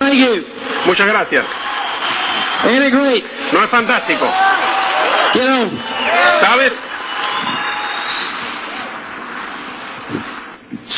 Thank 0.00 0.14
you. 0.14 0.44
Muchas 0.86 1.06
gracias. 1.06 1.44
Ain't 2.64 2.82
it 2.84 2.90
great? 2.90 3.22
¿No 3.52 3.62
es 3.64 3.70
fantástico? 3.70 4.24
You 5.34 5.44
know, 5.44 5.70
¿Sabes? 6.40 6.72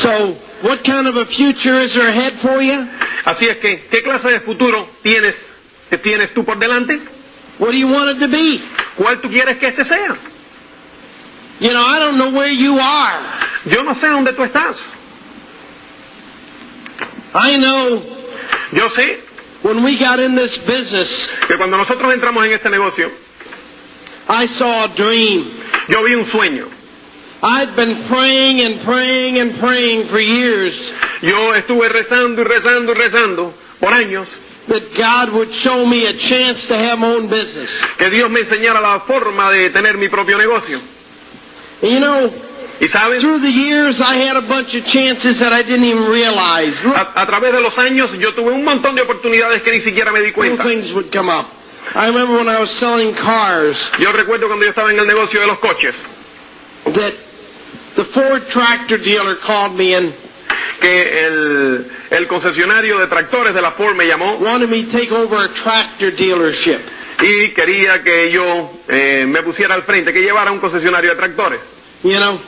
so 0.01 0.37
what 0.63 0.83
kind 0.83 1.07
of 1.07 1.15
a 1.17 1.25
future 1.25 1.81
is 1.83 1.93
there 1.93 2.07
ahead 2.07 2.39
for 2.41 2.61
you? 2.61 2.87
Así 3.25 3.45
es 3.45 3.57
que, 3.61 3.87
¿qué 3.89 4.01
clase 4.03 4.29
de 4.29 4.39
futuro 4.39 4.87
tienes, 5.03 5.35
que 5.89 5.97
tienes 5.97 6.33
tú 6.33 6.45
por 6.45 6.57
delante? 6.57 6.97
What 7.59 7.71
do 7.71 7.77
you 7.77 7.87
want 7.89 8.09
it 8.15 8.19
to 8.19 8.29
be? 8.29 8.59
¿Cuál 8.97 9.21
tú 9.21 9.29
quieres 9.29 9.57
que 9.57 9.67
este 9.67 9.83
sea? 9.83 10.17
You 11.59 11.71
know, 11.71 11.85
I 11.85 11.99
don't 11.99 12.17
know 12.17 12.31
where 12.31 12.49
you 12.51 12.79
are. 12.79 13.19
Yo 13.65 13.83
no 13.83 13.95
sé 13.95 14.07
dónde 14.07 14.33
tú 14.33 14.43
estás. 14.43 14.77
I 17.35 17.57
know 17.57 18.22
Yo 18.75 18.89
sé 18.89 19.19
when 19.63 19.83
we 19.83 19.97
got 19.97 20.19
in 20.19 20.35
this 20.35 20.57
business, 20.65 21.29
que 21.47 21.55
cuando 21.57 21.77
nosotros 21.77 22.13
entramos 22.13 22.45
en 22.45 22.53
este 22.53 22.69
negocio, 22.69 23.09
I 24.27 24.47
saw 24.57 24.85
a 24.85 24.87
dream. 24.89 25.63
yo 25.89 26.03
vi 26.03 26.15
un 26.15 26.25
sueño. 26.25 26.67
I'd 27.41 27.75
been 27.75 28.07
praying 28.07 28.61
and 28.61 28.85
praying 28.85 29.37
and 29.37 29.59
praying 29.59 30.07
for 30.07 30.19
years 30.19 30.93
Yo 31.23 31.53
estuve 31.55 31.89
rezando 31.89 32.41
y 32.41 32.45
rezando 32.45 32.91
y 32.91 32.95
rezando 32.95 33.53
por 33.79 33.93
años 33.93 34.27
that 34.67 34.83
God 34.95 35.33
would 35.33 35.51
show 35.55 35.85
me 35.85 36.05
a 36.07 36.13
chance 36.13 36.67
to 36.67 36.75
have 36.75 36.99
my 36.99 37.07
own 37.07 37.29
business. 37.29 37.69
que 37.97 38.09
Dios 38.09 38.29
me 38.29 38.41
enseñara 38.41 38.79
la 38.81 39.01
forma 39.01 39.51
de 39.51 39.69
tener 39.69 39.97
mi 39.97 40.09
propio 40.09 40.37
negocio. 40.37 40.79
You 41.81 41.99
know, 41.99 42.31
Y 42.79 42.87
sabes, 42.87 43.21
through 43.21 43.39
the 43.39 43.51
years 43.51 44.01
I 44.01 44.15
had 44.15 44.35
a 44.35 44.47
bunch 44.47 44.75
of 44.75 44.83
chances 44.85 45.39
that 45.39 45.53
I 45.53 45.61
didn't 45.63 45.85
even 45.85 46.05
realize. 46.09 46.75
a, 46.83 47.21
a 47.21 47.25
través 47.25 47.53
de 47.53 47.61
los 47.61 47.77
años 47.77 48.11
yo 48.17 48.33
tuve 48.33 48.51
un 48.51 48.63
montón 48.63 48.95
de 48.95 49.01
oportunidades 49.03 49.61
que 49.61 49.71
ni 49.71 49.79
siquiera 49.79 50.11
me 50.11 50.21
di 50.21 50.31
cuenta. 50.31 50.63
things 50.63 50.93
would 50.93 51.11
come 51.11 51.29
up. 51.29 51.47
I 51.95 52.07
remember 52.07 52.37
when 52.37 52.47
I 52.47 52.59
was 52.59 52.71
selling 52.71 53.13
cars 53.13 53.91
Yo 53.99 54.11
recuerdo 54.11 54.47
cuando 54.47 54.65
yo 54.65 54.71
estaba 54.71 54.89
en 54.91 54.97
el 54.99 55.05
negocio 55.05 55.39
de 55.39 55.47
los 55.47 55.59
coches, 55.59 55.95
that 56.85 57.13
the 57.95 58.05
Ford 58.05 58.47
tractor 58.49 58.97
dealer 58.97 59.35
called 59.35 59.75
me 59.77 59.93
and 59.95 60.13
que 60.81 61.19
el, 61.19 61.91
el 62.09 62.27
concesionario 62.27 62.99
de 62.99 63.07
tractores 63.07 63.53
de 63.53 63.61
la 63.61 63.71
Ford 63.71 63.95
me 63.95 64.05
llamó 64.05 64.37
wanted 64.39 64.67
me 64.69 64.83
to 64.85 64.91
take 64.91 65.11
over 65.11 65.45
a 65.45 65.49
tractor 65.53 66.11
dealership. 66.11 66.79
y 67.21 67.51
quería 67.53 68.03
que 68.03 68.31
yo 68.31 68.71
eh, 68.89 69.25
me 69.27 69.43
pusiera 69.43 69.75
al 69.75 69.83
frente, 69.83 70.11
que 70.11 70.21
llevara 70.21 70.51
un 70.51 70.59
concesionario 70.59 71.11
de 71.11 71.15
tractores. 71.15 71.59
You 72.03 72.17
know, 72.17 72.39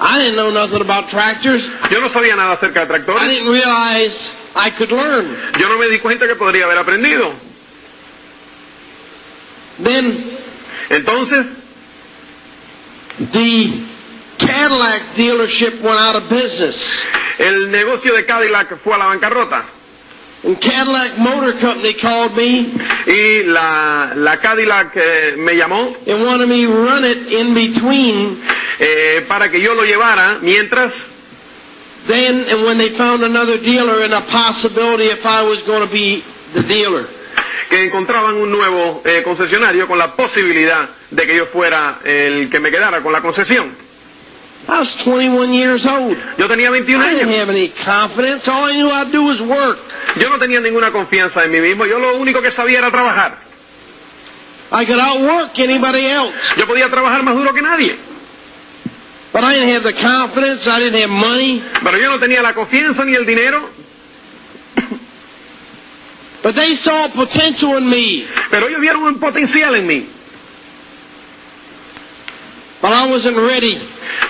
I 0.00 0.18
didn't 0.18 0.36
know 0.36 0.50
nothing 0.50 0.80
about 0.80 1.08
tractors. 1.08 1.68
Yo 1.90 1.98
no 2.00 2.08
sabía 2.10 2.36
nada 2.36 2.52
acerca 2.52 2.80
de 2.80 2.86
I 2.86 2.88
tractores. 2.98 3.28
didn't 3.28 3.48
realize 3.52 4.30
I 4.54 4.70
could 4.76 4.90
learn. 4.92 5.52
Yo 5.58 5.68
no 5.68 5.76
me 5.78 5.88
di 5.88 5.98
cuenta 5.98 6.26
que 6.28 6.36
podría 6.36 6.64
haber 6.66 6.78
aprendido. 6.78 7.34
Then 9.82 10.36
Entonces, 10.90 11.46
the 13.32 13.86
Cadillac 14.38 15.14
dealership 15.16 15.80
went 15.82 15.98
out 16.00 16.16
of 16.16 16.28
business. 16.30 16.76
el 17.38 17.70
negocio 17.70 18.14
de 18.14 18.24
Cadillac 18.24 18.78
fue 18.82 18.94
a 18.94 18.98
la 18.98 19.06
bancarrota. 19.06 19.64
And 20.44 20.60
Cadillac 20.60 21.18
Motor 21.18 21.58
Company 21.60 21.94
called 22.00 22.36
me 22.36 22.72
Y 23.06 23.42
la, 23.44 24.12
la 24.14 24.36
Cadillac 24.36 24.96
eh, 24.96 25.34
me 25.36 25.52
llamó 25.56 25.96
and 26.06 26.22
wanted 26.24 26.48
me 26.48 26.64
to 26.64 26.72
run 26.72 27.04
it 27.04 27.26
in 27.32 27.54
between 27.54 28.40
eh, 28.78 29.24
para 29.26 29.50
que 29.50 29.60
yo 29.60 29.74
lo 29.74 29.82
llevara 29.82 30.38
mientras 30.40 31.04
then 32.06 32.46
and 32.48 32.62
when 32.64 32.78
they 32.78 32.96
found 32.96 33.24
another 33.24 33.58
dealer 33.58 34.04
and 34.04 34.14
a 34.14 34.20
possibility 34.30 35.06
if 35.08 35.26
I 35.26 35.42
was 35.42 35.62
going 35.64 35.86
to 35.86 35.92
be 35.92 36.22
the 36.54 36.62
dealer. 36.62 37.08
que 37.68 37.84
encontraban 37.84 38.36
un 38.36 38.50
nuevo 38.50 39.02
eh, 39.04 39.22
concesionario 39.22 39.86
con 39.86 39.98
la 39.98 40.14
posibilidad 40.14 40.88
de 41.10 41.26
que 41.26 41.36
yo 41.36 41.46
fuera 41.46 42.00
el 42.04 42.48
que 42.48 42.60
me 42.60 42.70
quedara 42.70 43.02
con 43.02 43.12
la 43.12 43.20
concesión. 43.20 43.87
I 44.68 44.80
was 44.80 44.94
21 44.96 45.54
years 45.54 45.86
old. 45.86 46.16
Yo 46.38 46.46
tenía 46.46 46.68
21 46.68 47.00
I 47.00 47.14
didn't 47.14 47.28
años. 47.28 47.40
have 47.40 47.48
any 47.48 47.68
confidence. 47.70 48.46
All 48.48 48.64
I 48.64 48.74
knew 48.76 48.88
I'd 48.90 49.10
do 49.10 49.22
was 49.24 49.40
work. 49.40 49.78
Yo 50.18 50.28
no 50.28 50.38
tenía 50.38 50.60
ninguna 50.60 50.90
confianza 50.92 51.42
en 51.44 51.50
mí 51.52 51.60
mismo. 51.60 51.86
Yo 51.86 51.98
lo 51.98 52.16
único 52.18 52.42
que 52.42 52.50
sabía 52.50 52.78
era 52.78 52.90
trabajar. 52.90 53.38
I 54.70 54.84
could 54.84 55.00
outwork 55.00 55.58
anybody 55.58 56.04
else. 56.04 56.34
Yo 56.58 56.66
podía 56.66 56.90
trabajar 56.90 57.22
más 57.22 57.34
duro 57.34 57.54
que 57.54 57.62
nadie. 57.62 57.96
But 59.32 59.42
I 59.44 59.54
didn't 59.54 59.70
have 59.74 59.82
the 59.84 59.94
confidence. 59.94 60.66
I 60.68 60.80
didn't 60.80 61.00
have 61.00 61.10
money. 61.10 61.62
Pero 61.82 61.98
yo 61.98 62.08
no 62.10 62.18
tenía 62.18 62.42
la 62.42 62.52
confianza 62.52 63.04
ni 63.06 63.14
el 63.14 63.24
dinero. 63.24 63.70
But 66.42 66.54
they 66.54 66.76
saw 66.76 67.08
potential 67.14 67.78
in 67.78 67.88
me. 67.88 68.26
Pero 68.50 68.68
ellos 68.68 68.80
vieron 68.80 69.02
un 69.04 69.18
potencial 69.18 69.74
en 69.76 69.86
mí. 69.86 70.08
But 72.80 72.92
I 72.92 73.06
wasn't 73.10 73.36
ready 73.36 73.80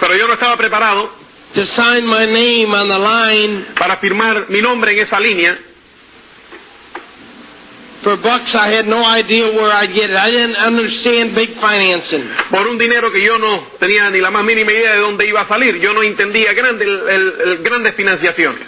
Pero 0.01 0.15
yo 0.17 0.27
no 0.27 0.35
estaba 0.35 0.57
preparado 0.57 1.11
to 1.55 1.65
sign 1.65 2.07
my 2.07 2.27
name 2.27 2.73
on 2.75 2.89
the 2.89 2.99
line 2.99 3.67
para 3.79 3.97
firmar 3.99 4.49
mi 4.51 4.61
nombre 4.61 4.93
en 4.93 4.99
esa 5.01 5.19
línea. 5.19 5.59
for 8.03 8.17
bucks. 8.17 8.55
I 8.55 8.69
had 8.77 8.87
no 8.87 9.05
idea 9.05 9.51
where 9.53 9.73
I'd 9.73 9.93
get 9.93 10.11
it. 10.11 10.17
I 10.17 10.31
didn't 10.31 10.57
understand 10.57 11.35
big 11.35 11.51
financing. 11.59 12.31
por 12.51 12.67
un 12.69 12.79
dinero 12.79 13.11
que 13.11 13.21
yo 13.25 13.37
no 13.39 13.67
tenía 13.81 14.09
ni 14.11 14.21
la 14.21 14.31
más 14.31 14.45
mínima 14.45 14.71
idea 14.73 14.93
de 14.93 14.99
dónde 15.01 15.27
iba 15.27 15.41
a 15.41 15.47
salir. 15.49 15.79
Yo 15.81 15.93
no 15.93 16.03
entendía 16.03 16.53
grande, 16.53 16.85
el- 16.85 17.09
el- 17.09 17.35
el 17.51 17.59
grandes 17.59 17.95
financiaciones. 17.97 18.67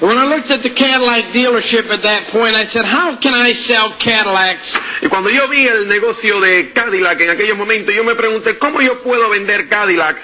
When 0.00 0.16
I 0.16 0.24
looked 0.24 0.50
at 0.50 0.62
the 0.62 0.70
Cadillac 0.70 1.34
dealership 1.34 1.90
at 1.90 2.02
that 2.02 2.32
point, 2.32 2.56
I 2.56 2.64
said, 2.64 2.86
how 2.86 3.18
can 3.20 3.34
I 3.34 3.52
sell 3.52 3.98
Cadillacs 3.98 4.74
Y 5.02 5.08
cuando 5.08 5.28
yo 5.28 5.46
vi 5.46 5.66
el 5.66 5.86
negocio 5.88 6.40
de 6.40 6.72
Cadillac 6.72 7.20
en 7.20 7.30
aquellos 7.30 7.58
momentos, 7.58 7.94
yo 7.94 8.02
me 8.02 8.14
pregunté, 8.14 8.58
¿cómo 8.58 8.80
yo 8.80 9.02
puedo 9.02 9.28
vender 9.28 9.68
Cadillacs 9.68 10.22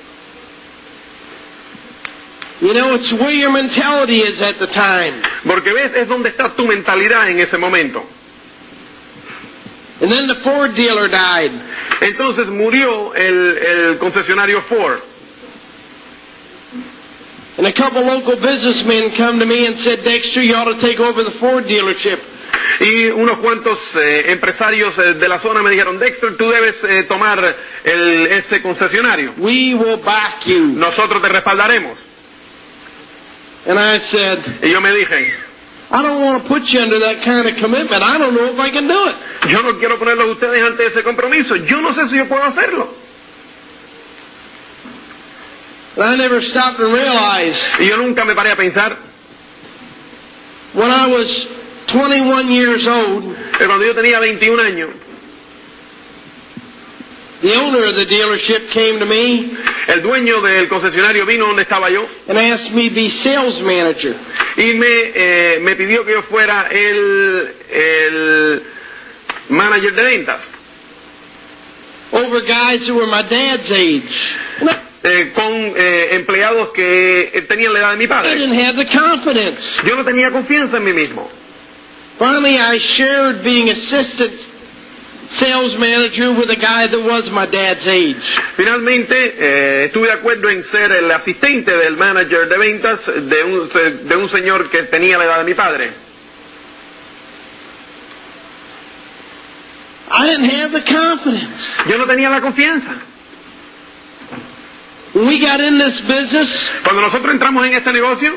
the 1.75 2.43
time. 2.43 2.44
Porque 5.45 5.73
ves, 5.73 5.93
es 5.95 6.07
donde 6.07 6.29
está 6.29 6.55
tu 6.55 6.65
mentalidad 6.65 7.29
en 7.29 7.39
ese 7.39 7.57
momento. 7.57 8.03
And 10.01 10.11
then 10.11 10.27
the 10.27 10.35
Ford 10.35 10.75
dealer 10.75 11.07
died. 11.07 11.51
Entonces 12.01 12.47
murió 12.47 13.13
el, 13.15 13.57
el 13.57 13.97
concesionario 13.97 14.61
Ford. 14.63 15.01
And 17.57 17.65
a 17.65 17.71
couple 17.71 18.01
local 18.03 18.35
businessmen 18.35 19.15
come 19.15 19.39
to 19.39 19.45
me 19.45 19.65
and 19.65 19.77
said, 19.79 20.03
Dexter, 20.03 20.43
you 20.43 20.53
ought 20.55 20.65
to 20.65 20.79
take 20.81 20.99
over 20.99 21.23
the 21.23 21.31
Ford 21.31 21.65
dealership. 21.65 22.19
Y 22.81 23.05
unos 23.05 23.39
cuantos 23.39 23.79
eh, 23.95 24.31
empresarios 24.31 24.97
eh, 24.97 25.13
de 25.13 25.27
la 25.29 25.39
zona 25.39 25.61
me 25.61 25.69
dijeron, 25.69 25.97
Dexter, 25.97 26.35
tú 26.35 26.49
debes 26.49 26.83
eh, 26.83 27.03
tomar 27.03 27.55
el, 27.83 28.27
ese 28.27 28.61
concesionario. 28.61 29.33
We 29.37 29.73
will 29.75 29.97
back 30.03 30.45
you. 30.45 30.73
Nosotros 30.73 31.21
te 31.21 31.29
respaldaremos. 31.29 31.97
And 33.65 33.79
I 33.79 33.97
said, 33.97 34.61
Y 34.61 34.69
yo 34.69 34.79
me 34.81 34.89
dije, 34.89 35.33
I 35.89 36.01
don't 36.01 36.21
want 36.21 36.43
to 36.43 36.49
put 36.49 36.71
you 36.71 36.79
under 36.79 36.99
that 36.99 37.23
kind 37.23 37.47
of 37.47 37.55
commitment. 37.57 38.03
I 38.03 38.17
don't 38.17 38.35
know 38.35 38.53
if 38.53 38.59
I 38.59 38.69
can 38.69 38.87
do 38.87 39.07
it. 39.07 39.51
yo 39.51 39.61
no 39.61 39.77
quiero 39.79 39.97
ponerlos 39.97 40.27
a 40.27 40.31
ustedes 40.31 40.61
ante 40.61 40.87
ese 40.87 41.03
compromiso. 41.03 41.55
Yo 41.55 41.81
no 41.81 41.93
sé 41.93 42.07
si 42.09 42.17
yo 42.17 42.27
puedo 42.27 42.43
hacerlo. 42.43 42.93
And 45.97 46.03
I 46.03 46.15
never 46.17 46.41
stopped 46.41 46.79
and 46.79 46.93
realized 46.93 47.79
Y 47.79 47.87
yo 47.87 47.95
nunca 47.95 48.25
me 48.25 48.33
paré 48.35 48.51
a 48.51 48.55
pensar 48.55 48.97
when 50.73 50.91
I 50.91 51.07
was 51.07 51.47
21 51.87 52.51
years 52.51 52.85
old, 52.85 53.23
cuando 53.57 53.85
yo 53.85 53.93
tenía 53.93 54.19
21 54.19 54.61
años, 54.61 54.93
The 57.41 57.53
owner 57.55 57.85
of 57.85 57.95
the 57.95 58.05
dealership 58.05 58.71
came 58.73 58.99
to 58.99 59.05
me 59.05 59.55
El 59.87 60.01
dueño 60.01 60.41
del 60.41 60.67
concesionario 60.67 61.25
vino 61.25 61.45
donde 61.47 61.61
estaba 61.61 61.89
yo 61.91 62.07
and 62.27 62.37
asked 62.39 62.71
me 62.73 62.89
to 62.89 62.95
be 62.95 63.09
sales 63.09 63.61
manager. 63.61 64.15
y 64.57 64.73
me, 64.73 64.87
eh, 65.13 65.59
me 65.61 65.75
pidió 65.75 66.03
que 66.05 66.11
yo 66.13 66.23
fuera 66.23 66.67
el, 66.71 67.53
el 67.71 68.63
manager 69.49 69.93
de 69.93 70.03
ventas. 70.03 70.39
over 72.11 72.41
guys 72.41 72.87
who 72.87 72.95
were 72.95 73.07
my 73.07 73.21
dad's 73.23 73.71
age. 73.71 74.35
Eh, 75.07 75.31
con 75.35 75.53
eh, 75.53 76.15
empleados 76.15 76.69
que 76.73 77.29
eh, 77.31 77.41
tenían 77.43 77.73
la 77.73 77.79
edad 77.79 77.91
de 77.91 77.97
mi 77.97 78.05
I 78.05 78.07
padre. 78.07 78.35
didn't 78.35 78.55
have 78.59 78.75
the 78.75 78.87
confidence. 78.97 79.79
Yo 79.87 79.95
no 79.95 80.03
tenía 80.03 80.31
confianza 80.31 80.77
en 80.77 80.83
mí 80.83 80.93
mismo. 80.93 81.29
Finally, 82.17 82.57
I 82.57 82.77
shared 82.79 83.43
being 83.43 83.69
assistant 83.69 84.33
sales 85.29 85.77
manager 85.77 86.31
with 86.33 86.49
a 86.49 86.55
guy 86.55 86.87
that 86.87 86.99
was 87.01 87.29
my 87.31 87.45
dad's 87.45 87.87
age. 87.87 88.23
Finalmente, 88.55 89.15
eh, 89.15 89.85
estuve 89.85 90.07
de 90.07 90.13
acuerdo 90.13 90.49
en 90.49 90.63
ser 90.63 90.91
el 90.91 91.11
asistente 91.11 91.75
del 91.75 91.95
manager 91.97 92.47
de 92.47 92.57
ventas 92.57 93.05
de 93.05 93.43
un, 93.43 93.69
de 94.07 94.15
un 94.15 94.29
señor 94.29 94.69
que 94.69 94.83
tenía 94.83 95.17
la 95.17 95.25
edad 95.25 95.37
de 95.39 95.45
mi 95.45 95.53
padre. 95.53 95.91
I 100.07 100.27
didn't 100.27 100.45
have 100.49 100.71
the 100.71 100.83
confidence. 100.83 101.67
Yo 101.89 101.97
no 101.97 102.05
tenía 102.05 102.29
la 102.29 102.39
confianza. 102.39 103.01
When 105.13 105.27
we 105.27 105.39
got 105.39 105.61
in 105.61 105.77
this 105.77 106.01
business, 106.01 106.71
Cuando 106.83 107.01
nosotros 107.01 107.31
entramos 107.31 107.65
en 107.65 107.73
este 107.73 107.91
negocio, 107.91 108.33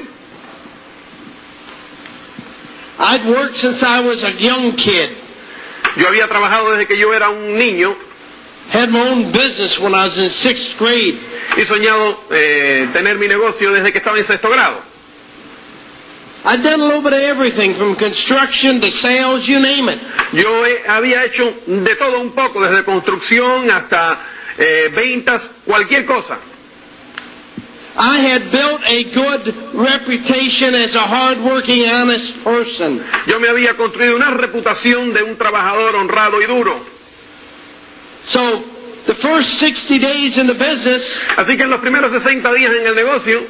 I'd 3.01 3.27
worked 3.27 3.57
since 3.57 3.83
I 3.83 4.01
was 4.01 4.23
a 4.25 4.33
young 4.41 4.75
kid. 4.77 5.11
Yo 5.97 6.09
había 6.09 6.29
trabajado 6.29 6.73
desde 6.73 6.87
que 6.87 6.99
yo 7.01 7.13
era 7.15 7.29
un 7.29 7.57
niño 7.57 7.97
Had 8.71 8.91
my 8.91 9.01
own 9.01 9.33
business 9.33 9.79
when 9.79 9.95
I 9.95 10.05
was 10.05 10.19
in 10.19 10.29
sixth 10.29 10.77
grade. 10.79 11.19
y 11.57 11.65
soñado 11.65 12.25
eh, 12.31 12.89
tener 12.93 13.17
mi 13.19 13.27
negocio 13.27 13.73
desde 13.73 13.91
que 13.93 13.99
estaba 13.99 14.19
en 14.19 14.27
sexto 14.27 14.51
grado. 14.51 14.83
I'd 16.45 16.63
done 16.63 16.81
a 16.81 16.85
little 16.87 17.01
bit 17.03 17.15
of 17.15 17.19
everything 17.21 17.75
from 17.77 17.97
construction 17.97 18.81
to 18.81 18.91
sales, 18.91 19.47
you 19.49 19.59
name 19.59 19.89
it. 19.89 19.99
Yo 20.33 20.65
eh, 20.67 20.83
había 20.87 21.25
hecho 21.25 21.53
de 21.67 21.95
todo 21.97 22.21
un 22.21 22.33
poco, 22.33 22.61
desde 22.61 22.85
construcción 22.85 23.71
hasta 23.71 24.21
eh, 24.59 24.89
ventas, 24.95 25.43
cualquier 25.65 26.05
cosa. 26.05 26.39
I 28.01 28.19
had 28.31 28.53
built 28.53 28.81
a 28.87 29.05
good 29.13 29.75
reputation 29.75 30.75
as 30.75 30.95
a 30.95 31.01
hard-working, 31.03 31.83
honest 31.89 32.33
person. 32.45 33.05
Yo 33.27 33.41
me 33.41 33.49
había 33.49 33.75
construido 33.77 34.15
una 34.15 34.31
reputación 34.31 35.13
de 35.13 35.23
un 35.25 35.37
trabajador 35.37 35.97
honrado 35.97 36.41
y 36.41 36.47
duro. 36.47 36.81
So, 38.25 38.63
the 39.07 39.15
first 39.15 39.59
60 39.59 39.99
days 39.99 40.39
in 40.39 40.47
the 40.47 40.55
business, 40.55 41.21
Así 41.37 41.57
que 41.57 41.65
en 41.65 41.71
los 41.71 41.81
primeros 41.81 42.13
60 42.13 42.53
días 42.55 42.71
en 42.73 42.87
el 42.87 42.95
negocio, 42.95 43.47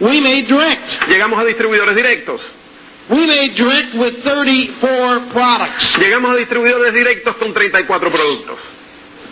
we 0.00 0.20
made 0.20 0.42
direct. 0.48 1.08
llegamos 1.08 1.40
a 1.40 1.44
distribuidores 1.44 1.96
directos. 1.96 2.40
We 3.08 3.26
made 3.26 3.54
direct 3.54 3.94
with 3.94 4.22
34 4.22 5.28
products. 5.32 5.96
Llegamos 5.98 6.32
a 6.32 6.36
distribuidores 6.36 6.92
directos 6.92 7.36
con 7.36 7.54
34 7.54 8.10
productos. 8.10 8.58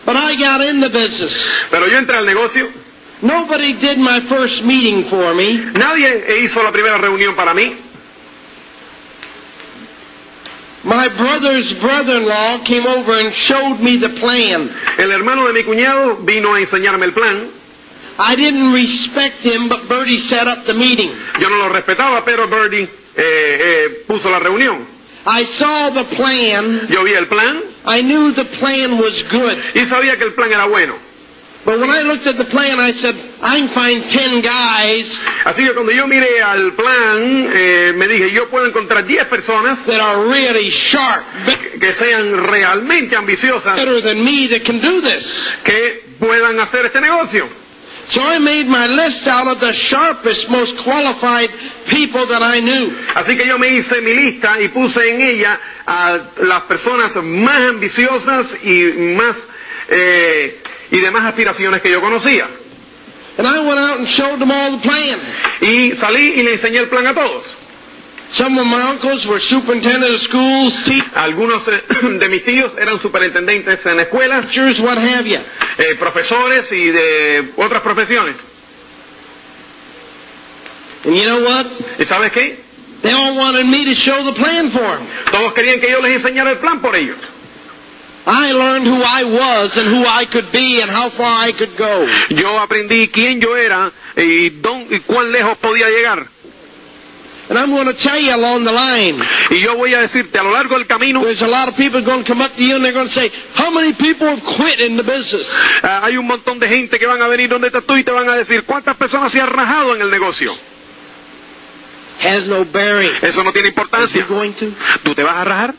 But 0.06 0.16
I 0.16 0.36
got 0.36 0.62
in 0.62 0.80
the 0.80 0.88
business. 0.90 1.50
Pero 1.70 1.88
yo 1.88 1.98
entré 1.98 2.16
al 2.16 2.24
negocio, 2.24 2.70
Nobody 3.22 3.74
did 3.74 3.98
my 3.98 4.20
first 4.28 4.62
meeting 4.64 5.04
for 5.04 5.34
me. 5.34 5.56
nadie 5.72 6.44
hizo 6.44 6.62
la 6.62 6.72
primera 6.72 6.98
reunión 6.98 7.34
para 7.34 7.54
mí. 7.54 7.76
My 10.84 11.08
brother's 11.16 11.72
brother-in-law 11.74 12.64
came 12.64 12.86
over 12.86 13.14
and 13.18 13.32
showed 13.32 13.80
me 13.80 13.96
the 13.96 14.10
plan. 14.20 14.68
El 14.98 15.10
hermano 15.12 15.46
de 15.46 15.54
mi 15.54 15.64
cuñado 15.64 16.16
vino 16.16 16.52
a 16.54 16.60
enseñarme 16.60 17.06
el 17.06 17.12
plan. 17.14 17.50
I 18.18 18.36
didn't 18.36 18.72
respect 18.72 19.38
him, 19.42 19.68
but 19.68 19.88
Bertie 19.88 20.18
set 20.18 20.46
up 20.46 20.66
the 20.66 20.74
meeting. 20.74 21.10
Yo 21.40 21.48
no 21.48 21.56
lo 21.56 21.68
respetaba, 21.70 22.22
pero 22.24 22.46
Birdie 22.46 22.84
eh, 22.84 22.88
eh, 23.16 24.04
puso 24.06 24.28
la 24.30 24.38
reunión. 24.38 24.86
I 25.26 25.44
saw 25.46 25.90
the 25.90 26.04
plan. 26.16 26.86
Yo 26.90 27.02
vi 27.02 27.14
el 27.14 27.26
plan 27.28 27.62
I 27.86 28.02
knew 28.02 28.32
the 28.32 28.44
plan 28.58 28.98
was 28.98 29.22
good. 29.30 29.56
y 29.74 29.86
sabía 29.86 30.16
que 30.18 30.24
el 30.24 30.34
plan 30.34 30.52
era 30.52 30.66
bueno. 30.66 30.96
Así 35.44 35.64
que 35.64 35.72
cuando 35.72 35.92
yo 35.92 36.06
miré 36.06 36.42
al 36.42 36.74
plan, 36.74 37.48
eh, 37.54 37.92
me 37.96 38.06
dije, 38.06 38.30
yo 38.32 38.48
puedo 38.50 38.66
encontrar 38.66 39.06
10 39.06 39.24
personas 39.26 39.84
that 39.86 40.00
are 40.00 40.28
really 40.28 40.68
sharp, 40.70 41.24
que- 41.46 41.78
que 41.80 41.92
sean 41.94 42.36
realmente 42.46 43.16
ambiciosas, 43.16 43.76
better 43.76 44.02
than 44.02 44.22
me 44.22 44.48
that 44.48 44.62
can 44.64 44.80
do 44.80 45.00
this. 45.00 45.24
que 45.64 46.04
puedan 46.18 46.58
hacer 46.60 46.84
este 46.86 47.00
negocio. 47.00 47.48
So 48.06 48.20
I 48.20 48.38
made 48.38 48.66
my 48.66 48.86
list 48.86 49.26
out 49.26 49.46
of 49.48 49.60
the 49.60 49.72
sharpest, 49.72 50.50
most 50.50 50.76
qualified 50.84 51.48
people 51.88 52.26
that 52.28 52.42
I 52.42 52.60
knew. 52.60 52.92
Así 53.14 53.34
que 53.34 53.46
yo 53.48 53.58
me 53.58 53.68
hice 53.78 54.02
mi 54.02 54.12
lista 54.12 54.60
y 54.60 54.68
puse 54.68 55.08
en 55.08 55.22
ella 55.22 55.58
a 55.86 56.18
las 56.42 56.62
personas 56.64 57.14
más 57.22 57.58
ambiciosas 57.60 58.54
y 58.62 58.84
más 59.16 59.36
eh, 59.88 60.60
y 60.90 61.00
de 61.00 61.10
más 61.10 61.24
aspiraciones 61.26 61.80
que 61.82 61.90
yo 61.90 62.00
conocía. 62.00 62.46
And 63.36 63.46
I 63.48 63.58
went 63.66 63.78
out 63.80 63.98
and 63.98 64.06
showed 64.08 64.38
them 64.38 64.50
all 64.50 64.70
the 64.78 64.82
plan. 64.82 65.20
Y 65.60 65.96
salí 65.96 66.34
y 66.36 66.42
le 66.42 66.52
enseñé 66.52 66.78
el 66.78 66.88
plan 66.88 67.06
a 67.06 67.14
todos. 67.14 67.42
Some 68.28 68.58
of 68.58 68.66
my 68.66 68.80
uncles 68.92 69.26
were 69.26 69.38
superintendent 69.38 70.14
of 70.14 70.20
schools, 70.20 70.82
Algunos 71.14 71.62
eh, 71.68 71.82
de 72.18 72.28
mis 72.28 72.44
tíos 72.44 72.72
eran 72.78 72.98
superintendentes 73.00 73.84
en 73.86 74.00
escuelas, 74.00 74.46
teachers, 74.46 74.80
what 74.80 74.98
have 74.98 75.26
you. 75.28 75.38
eh, 75.78 75.94
profesores 75.96 76.62
y 76.72 76.90
de 76.90 77.52
otras 77.56 77.82
profesiones. 77.82 78.36
And 81.04 81.14
you 81.16 81.24
know 81.24 81.40
what? 81.44 81.66
¿Y 81.98 82.04
sabes 82.06 82.30
qué? 82.32 82.60
They 83.02 83.12
all 83.12 83.36
wanted 83.36 83.66
me 83.66 83.84
to 83.84 83.94
show 83.94 84.24
the 84.24 84.32
plan 84.32 84.70
for 84.70 84.80
them. 84.80 85.06
Todos 85.30 85.52
querían 85.54 85.78
que 85.80 85.90
yo 85.90 86.00
les 86.00 86.14
enseñara 86.16 86.50
el 86.52 86.58
plan 86.58 86.80
por 86.80 86.96
ellos. 86.96 87.18
I 88.26 88.52
learned 88.52 88.86
who 88.86 89.02
I 89.02 89.24
was 89.24 89.76
and 89.76 89.86
who 89.88 90.04
I 90.06 90.24
could 90.26 90.50
be 90.50 90.80
and 90.80 90.90
how 90.90 91.10
far 91.10 91.44
I 91.46 91.52
could 91.52 91.76
go. 91.76 92.06
Yo 92.30 92.58
aprendí 92.58 93.08
quién 93.08 93.40
yo 93.40 93.54
era 93.56 93.92
y, 94.16 94.48
dón- 94.62 94.86
y 94.90 95.00
cuán 95.00 95.30
lejos 95.30 95.58
podía 95.58 95.88
llegar. 95.90 96.26
And 97.46 97.58
I'm 97.58 97.68
going 97.70 97.84
to 97.84 97.92
tell 97.92 98.18
you 98.18 98.32
along 98.34 98.64
the 98.64 98.72
line, 98.72 99.20
Y 99.50 99.60
yo 99.62 99.76
voy 99.76 99.92
a 99.92 100.00
decirte, 100.00 100.38
a 100.38 100.42
lo 100.42 100.50
largo 100.52 100.78
del 100.78 100.86
camino, 100.86 101.22
there's 101.22 101.42
a 101.42 101.46
lot 101.46 101.68
of 101.68 101.76
people 101.76 102.00
going 102.02 102.24
to 102.24 102.26
come 102.26 102.40
up 102.42 102.54
to 102.56 102.62
you 102.62 102.76
and 102.76 102.82
they're 102.82 102.94
going 102.94 103.06
to 103.06 103.12
say, 103.12 103.30
how 103.54 103.70
many 103.70 103.92
people 103.92 104.26
have 104.26 104.42
quit 104.56 104.80
in 104.80 104.96
the 104.96 105.02
business? 105.04 105.46
ah, 105.82 106.00
hay 106.04 106.16
un 106.16 106.26
montón 106.26 106.58
de 106.58 106.66
gente 106.68 106.98
que 106.98 107.04
van 107.06 107.20
a 107.20 107.28
venir 107.28 107.50
donde 107.50 107.66
estás 107.66 107.84
tú 107.84 107.94
y 107.96 108.02
te 108.04 108.10
van 108.12 108.26
a 108.30 108.36
decir, 108.36 108.64
¿cuántas 108.64 108.96
personas 108.96 109.30
se 109.30 109.42
han 109.42 109.48
rajado 109.50 109.94
en 109.94 110.00
el 110.00 110.10
negocio? 110.10 110.56
Has 112.22 112.46
no 112.48 112.64
bearing. 112.64 113.10
Eso 113.20 113.44
no 113.44 113.52
tiene 113.52 113.68
importancia. 113.68 114.24
going 114.26 114.52
to? 114.54 114.66
¿Tú 115.02 115.14
te 115.14 115.22
vas 115.22 115.36
a 115.36 115.44
rajar? 115.44 115.74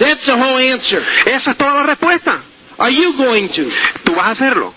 That's 0.00 0.24
the 0.24 0.32
whole 0.32 0.58
answer. 0.58 1.02
Esa 1.26 1.50
es 1.52 1.58
toda 1.58 1.74
la 1.74 1.82
respuesta. 1.82 2.42
Are 2.78 2.90
you 2.90 3.16
going 3.16 3.48
to? 3.50 3.68
Tú 4.02 4.14
vas 4.14 4.28
a 4.28 4.30
hacerlo. 4.30 4.74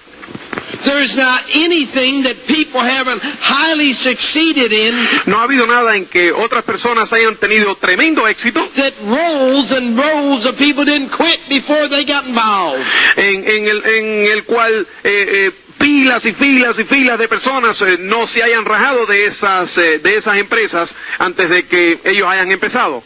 There's 0.84 1.16
not 1.16 1.46
anything 1.54 2.24
that 2.24 2.46
people 2.46 2.82
haven't 2.82 3.22
highly 3.40 3.94
succeeded 3.94 4.74
in 4.74 4.94
No 5.28 5.38
ha 5.38 5.44
habido 5.44 5.66
nada 5.66 5.96
en 5.96 6.08
que 6.08 6.32
otras 6.34 6.64
personas 6.66 7.12
hayan 7.14 7.38
tenido 7.38 7.76
tremendo 7.78 8.28
éxito, 8.28 8.70
that 8.76 8.94
rolls 9.06 9.72
and 9.72 9.98
rolls 9.98 10.46
of 10.46 10.58
people 10.58 10.84
didn't 10.84 11.12
quit 11.12 11.40
before 11.48 11.88
they 11.88 12.04
got 12.04 12.26
involved. 12.26 12.84
en, 13.16 13.48
en 13.48 13.68
el, 13.68 13.86
en 13.86 14.32
el 14.32 14.44
cual 14.44 14.86
eh, 15.04 15.48
eh, 15.48 15.52
filas 15.80 16.26
y 16.26 16.34
filas 16.34 16.78
y 16.78 16.84
filas 16.84 17.18
de 17.18 17.28
personas 17.28 17.82
eh, 17.82 17.98
no 18.00 18.28
se 18.28 18.44
hayan 18.44 18.66
rajado 18.66 19.06
de 19.06 19.26
esas, 19.26 19.78
eh, 19.78 20.00
de 20.00 20.16
esas 20.18 20.38
empresas 20.38 20.94
antes 21.20 21.50
de 21.50 21.68
que 21.68 22.00
ellos 22.04 22.28
hayan 22.28 22.52
empezado. 22.52 23.04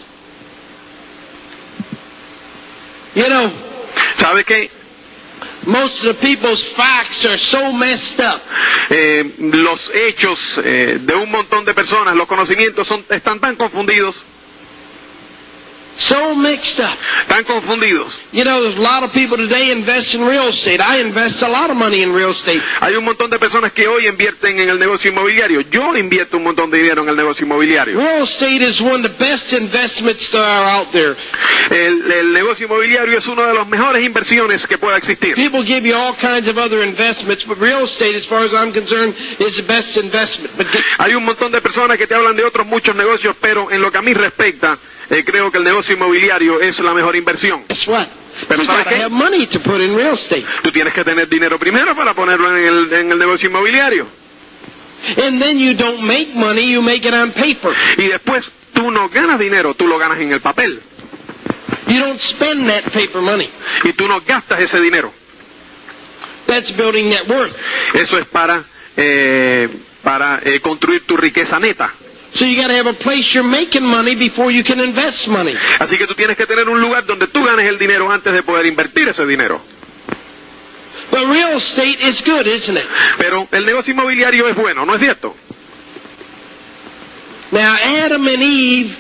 You 3.18 3.30
know, 3.30 3.52
¿Sabe 4.20 4.44
qué? 4.44 4.70
most 5.66 6.04
of 6.04 6.16
the 6.16 6.22
people's 6.22 6.64
facts 6.74 7.26
are 7.26 7.36
so 7.36 7.72
messed 7.74 8.20
up. 8.20 8.40
Eh, 8.92 9.24
los 9.40 9.90
hechos 9.92 10.40
eh, 10.64 11.00
de 11.02 11.16
un 11.16 11.32
montón 11.32 11.66
de 11.66 11.74
personas, 11.74 12.16
los 12.16 12.28
conocimientos 12.28 12.88
son, 12.88 13.04
están 13.10 13.40
tan 13.40 13.56
confundidos, 13.56 14.16
So 15.98 16.36
mixed 16.36 16.80
up. 16.80 16.98
tan 17.28 17.44
confundidos. 17.44 18.14
You 18.32 18.44
know, 18.44 18.62
there's 18.62 18.78
a 18.78 18.82
lot 18.82 19.04
of 19.04 19.12
people 19.14 19.38
today 19.38 19.72
invest 19.72 20.14
in 20.16 20.22
real 20.22 20.48
estate. 20.50 20.80
I 20.80 21.02
invest 21.02 21.42
a 21.42 21.48
lot 21.48 21.70
of 21.70 21.78
money 21.78 22.04
in 22.04 22.14
real 22.14 22.32
estate. 22.32 22.62
Hay 22.82 22.94
un 22.96 23.04
montón 23.04 23.30
de 23.30 23.40
personas 23.40 23.72
que 23.74 23.88
hoy 23.88 24.08
invierten 24.08 24.60
en 24.60 24.70
el 24.70 24.80
negocio 24.80 25.10
inmobiliario. 25.12 25.62
Yo 25.62 25.96
invierto 25.96 26.38
un 26.38 26.44
montón 26.44 26.70
de 26.70 26.78
dinero 26.80 27.04
en 27.04 27.10
el 27.10 27.16
negocio 27.16 27.46
inmobiliario. 27.46 27.98
Real 27.98 28.24
estate 28.24 28.62
is 28.62 28.80
one 28.82 29.04
of 29.06 29.12
the 29.12 29.18
best 29.18 29.54
investments 29.54 30.30
that 30.32 30.44
are 30.44 30.70
out 30.70 30.92
there. 30.92 31.16
El, 31.70 32.12
el 32.12 32.34
negocio 32.34 32.66
inmobiliario 32.66 33.18
es 33.18 33.28
una 33.28 33.48
de 33.48 33.54
las 33.56 33.68
mejores 33.68 34.04
inversiones 34.04 34.66
que 34.68 34.78
pueda 34.78 34.98
existir. 34.98 35.36
People 35.36 35.64
give 35.66 35.88
you 35.88 35.96
all 35.96 36.16
kinds 36.16 36.48
of 36.48 36.58
other 36.58 36.84
investments, 36.84 37.44
but 37.46 37.58
real 37.60 37.84
estate, 37.84 38.16
as 38.16 38.26
far 38.26 38.46
as 38.46 38.54
I'm 38.54 38.72
concerned, 38.72 39.16
is 39.40 39.58
the 39.58 39.64
best 39.64 39.98
investment. 39.98 40.56
But 40.58 40.68
Hay 41.00 41.14
un 41.16 41.26
montón 41.26 41.52
de 41.52 41.62
personas 41.62 41.98
que 41.98 42.08
te 42.08 42.16
hablan 42.16 42.36
de 42.36 42.44
otros 42.44 42.66
muchos 42.66 42.96
negocios, 42.96 43.36
pero 43.42 43.72
en 43.72 43.82
lo 43.82 43.92
que 43.92 43.98
a 43.98 44.02
mí 44.02 44.14
respecta, 44.14 44.78
eh, 45.10 45.24
creo 45.24 45.50
que 45.52 45.58
el 45.58 45.64
negocio 45.64 45.87
inmobiliario 45.94 46.60
es 46.60 46.80
la 46.80 46.94
mejor 46.94 47.16
inversión. 47.16 47.66
guess 47.68 47.88
what? 47.88 48.08
Pero 48.48 48.62
You 48.62 48.68
¿sabes 48.68 48.86
gotta 48.86 48.96
qué? 48.96 49.02
have 49.04 49.12
money 49.12 49.48
to 49.48 49.60
put 49.60 49.82
in 49.82 49.96
real 49.96 50.14
estate. 50.14 50.46
Tú 50.64 50.72
tienes 50.72 50.94
que 50.94 51.04
tener 51.04 51.28
dinero 51.28 51.58
primero 51.58 51.96
para 51.96 52.14
ponerlo 52.14 52.56
en 52.56 52.66
el, 52.66 52.94
en 52.94 53.12
el 53.12 53.18
negocio 53.18 53.50
inmobiliario. 53.50 54.08
And 55.18 55.42
then 55.42 55.58
you 55.60 55.74
don't 55.74 56.02
make 56.02 56.34
money, 56.36 56.72
you 56.74 56.82
make 56.82 57.08
it 57.08 57.14
on 57.14 57.32
paper. 57.32 57.74
Y 57.98 58.08
después 58.08 58.44
tú 58.74 58.92
no 58.92 59.10
ganas 59.10 59.40
dinero, 59.40 59.74
tú 59.76 59.88
lo 59.88 59.98
ganas 59.98 60.20
en 60.20 60.32
el 60.32 60.42
papel. 60.42 60.82
You 61.88 62.00
don't 62.00 62.20
spend 62.20 62.68
that 62.68 62.92
paper 62.92 63.22
money. 63.22 63.50
Y 63.84 63.94
tú 63.94 64.08
no 64.08 64.20
gastas 64.22 64.60
ese 64.60 64.80
dinero. 64.82 65.12
That's 66.46 66.72
building 66.76 67.10
net 67.10 67.28
worth. 67.28 67.56
Eso 67.94 68.18
es 68.18 68.28
para, 68.28 68.64
eh, 68.96 69.68
para 70.04 70.40
eh, 70.44 70.60
construir 70.62 71.06
tu 71.06 71.18
riqueza 71.18 71.60
neta. 71.60 71.94
So 72.38 72.46
you 72.46 72.56
gotta 72.56 72.76
have 72.76 72.86
a 72.86 72.94
place 72.94 73.34
you're 73.34 73.44
making 73.44 73.82
money 73.84 74.14
before 74.14 74.52
you 74.52 74.64
can 74.64 74.80
invest 74.80 75.28
money. 75.28 75.56
Así 75.80 75.98
que 75.98 76.06
tú 76.06 76.14
tienes 76.14 76.38
que 76.38 76.46
tener 76.46 76.70
un 76.70 76.80
lugar 76.80 77.04
donde 77.04 77.26
tú 77.30 77.44
ganes 77.44 77.68
el 77.68 77.80
dinero 77.80 78.12
antes 78.12 78.32
de 78.32 78.44
poder 78.44 78.68
invertir 78.68 79.10
ese 79.10 79.26
dinero. 79.26 79.60
But 81.10 81.26
real 81.30 81.58
estate 81.58 81.98
is 82.00 82.22
good, 82.22 82.46
isn't 82.46 82.78
it? 82.78 82.86
Pero 83.18 83.48
el 83.52 83.66
negocio 83.66 83.92
inmobiliario 83.92 84.48
es 84.50 84.56
bueno, 84.56 84.86
¿no 84.86 84.94
es 84.94 85.02
cierto? 85.02 85.36
Now 87.52 87.76
Adam 87.76 88.28
and 88.28 88.42
Eve, 88.44 88.96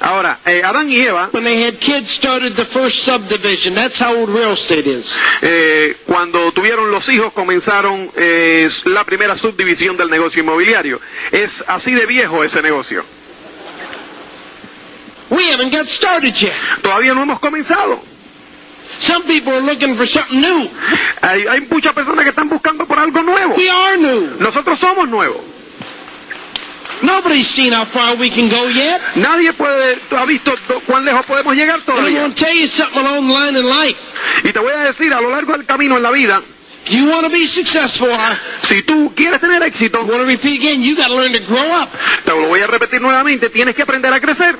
Ahora, 0.00 0.38
eh, 0.46 0.60
Adán 0.64 0.88
y 0.90 1.00
Eva, 1.00 1.30
when 1.32 1.42
they 1.44 1.64
had 1.64 1.78
kids, 1.80 2.10
started 2.12 2.54
the 2.54 2.64
first 2.66 3.02
subdivision. 3.04 3.74
That's 3.74 3.98
how 3.98 4.14
old 4.16 4.28
real 4.30 4.52
estate 4.52 4.86
is. 4.86 5.12
eh, 5.42 5.96
cuando 6.06 6.52
tuvieron 6.52 6.90
los 6.92 7.08
hijos, 7.08 7.32
comenzaron 7.32 8.10
eh, 8.16 8.68
la 8.84 9.02
primera 9.04 9.36
subdivisión 9.36 9.96
del 9.96 10.08
negocio 10.08 10.40
inmobiliario. 10.42 11.00
Es 11.32 11.50
así 11.66 11.90
de 11.90 12.06
viejo 12.06 12.44
ese 12.44 12.62
negocio. 12.62 13.04
We 15.30 15.50
haven't 15.52 15.72
got 15.72 15.86
started 15.88 16.32
yet. 16.34 16.54
Todavía 16.82 17.12
no 17.14 17.22
hemos 17.24 17.40
comenzado. 17.40 18.00
Some 18.98 19.24
people 19.26 19.52
are 19.52 19.60
looking 19.62 19.96
for 19.96 20.06
something 20.06 20.40
new. 20.40 20.70
Hay, 21.20 21.46
hay 21.46 21.60
muchas 21.70 21.92
personas 21.92 22.22
que 22.24 22.30
están 22.30 22.48
buscando 22.48 22.86
por 22.86 22.98
algo 22.98 23.22
nuevo. 23.22 23.54
We 23.56 23.68
are 23.68 23.96
new. 23.98 24.36
Nosotros 24.40 24.78
somos 24.80 25.08
nuevos. 25.08 25.42
Nobody's 27.02 27.48
seen 27.48 27.72
how 27.72 27.86
far 27.86 28.16
we 28.16 28.30
can 28.30 28.48
go 28.48 28.68
yet. 28.68 29.00
Nadie 29.16 29.52
puede, 29.52 29.98
ha 30.10 30.24
visto 30.24 30.52
cuán 30.86 31.04
lejos 31.04 31.24
podemos 31.26 31.54
llegar 31.54 31.84
todavía. 31.84 32.32
tell 32.34 32.54
you 32.54 32.66
something 32.68 32.98
along 32.98 33.28
the 33.28 33.34
line 33.34 33.56
in 33.56 33.64
life. 33.64 34.00
Y 34.44 34.52
te 34.52 34.58
voy 34.58 34.72
a 34.72 34.84
decir, 34.92 35.12
a 35.12 35.20
lo 35.20 35.30
largo 35.30 35.52
del 35.52 35.64
camino 35.66 35.96
en 35.96 36.02
la 36.02 36.10
vida, 36.10 36.42
You 36.90 37.06
want 37.06 37.24
to 37.26 37.30
be 37.30 37.46
successful. 37.46 38.08
huh? 38.10 38.36
si 38.68 38.82
tú 38.82 39.12
quieres 39.14 39.40
tener 39.40 39.62
éxito, 39.62 39.98
I 39.98 40.02
want 40.04 40.22
to 40.22 40.24
repeat 40.24 40.58
again. 40.60 40.82
You 40.82 40.96
got 40.96 41.08
to 41.08 41.14
learn 41.14 41.32
to 41.32 41.40
grow 41.40 41.70
up. 41.72 41.90
te 42.24 42.30
lo 42.32 42.48
voy 42.48 42.60
a 42.62 42.66
repetir 42.66 43.00
nuevamente, 43.00 43.50
tienes 43.50 43.74
que 43.76 43.82
aprender 43.82 44.12
a 44.12 44.20
crecer. 44.20 44.56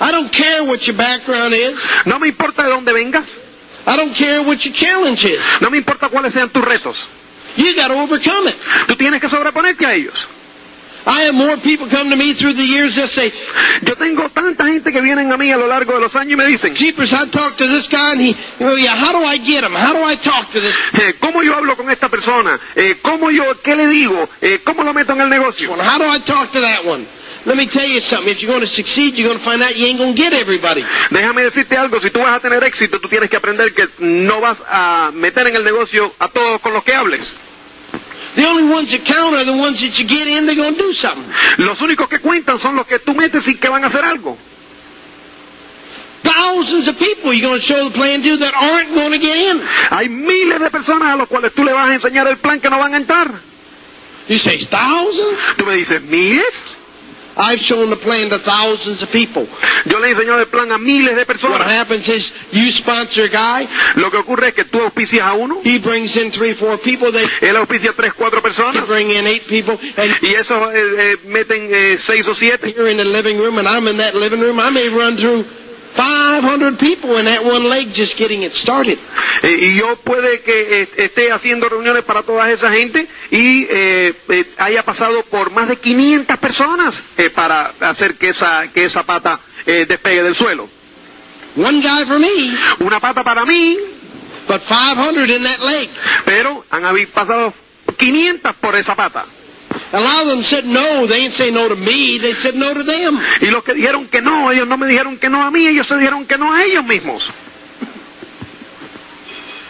I 0.00 0.10
don't 0.10 0.30
care 0.32 0.62
what 0.62 0.78
your 0.86 0.96
background 0.96 1.54
is. 1.54 1.78
No 2.06 2.18
me 2.18 2.28
importa 2.28 2.62
de 2.62 2.70
dónde 2.70 2.92
vengas, 2.92 3.26
I 3.86 3.96
don't 3.96 4.16
care 4.16 4.40
what 4.42 4.58
your 4.64 4.72
challenge 4.74 5.24
is. 5.24 5.40
no 5.60 5.70
me 5.70 5.78
importa 5.78 6.08
cuáles 6.08 6.32
sean 6.32 6.50
tus 6.50 6.64
retos. 6.64 6.96
You 7.56 7.74
got 7.74 7.88
to 7.88 7.94
overcome 7.94 8.48
it. 8.48 8.56
Tú 8.86 8.96
tienes 8.96 9.20
que 9.20 9.28
sobreponerte 9.28 9.84
a 9.84 9.94
ellos. 9.94 10.14
I 11.06 11.22
have 11.26 11.34
more 11.34 11.56
people 11.58 11.88
come 11.88 12.10
to 12.10 12.16
me 12.16 12.34
through 12.34 12.54
the 12.54 12.62
years 12.62 12.96
that 12.96 13.08
say, 13.08 13.32
Yo 13.82 13.94
tengo 13.96 14.28
tanta 14.30 14.64
gente 14.66 14.92
que 14.92 15.00
vienen 15.00 15.32
a 15.32 15.36
mí 15.36 15.50
a 15.50 15.56
lo 15.56 15.66
largo 15.66 15.94
de 15.94 16.00
los 16.00 16.14
años 16.14 16.34
y 16.34 16.36
me 16.36 16.46
dicen, 16.46 16.74
Jeepers, 16.74 17.12
I 17.12 17.28
talked 17.30 17.58
to 17.58 17.66
this 17.66 17.88
guy 17.88 18.12
and 18.12 18.20
he, 18.20 18.36
well, 18.60 18.78
yeah, 18.78 18.94
how 18.96 19.12
do 19.12 19.24
I 19.24 19.38
get 19.38 19.64
him? 19.64 19.72
How 19.72 19.92
do 19.92 20.04
I 20.04 20.16
talk 20.16 20.50
to 20.52 20.60
this 20.60 20.76
eh, 20.92 21.14
¿cómo 21.18 21.42
yo 21.42 21.54
hablo 21.54 21.76
con 21.76 21.90
esta 21.90 22.08
persona? 22.08 22.58
Eh, 22.74 22.98
¿Cómo 23.02 23.30
yo, 23.30 23.60
qué 23.62 23.74
le 23.74 23.88
digo? 23.88 24.28
Eh, 24.40 24.60
¿Cómo 24.64 24.82
lo 24.82 24.92
meto 24.92 25.12
en 25.12 25.22
el 25.22 25.28
negocio? 25.28 25.72
one? 25.72 25.82
How 25.82 25.98
do 25.98 26.04
I 26.04 26.20
talk 26.20 26.52
to 26.52 26.60
that 26.60 26.84
one? 26.84 27.06
Let 27.44 27.56
me 27.56 27.66
tell 27.66 27.86
you 27.86 28.00
something. 28.00 28.32
If 28.32 28.40
you're 28.40 28.52
going 28.52 28.60
to 28.60 28.68
succeed, 28.72 29.14
you're 29.16 29.26
going 29.26 29.38
to 29.38 29.44
find 29.44 29.60
out 29.62 29.76
you 29.76 29.86
ain't 29.86 29.98
going 29.98 30.14
to 30.14 30.22
get 30.22 30.32
everybody. 30.32 30.84
Déjame 31.10 31.42
decirte 31.42 31.76
algo, 31.76 32.00
si 32.00 32.10
tú 32.10 32.20
vas 32.20 32.34
a 32.34 32.40
tener 32.40 32.62
éxito, 32.62 33.00
tú 33.00 33.08
tienes 33.08 33.28
que 33.28 33.36
aprender 33.36 33.74
que 33.74 33.88
no 33.98 34.40
vas 34.40 34.58
a 34.68 35.10
meter 35.12 35.48
en 35.48 35.56
el 35.56 35.64
negocio 35.64 36.14
a 36.20 36.28
todos 36.28 36.60
con 36.60 36.72
los 36.72 36.84
que 36.84 36.94
hables. 36.94 37.20
The 38.34 38.46
only 38.46 38.64
ones 38.68 38.90
that 38.92 39.04
count 39.04 39.36
are 39.36 39.44
the 39.44 39.56
ones 39.56 39.80
that 39.80 39.98
you 39.98 40.06
get 40.06 40.26
in, 40.26 40.46
they're 40.46 40.56
going 40.56 40.74
to 40.74 40.80
do 40.80 40.92
something. 40.92 41.30
Los 41.58 41.80
únicos 41.80 42.08
que 42.08 42.18
cuentan 42.18 42.58
son 42.60 42.76
los 42.76 42.86
que 42.86 42.98
tú 42.98 43.14
metes 43.14 43.46
y 43.46 43.54
que 43.54 43.68
van 43.68 43.84
a 43.84 43.88
hacer 43.88 44.04
algo. 44.04 44.38
Thousands 46.22 46.88
of 46.88 46.98
people 46.98 47.32
you're 47.34 47.46
going 47.46 47.60
to 47.60 47.64
show 47.64 47.84
the 47.88 47.94
plan 47.94 48.22
to 48.22 48.36
that 48.38 48.54
aren't 48.54 48.94
going 48.94 49.12
to 49.12 49.18
get 49.18 49.36
in. 49.36 49.60
Hay 49.90 50.08
miles 50.08 50.60
de 50.60 50.70
personas 50.70 51.12
a 51.12 51.16
los 51.16 51.28
cuales 51.28 51.52
tú 51.52 51.62
le 51.62 51.72
vas 51.72 51.84
a 51.84 51.94
enseñar 51.94 52.26
el 52.28 52.38
plan 52.38 52.60
que 52.60 52.70
no 52.70 52.78
van 52.78 52.94
a 52.94 52.96
entrar. 52.96 53.28
You 54.28 54.38
say, 54.38 54.58
thousands? 54.58 55.38
Tú 55.58 55.66
me 55.66 55.76
dices, 55.76 56.00
¿miles? 56.00 56.54
I've 57.36 57.60
shown 57.60 57.90
the 57.90 57.96
plan 57.96 58.30
to 58.30 58.38
thousands 58.40 59.02
of 59.02 59.10
people. 59.10 59.46
Yo 59.86 59.98
le 59.98 60.08
he 60.08 60.12
enseñado 60.12 60.40
el 60.40 60.48
plan 60.48 60.70
a 60.72 60.78
miles 60.78 61.16
de 61.16 61.24
What 61.48 61.62
happens 61.62 62.08
is 62.08 62.32
you 62.52 62.70
sponsor 62.70 63.24
a 63.24 63.28
guy, 63.28 63.68
Lo 63.96 64.10
que 64.10 64.18
ocurre 64.18 64.48
es 64.48 64.54
que 64.54 64.64
tú 64.64 64.80
auspicias 64.80 65.22
a 65.22 65.32
uno, 65.32 65.60
he 65.64 65.78
brings 65.78 66.16
in 66.16 66.30
three, 66.30 66.54
four 66.54 66.78
people, 66.78 67.10
they 67.12 67.26
él 67.48 67.56
auspicia 67.56 67.92
tres, 67.94 68.12
cuatro 68.14 68.42
personas, 68.42 68.86
bring 68.86 69.10
in 69.10 69.26
eight 69.26 69.46
people, 69.46 69.78
and 69.96 70.14
y 70.20 70.34
esos 70.34 70.74
eh, 70.74 70.94
eh, 70.98 71.16
meten 71.24 71.70
eh, 71.72 71.98
seis 71.98 72.26
o 72.28 72.34
siete. 72.34 72.72
you're 72.74 72.90
in 72.90 72.98
the 72.98 73.04
living 73.04 73.38
room 73.38 73.58
and 73.58 73.68
I'm 73.68 73.86
in 73.88 73.96
that 73.98 74.14
living 74.14 74.40
room. 74.40 74.60
I 74.60 74.70
may 74.70 74.88
run 74.88 75.16
through 75.16 75.61
500 75.96 76.78
people 76.78 77.18
in 77.18 77.26
that 77.26 77.44
one 77.44 77.68
leg 77.68 77.88
just 77.92 78.16
getting 78.16 78.42
it 78.42 78.52
started. 78.52 78.98
Eh, 79.42 79.56
y 79.60 79.74
yo 79.78 79.96
puede 80.04 80.40
que 80.42 80.82
eh, 80.82 80.88
esté 80.96 81.30
haciendo 81.32 81.68
reuniones 81.68 82.04
para 82.04 82.22
toda 82.22 82.50
esa 82.50 82.70
gente 82.72 83.06
y 83.30 83.64
eh, 83.68 84.14
eh, 84.28 84.44
haya 84.58 84.82
pasado 84.84 85.22
por 85.24 85.50
más 85.50 85.68
de 85.68 85.76
500 85.76 86.38
personas 86.38 86.94
para 87.34 87.72
hacer 87.80 88.14
que 88.16 88.28
esa, 88.30 88.68
que 88.72 88.84
esa 88.84 89.02
pata 89.04 89.40
eh, 89.66 89.84
despegue 89.86 90.22
del 90.22 90.34
suelo. 90.34 90.68
One 91.56 91.80
guy 91.82 92.06
for 92.06 92.18
me, 92.18 92.28
Una 92.80 92.98
pata 92.98 93.22
para 93.22 93.44
mí, 93.44 93.76
but 94.48 94.62
500 94.66 95.28
in 95.28 95.42
that 95.42 95.60
leg. 95.60 95.90
pero 96.24 96.64
han 96.70 96.84
habi- 96.84 97.06
pasado 97.06 97.52
500 97.98 98.54
por 98.56 98.74
esa 98.76 98.94
pata. 98.96 99.26
A 99.92 100.00
lot 100.00 100.22
of 100.22 100.28
them 100.28 100.42
said 100.42 100.64
no. 100.64 101.06
They 101.06 101.20
didn't 101.20 101.34
say 101.34 101.50
no 101.50 101.68
to 101.68 101.76
me. 101.76 102.18
They 102.18 102.34
said 102.34 102.54
no 102.54 102.72
to 102.72 102.82
them. 102.82 103.18
Y 103.40 103.50
los 103.50 103.62
que 103.62 103.74
dijeron 103.74 104.08
que 104.08 104.20
no, 104.22 104.50
ellos 104.50 104.66
no 104.66 104.76
me 104.78 104.86
dijeron 104.86 105.18
que 105.18 105.28
no 105.28 105.42
a 105.44 105.50
mí, 105.50 105.66
ellos 105.66 105.86
se 105.86 105.96
dijeron 105.96 106.26
que 106.26 106.38
no 106.38 106.52
a 106.52 106.62
ellos 106.62 106.84
mismos. 106.84 107.22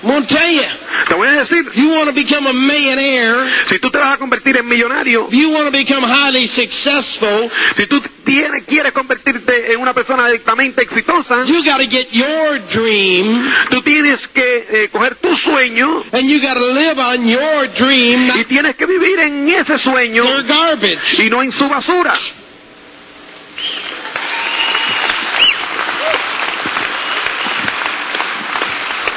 I'm 0.02 0.08
going 0.08 0.26
to 0.26 0.34
tell 0.34 0.50
you, 0.50 0.62
Te 1.08 1.14
voy 1.14 1.28
a 1.28 1.32
decir, 1.32 1.64
you 1.74 1.90
want 1.90 2.08
to 2.08 2.14
become 2.14 2.46
a 2.46 2.52
millionaire, 2.52 3.66
si 3.68 3.78
tú 3.78 3.90
te 3.90 3.98
vas 3.98 4.14
a 4.14 4.18
convertir 4.18 4.56
en 4.56 4.66
millonario, 4.66 5.26
if 5.28 5.34
you 5.34 5.50
want 5.50 5.66
to 5.66 5.76
become 5.76 6.02
highly 6.04 6.46
successful, 6.46 7.50
si 7.76 7.86
tú 7.86 8.00
tienes, 8.24 8.64
quieres 8.66 8.92
convertirte 8.92 9.72
en 9.72 9.80
una 9.80 9.92
persona 9.92 10.26
directamente 10.26 10.82
exitosa, 10.82 11.44
you 11.44 11.64
got 11.64 11.78
to 11.78 11.86
get 11.86 12.08
your 12.10 12.60
dream 12.72 13.52
tú 13.70 13.82
tienes 13.82 14.26
que 14.28 14.66
eh, 14.68 14.88
coger 14.90 15.16
tu 15.16 15.34
sueño 15.36 16.04
and 16.12 16.28
you 16.28 16.40
got 16.40 16.54
to 16.54 16.72
live 16.72 16.98
on 16.98 17.26
your 17.26 17.68
dream, 17.78 18.30
y 18.36 18.44
tienes 18.44 18.76
que 18.76 18.86
vivir 18.86 19.20
en 19.20 19.48
ese 19.48 19.78
sueño 19.78 20.24
their 20.24 20.44
garbage. 20.44 21.24
y 21.24 21.30
no 21.30 21.42
en 21.42 21.52
su 21.52 21.68
basura. 21.68 22.14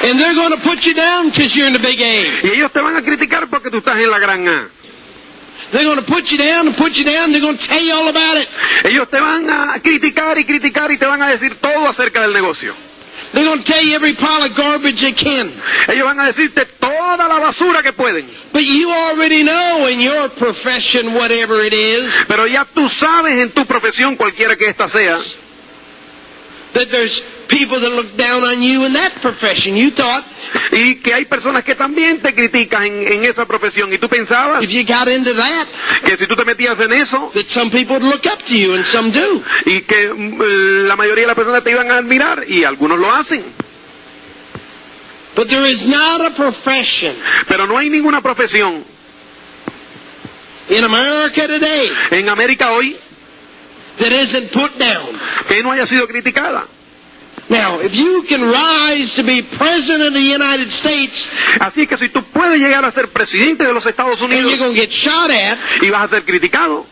And 0.06 0.20
they're 0.20 0.34
going 0.34 0.54
to 0.54 0.62
put 0.62 0.86
you 0.86 0.94
down 0.94 1.30
because 1.30 1.54
you're 1.56 1.66
in 1.66 1.72
the 1.72 1.82
big 1.82 1.98
A. 2.00 2.46
Y 2.46 2.54
ellos 2.54 2.70
te 2.72 2.80
van 2.80 2.96
a 2.96 3.02
criticar 3.02 3.48
porque 3.50 3.70
tú 3.70 3.78
estás 3.78 3.96
en 3.96 4.08
la 4.08 4.20
gran 4.20 4.46
A. 4.46 4.70
They're 5.72 5.84
going 5.84 5.98
to 5.98 6.06
put 6.06 6.30
you 6.30 6.38
down 6.38 6.68
and 6.68 6.76
put 6.76 6.96
you 6.96 7.04
down. 7.04 7.32
They're 7.32 7.40
going 7.40 7.58
to 7.58 7.66
tell 7.66 7.82
you 7.82 7.92
all 7.92 8.08
about 8.08 8.36
it. 8.38 8.48
Ellos 8.84 9.10
te 9.10 9.20
van 9.20 9.50
a 9.50 9.80
criticar 9.80 10.38
y 10.38 10.44
criticar 10.44 10.92
y 10.92 10.96
te 10.96 11.06
van 11.06 11.22
a 11.22 11.30
decir 11.30 11.56
todo 11.60 11.88
acerca 11.88 12.22
del 12.22 12.32
negocio. 12.32 12.72
They're 13.32 13.44
going 13.44 13.64
to 13.64 13.64
tell 13.64 13.82
you 13.82 13.96
every 13.96 14.14
pile 14.14 14.44
of 14.46 14.56
garbage 14.56 15.00
they 15.00 15.12
can. 15.12 15.50
Ellos 15.88 16.04
van 16.04 16.20
a 16.20 16.26
decirte 16.26 16.66
toda 16.78 17.26
la 17.26 17.40
basura 17.40 17.82
que 17.82 17.92
pueden. 17.92 18.30
But 18.52 18.62
you 18.62 18.88
already 18.90 19.42
know 19.42 19.88
in 19.88 20.00
your 20.00 20.30
profession, 20.38 21.14
whatever 21.14 21.64
it 21.64 21.74
is, 21.74 22.26
Pero 22.28 22.46
ya 22.46 22.64
tú 22.72 22.88
sabes 22.88 23.42
en 23.42 23.50
tu 23.50 23.66
profesión, 23.66 24.16
cualquiera 24.16 24.54
que 24.56 24.68
ésta 24.68 24.88
sea, 24.88 25.18
that 26.76 26.90
there's 26.90 27.22
people 27.48 27.80
that 27.80 27.90
look 27.90 28.16
down 28.16 28.44
on 28.44 28.62
you 28.62 28.84
in 28.84 28.92
that 28.92 29.20
profession. 29.22 29.76
You 29.76 29.90
thought 29.90 30.24
y 30.70 31.00
que 31.00 31.12
hay 31.14 31.24
personas 31.24 31.64
que 31.64 31.74
también 31.74 32.20
te 32.20 32.34
critican 32.34 32.84
en, 32.84 33.12
en 33.12 33.24
esa 33.24 33.46
profesión. 33.46 33.92
Y 33.92 33.98
tú 33.98 34.08
pensabas 34.08 34.62
if 34.62 34.70
you 34.70 34.84
got 34.84 35.08
into 35.08 35.34
that, 35.34 35.66
que 36.04 36.16
si 36.16 36.26
tú 36.26 36.34
te 36.34 36.44
metías 36.44 36.78
en 36.78 36.92
eso 36.92 37.30
that 37.34 37.46
some 37.46 37.70
people 37.70 37.98
would 37.98 38.04
look 38.04 38.26
up 38.26 38.42
to 38.42 38.54
you 38.54 38.74
and 38.74 38.84
some 38.84 39.10
do. 39.10 39.42
y 39.64 39.82
que 39.82 40.08
mm, 40.12 40.86
la 40.86 40.96
mayoría 40.96 41.22
de 41.22 41.28
las 41.28 41.36
personas 41.36 41.64
te 41.64 41.70
iban 41.70 41.90
a 41.90 41.98
admirar 41.98 42.44
y 42.48 42.64
algunos 42.64 42.98
lo 42.98 43.10
hacen. 43.12 43.44
But 45.34 45.48
there 45.48 45.66
is 45.70 45.86
not 45.86 46.22
a 46.22 46.34
profession 46.34 47.14
Pero 47.46 47.66
no 47.66 47.76
hay 47.76 47.90
ninguna 47.90 48.22
profesión 48.22 48.84
in 50.68 50.82
America 50.82 51.46
today 51.46 51.90
en 52.10 52.28
América 52.28 52.72
hoy 52.72 52.96
that 53.98 54.12
isn't 54.12 54.52
put 54.52 54.78
down. 54.78 55.18
que 55.48 55.62
no 55.62 55.72
haya 55.72 55.86
sido 55.86 56.06
criticada. 56.06 56.68
Now, 57.48 57.78
if 57.80 57.94
you 57.94 58.24
can 58.28 58.42
rise 58.42 59.14
to 59.14 59.22
be 59.22 59.42
president 59.56 60.08
of 60.08 60.14
the 60.14 60.20
United 60.20 60.72
States 60.72 61.28
Así 61.60 61.86
que 61.86 61.96
si 61.96 62.08
tú 62.08 62.22
puedes 62.32 62.58
llegar 62.58 62.84
a 62.84 62.90
ser 62.90 63.08
presidente 63.12 63.64
de 63.64 63.72
los 63.72 63.86
Estados 63.86 64.20
and 64.20 64.32
you're 64.32 64.42
Unidos 64.42 64.58
going 64.58 64.74
to 64.74 64.80
get 64.80 64.90
shot 64.90 65.30
at, 65.30 65.58
y 65.80 65.90
vas 65.90 66.10
a 66.10 66.16
ser 66.16 66.24
criticado, 66.24 66.86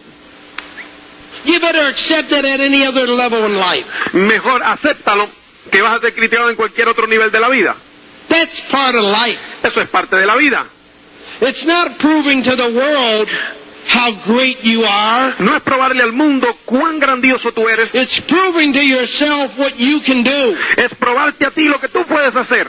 you 1.45 1.59
better 1.61 1.89
accept 1.89 2.31
it 2.31 2.45
at 2.45 2.61
any 2.61 2.87
other 2.87 3.07
level 3.09 3.45
in 3.47 3.57
life. 3.57 3.85
mejor 4.13 4.63
acéptalo 4.63 5.29
que 5.71 5.83
vas 5.83 5.97
a 5.97 6.01
ser 6.01 6.15
criticado 6.15 6.51
en 6.51 6.57
cualquier 6.57 6.89
otro 6.89 7.07
nivel 7.07 7.31
de 7.31 7.41
la 7.41 7.49
vida. 7.49 7.77
That's 8.29 8.61
part 8.71 8.95
of 8.95 9.05
life. 9.05 9.39
Eso 9.63 9.81
es 9.81 9.89
parte 9.89 10.17
de 10.17 10.27
la 10.27 10.37
vida. 10.37 10.67
It's 11.41 11.65
not 11.67 11.99
proving 11.99 12.43
to 12.45 12.57
the 12.57 12.71
world 12.73 13.29
how 13.93 14.13
great 14.27 14.59
you 14.63 14.85
are. 14.87 15.35
No 15.39 15.57
es 15.57 15.63
probarle 15.63 16.03
al 16.03 16.13
mundo 16.13 16.49
cuán 16.65 16.99
grandioso 16.99 17.53
tú 17.53 17.69
eres, 17.69 17.91
It's 17.95 18.21
proving 18.23 18.73
to 18.73 18.81
yourself 18.83 19.53
what 19.59 19.75
you 19.77 20.01
can 20.07 20.23
do. 20.25 20.57
es 20.77 20.95
probarte 20.99 21.47
a 21.47 21.51
ti 21.51 21.65
lo 21.69 21.79
que 21.81 21.89
tú 21.89 22.05
puedes 22.07 22.35
hacer 22.37 22.67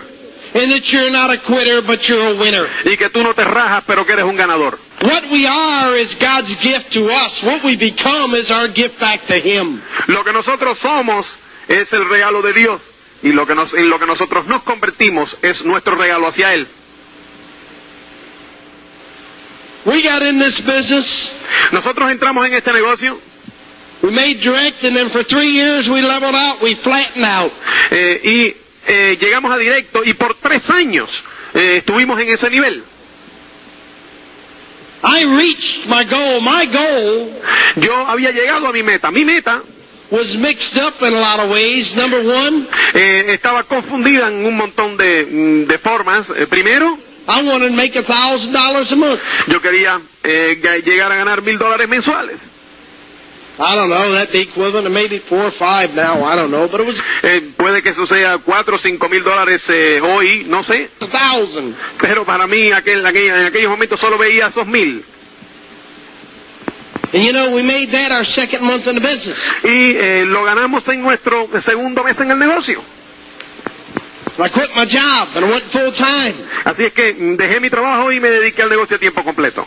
And 0.53 0.71
that 0.71 0.83
you're 0.89 1.11
not 1.11 1.29
a 1.31 1.37
quitter, 1.41 1.81
but 1.81 1.99
you're 2.07 2.27
a 2.29 2.39
winner. 2.39 2.65
y 2.85 2.95
que 2.95 3.09
tú 3.09 3.19
no 3.21 3.33
te 3.33 3.43
rajas, 3.43 3.83
pero 3.85 4.05
que 4.05 4.13
eres 4.13 4.23
un 4.25 4.37
ganador. 4.37 4.79
What 5.01 5.23
we 5.29 5.45
are 5.45 5.93
is 5.99 6.15
God's 6.17 6.55
gift 6.61 6.91
to 6.93 7.07
us. 7.07 7.43
What 7.43 7.61
we 7.65 7.75
become 7.75 8.33
is 8.37 8.49
our 8.51 8.69
gift 8.69 8.97
back 8.99 9.25
to 9.27 9.35
Him. 9.35 9.81
Lo 10.07 10.23
que 10.23 10.31
nosotros 10.31 10.79
somos 10.79 11.25
es 11.67 11.91
el 11.91 12.07
regalo 12.07 12.41
de 12.41 12.53
Dios 12.53 12.81
y 13.21 13.33
lo 13.33 13.45
que 13.45 13.53
nos, 13.53 13.73
en 13.73 13.89
lo 13.89 13.99
que 13.99 14.05
nosotros 14.05 14.45
nos 14.47 14.63
convertimos 14.63 15.29
es 15.41 15.61
nuestro 15.65 15.95
regalo 15.95 16.27
hacia 16.29 16.53
Él. 16.53 16.67
We 19.85 20.01
got 20.03 20.23
in 20.23 20.39
this 20.39 20.61
business. 20.61 21.31
Nosotros 21.71 22.11
entramos 22.11 22.45
en 22.47 22.53
este 22.53 22.71
negocio 22.71 23.19
We 24.01 24.11
made 24.11 24.39
direct, 24.39 24.83
and 24.83 24.95
then 24.95 25.09
for 25.09 25.23
three 25.23 25.49
years 25.49 25.89
we 25.89 26.01
leveled 26.01 26.35
out. 26.35 26.61
We 26.61 26.75
flattened 26.75 27.25
out. 27.25 27.51
eh, 27.91 28.19
y 28.23 28.55
eh, 28.87 29.17
llegamos 29.19 29.51
a 29.51 29.57
directo 29.57 30.03
y 30.03 30.13
por 30.13 30.35
tres 30.35 30.69
años 30.69 31.09
eh, 31.53 31.77
estuvimos 31.77 32.19
en 32.19 32.29
ese 32.29 32.49
nivel. 32.49 32.83
I 35.03 35.23
reached 35.23 35.87
my 35.87 36.03
goal. 36.03 36.41
My 36.41 36.65
goal 36.65 37.41
Yo 37.77 37.93
había 38.07 38.31
llegado 38.31 38.67
a 38.67 38.73
mi 38.73 38.83
meta. 38.83 39.11
Mi 39.11 39.23
meta 39.25 39.63
was 40.11 40.37
mixed 40.37 40.77
up 40.77 41.01
in 41.01 41.13
a 41.13 41.19
lot 41.19 41.39
of 41.39 41.49
ways. 41.51 41.95
Number 41.95 42.19
one, 42.23 42.67
eh, 42.93 43.25
estaba 43.33 43.63
confundida 43.63 44.27
en 44.27 44.45
un 44.45 44.55
montón 44.55 44.97
de, 44.97 45.25
mm, 45.25 45.67
de 45.67 45.77
formas. 45.79 46.27
Eh, 46.35 46.47
primero, 46.47 46.97
I 47.27 47.41
wanted 47.43 47.69
to 47.69 47.75
make 47.75 47.95
a 47.95 48.03
thousand 48.03 48.53
dollars 48.53 48.91
a 48.91 48.95
month. 48.95 49.19
yo 49.47 49.59
quería 49.61 49.99
eh, 50.23 50.59
ga- 50.61 50.77
llegar 50.77 51.11
a 51.11 51.15
ganar 51.17 51.41
mil 51.41 51.57
dólares 51.57 51.87
mensuales. 51.87 52.39
I 53.57 53.73
don't 53.73 53.89
know, 53.89 54.11
that'd 54.11 54.33
be 54.33 54.41
equivalent 54.41 54.83
to 54.83 54.89
maybe 54.89 55.19
four 55.19 55.45
or 55.45 55.51
five 55.51 55.93
now, 55.95 56.25
I 56.25 56.35
don't 56.35 56.51
know, 56.51 56.67
but 56.67 56.81
it 56.81 56.87
was 56.87 57.01
Eh, 57.23 57.53
puede 57.55 57.81
que 57.81 57.91
eso 57.91 58.05
sea 58.05 58.37
cuatro 58.39 58.75
o 58.75 58.79
cinco 58.79 59.07
mil 59.07 59.23
dólares 59.23 59.61
eh, 59.69 60.01
hoy, 60.01 60.43
no 60.45 60.61
sé. 60.63 60.89
a 60.99 61.07
thousand. 61.07 61.73
Pero 62.01 62.25
para 62.25 62.45
mí 62.47 62.71
aquel, 62.73 63.03
aquel- 63.05 63.29
en 63.29 63.45
aquellos 63.45 63.69
momentos 63.71 63.97
solo 63.99 64.17
veía 64.17 64.47
esos 64.47 64.67
mil. 64.67 65.05
And 67.13 67.23
you 67.23 67.31
know, 67.31 67.55
we 67.55 67.63
made 67.63 67.91
that 67.91 68.11
our 68.11 68.25
second 68.25 68.61
month 68.61 68.87
in 68.87 68.95
the 68.95 69.01
business. 69.01 69.39
Y 69.63 69.95
eh, 69.95 70.25
lo 70.25 70.43
ganamos 70.43 70.85
en 70.89 71.01
nuestro 71.01 71.47
segundo 71.63 72.03
mes 72.03 72.19
en 72.19 72.31
el 72.31 72.37
negocio. 72.37 72.83
I 74.37 74.49
quit 74.49 74.69
my 74.75 74.85
job 74.85 75.29
and 75.35 75.45
I 75.45 75.49
went 75.49 75.71
full 75.71 75.91
time. 75.93 76.35
Así 76.65 76.83
es 76.85 76.93
que 76.93 77.13
mm, 77.13 77.37
dejé 77.37 77.59
mi 77.59 77.69
trabajo 77.69 78.11
y 78.11 78.19
me 78.19 78.29
dediqué 78.29 78.63
al 78.63 78.69
negocio 78.69 78.97
a 78.97 78.99
tiempo 78.99 79.23
completo. 79.23 79.65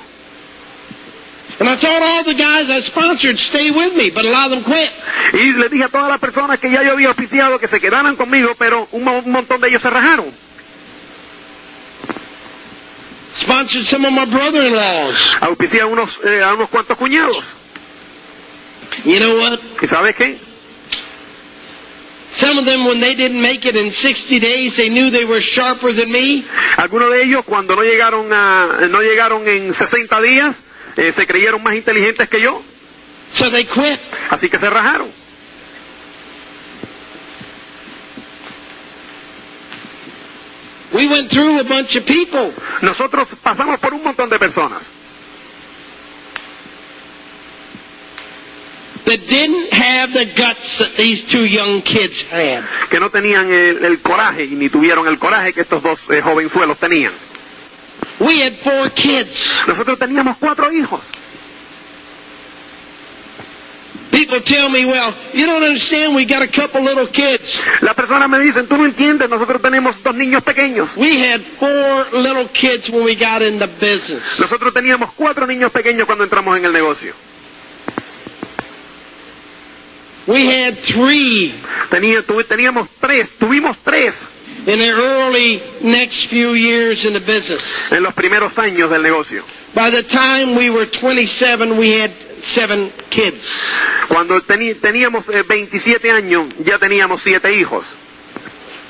And 1.60 1.68
I 1.68 1.76
told 1.80 2.02
all 2.02 2.22
the 2.24 2.34
guys 2.34 2.70
I 2.70 2.80
sponsored 2.82 3.36
stay 3.38 3.70
with 3.72 3.94
me, 3.96 4.10
but 4.10 4.24
a 4.24 4.30
lot 4.30 4.52
of 4.52 4.62
them 4.62 4.64
quit. 4.64 4.90
Y 5.32 5.52
le 5.54 5.68
dije 5.68 5.84
a 5.84 5.88
todas 5.88 6.08
las 6.08 6.20
personas 6.20 6.60
que 6.60 6.70
ya 6.70 6.82
yo 6.82 6.92
había 6.92 7.10
oficiado 7.10 7.58
que 7.58 7.66
se 7.66 7.80
quedaran 7.80 8.14
conmigo, 8.14 8.54
pero 8.58 8.86
un, 8.92 9.08
un 9.08 9.32
montón 9.32 9.60
de 9.60 9.68
ellos 9.68 9.82
se 9.82 9.90
rajaron. 9.90 10.32
Sponsored 13.40 13.86
some 13.86 14.04
of 14.06 14.12
my 14.12 14.26
brother-in-laws. 14.26 15.36
Auspicié 15.40 15.80
a 15.80 15.86
unos, 15.86 16.10
eh, 16.24 16.42
a 16.42 16.54
unos 16.54 16.68
cuantos 16.68 16.96
cuñados. 16.96 17.42
You 19.04 19.18
know 19.18 19.36
what? 19.38 19.58
¿Y 19.82 19.86
sabes 19.86 20.14
qué? 20.16 20.47
Some 22.38 22.56
of 22.60 22.64
them, 22.66 22.86
when 22.86 23.00
they 23.00 23.14
didn't 23.16 23.40
make 23.42 23.64
it 23.66 23.74
in 23.74 23.90
60 23.90 24.38
days, 24.38 24.76
they 24.76 24.88
knew 24.88 25.10
they 25.10 25.24
were 25.24 25.40
sharper 25.40 25.92
than 25.92 26.10
me. 26.12 26.44
Algunos 26.76 27.10
de 27.10 27.24
ellos 27.24 27.44
cuando 27.44 27.74
no 27.74 27.82
llegaron 27.82 28.32
a, 28.32 28.86
no 28.88 29.00
llegaron 29.02 29.46
en 29.48 29.74
60 29.74 30.20
días, 30.22 30.54
eh, 30.96 31.12
se 31.12 31.26
creyeron 31.26 31.60
más 31.62 31.74
inteligentes 31.74 32.28
que 32.28 32.40
yo, 32.40 32.62
So 33.30 33.50
they 33.50 33.64
quit. 33.64 33.98
así 34.30 34.48
que 34.48 34.56
se 34.58 34.70
rajaron. 34.70 35.10
We 40.94 41.06
went 41.08 41.30
through 41.30 41.58
a 41.60 41.64
bunch 41.64 41.96
of 41.96 42.06
people. 42.06 42.54
Nosotros 42.82 43.28
pasamos 43.42 43.78
por 43.80 43.92
un 43.92 44.02
montón 44.02 44.30
de 44.30 44.38
personas 44.38 44.82
that 49.08 49.26
didn't 49.26 49.72
have 49.72 50.12
the 50.12 50.26
guts 50.36 50.78
that 50.78 50.94
these 50.98 51.24
two 51.24 51.46
young 51.46 51.80
kids 51.82 52.22
had. 52.24 52.62
que 52.90 53.00
no 53.00 53.08
tenían 53.08 53.50
el, 53.50 53.82
el 53.84 54.00
coraje 54.02 54.44
y 54.44 54.54
ni 54.54 54.68
tuvieron 54.68 55.08
el 55.08 55.18
coraje 55.18 55.54
que 55.54 55.62
estos 55.62 55.82
dos 55.82 55.98
eh, 56.10 56.20
jovenzuelos 56.20 56.78
tenían. 56.78 57.12
We 58.20 58.42
had 58.42 58.58
four 58.62 58.90
kids. 58.90 59.64
Nosotros 59.66 59.98
teníamos 59.98 60.36
cuatro 60.38 60.70
hijos. 60.70 61.00
People 64.10 64.40
tell 64.42 64.68
me, 64.68 64.84
well, 64.84 65.14
you 65.32 65.46
don't 65.46 65.62
understand, 65.62 66.14
we 66.14 66.24
got 66.24 66.42
a 66.42 66.48
couple 66.48 66.82
little 66.82 67.06
kids. 67.06 67.60
Las 67.82 67.94
personas 67.94 68.28
me 68.28 68.38
dicen, 68.40 68.66
tú 68.66 68.76
no 68.76 68.84
entiendes, 68.84 69.28
nosotros 69.28 69.62
tenemos 69.62 70.02
dos 70.02 70.14
niños 70.14 70.42
pequeños. 70.42 70.88
We 70.96 71.18
had 71.18 71.40
four 71.58 72.18
little 72.18 72.48
kids 72.48 72.90
when 72.90 73.04
we 73.04 73.14
got 73.14 73.42
in 73.42 73.58
the 73.58 73.68
business. 73.68 74.22
Nosotros 74.40 74.74
teníamos 74.74 75.12
cuatro 75.14 75.46
niños 75.46 75.70
pequeños 75.70 76.04
cuando 76.06 76.24
entramos 76.24 76.56
en 76.58 76.64
el 76.64 76.72
negocio. 76.72 77.14
We 80.28 80.46
had 80.46 80.76
three 80.84 81.54
Tenía- 81.90 82.22
tuve- 82.22 82.44
teníamos 82.44 82.88
tres, 83.00 83.30
tuvimos 83.38 83.76
tres 83.82 84.14
in 84.66 84.78
the 84.78 84.90
early 84.90 85.62
next 85.80 86.28
few 86.28 86.54
years 86.54 87.04
in 87.06 87.14
the 87.14 87.20
business. 87.20 87.64
en 87.90 88.02
los 88.02 88.12
primeros 88.14 88.52
años 88.58 88.90
del 88.90 89.02
negocio. 89.02 89.42
By 89.74 89.90
the 89.90 90.02
time 90.02 90.54
we 90.56 90.68
were 90.70 90.86
27, 90.86 91.72
we 91.78 91.98
had 92.00 92.10
seven 92.42 92.92
kids. 93.10 93.42
Cuando 94.08 94.34
teníamos 94.42 95.26
eh, 95.30 95.42
27 95.48 96.10
años, 96.10 96.46
ya 96.64 96.78
teníamos 96.78 97.22
siete 97.22 97.54
hijos. 97.54 97.86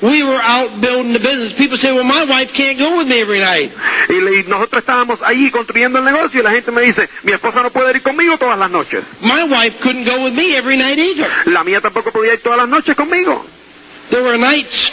We 0.01 0.23
were 0.23 0.39
out 0.41 0.79
building 0.79 1.11
the 1.11 1.19
business. 1.19 1.53
People 1.57 1.77
say, 1.77 1.91
well, 1.91 2.05
my 2.05 2.23
wife 2.23 2.51
can't 2.55 2.79
go 2.79 2.97
with 2.97 3.07
me 3.07 3.19
every 3.19 3.39
night. 3.39 3.71
Y, 4.09 4.47
nosotros 4.47 4.81
estábamos 4.81 5.21
allí 5.21 5.51
construyendo 5.51 5.99
el 5.99 6.05
negocio 6.05 6.39
y 6.39 6.43
la 6.43 6.51
gente 6.51 6.71
me 6.71 6.81
dice, 6.83 7.09
mi 7.23 7.33
esposa 7.33 7.61
no 7.61 7.69
puede 7.71 7.91
ir 7.91 8.01
conmigo 8.01 8.37
todas 8.37 8.57
las 8.57 8.71
noches. 8.71 9.03
My 9.21 9.43
wife 9.43 9.77
couldn't 9.81 10.05
go 10.05 10.23
with 10.23 10.33
me 10.33 10.55
every 10.55 10.77
night 10.77 10.97
either. 10.97 11.29
La 11.45 11.63
mía 11.63 11.81
tampoco 11.81 12.11
podía 12.11 12.33
ir 12.33 12.41
todas 12.41 12.59
las 12.59 12.69
noches 12.69 12.95
conmigo. 12.95 13.45
There 14.09 14.23
were 14.23 14.37
nights 14.37 14.91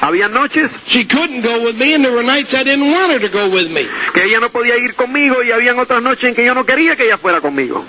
Había 0.00 0.28
noches 0.28 0.70
she 0.86 1.04
couldn't 1.06 1.42
go 1.42 1.64
with 1.64 1.76
me, 1.76 1.94
and 1.94 2.04
there 2.04 2.12
were 2.12 2.22
nights 2.22 2.54
I 2.54 2.62
didn't 2.62 2.90
want 2.90 3.12
her 3.12 3.18
to 3.18 3.28
go 3.28 3.50
with 3.50 3.68
me. 3.68 3.86
que 4.14 4.22
ella 4.22 4.40
no 4.40 4.50
podía 4.50 4.76
ir 4.76 4.94
conmigo 4.94 5.42
y 5.42 5.50
habían 5.50 5.78
otras 5.78 6.02
noches 6.02 6.24
en 6.24 6.34
que 6.34 6.44
yo 6.44 6.54
no 6.54 6.64
quería 6.64 6.94
que 6.94 7.04
ella 7.04 7.18
fuera 7.18 7.40
conmigo. 7.40 7.84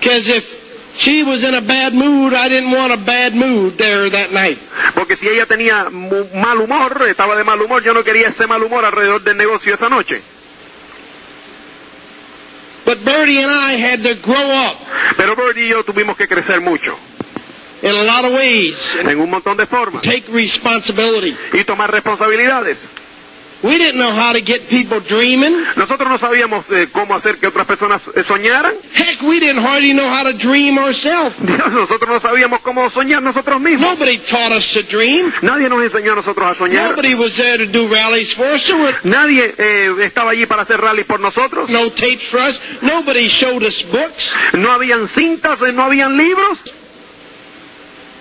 Because 0.00 0.28
if 0.28 0.61
she 0.96 1.22
was 1.24 1.42
in 1.42 1.54
a 1.54 1.62
bad 1.62 1.94
mood, 1.94 2.32
I 2.34 2.48
didn't 2.48 2.70
want 2.70 2.92
a 2.92 3.04
bad 3.04 3.34
mood 3.34 3.78
there 3.78 4.10
that 4.10 4.32
night. 4.32 4.58
Porque 4.94 5.16
si 5.16 5.28
ella 5.28 5.46
tenía 5.46 5.88
mal 5.90 6.58
humor, 6.60 7.06
estaba 7.08 7.36
de 7.36 7.44
mal 7.44 7.60
humor, 7.60 7.82
yo 7.82 7.92
no 7.94 8.02
quería 8.04 8.28
ese 8.28 8.46
mal 8.46 8.62
humor 8.62 8.84
alrededor 8.84 9.22
del 9.22 9.36
negocio 9.36 9.74
esa 9.74 9.88
noche. 9.88 10.22
But 12.84 13.04
Bertie 13.04 13.40
and 13.40 13.50
I 13.50 13.76
had 13.80 14.02
to 14.02 14.16
grow 14.20 14.50
up 14.50 14.76
Pero 15.16 15.36
Birdie 15.36 15.66
y 15.66 15.70
yo 15.70 15.84
tuvimos 15.84 16.16
que 16.16 16.26
crecer 16.26 16.60
mucho, 16.60 16.98
in 17.80 17.94
a 17.94 18.02
lot 18.02 18.24
of 18.24 18.32
ways 18.34 18.96
en 18.96 19.18
un 19.20 19.30
montón 19.30 19.56
de 19.56 19.66
formas, 19.66 20.02
take 20.02 20.24
responsibility. 20.32 21.36
y 21.52 21.64
tomar 21.64 21.90
responsabilidades. 21.90 22.78
We 23.62 23.78
didn't 23.78 23.98
know 23.98 24.12
how 24.12 24.32
to 24.32 24.40
get 24.40 24.68
people 24.68 25.00
dreaming. 25.00 25.64
Nosotros 25.76 26.08
no 26.08 26.18
sabíamos 26.18 26.64
eh, 26.70 26.88
cómo 26.92 27.14
hacer 27.14 27.38
que 27.38 27.46
otras 27.46 27.64
personas 27.66 28.02
eh, 28.14 28.22
soñaran. 28.24 28.74
Heck, 28.92 29.22
we 29.22 29.38
didn't 29.38 29.62
hardly 29.62 29.92
know 29.92 30.08
how 30.08 30.24
to 30.24 30.32
dream 30.32 30.78
ourselves. 30.78 31.36
Dios, 31.38 31.72
nosotros 31.72 32.08
no 32.08 32.18
sabíamos 32.18 32.60
cómo 32.62 32.90
soñar 32.90 33.22
nosotros 33.22 33.60
mismos. 33.60 33.88
Nobody 33.88 34.18
taught 34.18 34.52
us 34.52 34.72
to 34.72 34.82
dream. 34.82 35.32
Nadie 35.42 35.68
nos 35.68 35.80
enseñó 35.84 36.12
a 36.12 36.16
nosotros 36.16 36.44
a 36.44 36.54
soñar. 36.58 36.90
Nobody 36.90 37.14
was 37.14 37.36
there 37.36 37.58
to 37.64 37.70
do 37.70 37.88
rallies 37.88 38.34
for 38.34 38.52
us. 38.52 38.72
Nadie 39.04 39.54
eh, 39.56 39.94
estaba 40.04 40.32
allí 40.32 40.46
para 40.46 40.62
hacer 40.62 40.80
rally 40.80 41.04
por 41.04 41.20
nosotros. 41.20 41.70
no 41.70 41.90
tapes 41.92 42.28
for 42.30 42.40
us. 42.40 42.60
Nobody 42.80 43.28
showed 43.28 43.62
us 43.62 43.80
books. 43.92 44.36
No 44.58 44.72
habían 44.72 45.06
cintas, 45.06 45.60
eh, 45.62 45.72
no 45.72 45.84
habían 45.84 46.16
libros. 46.16 46.58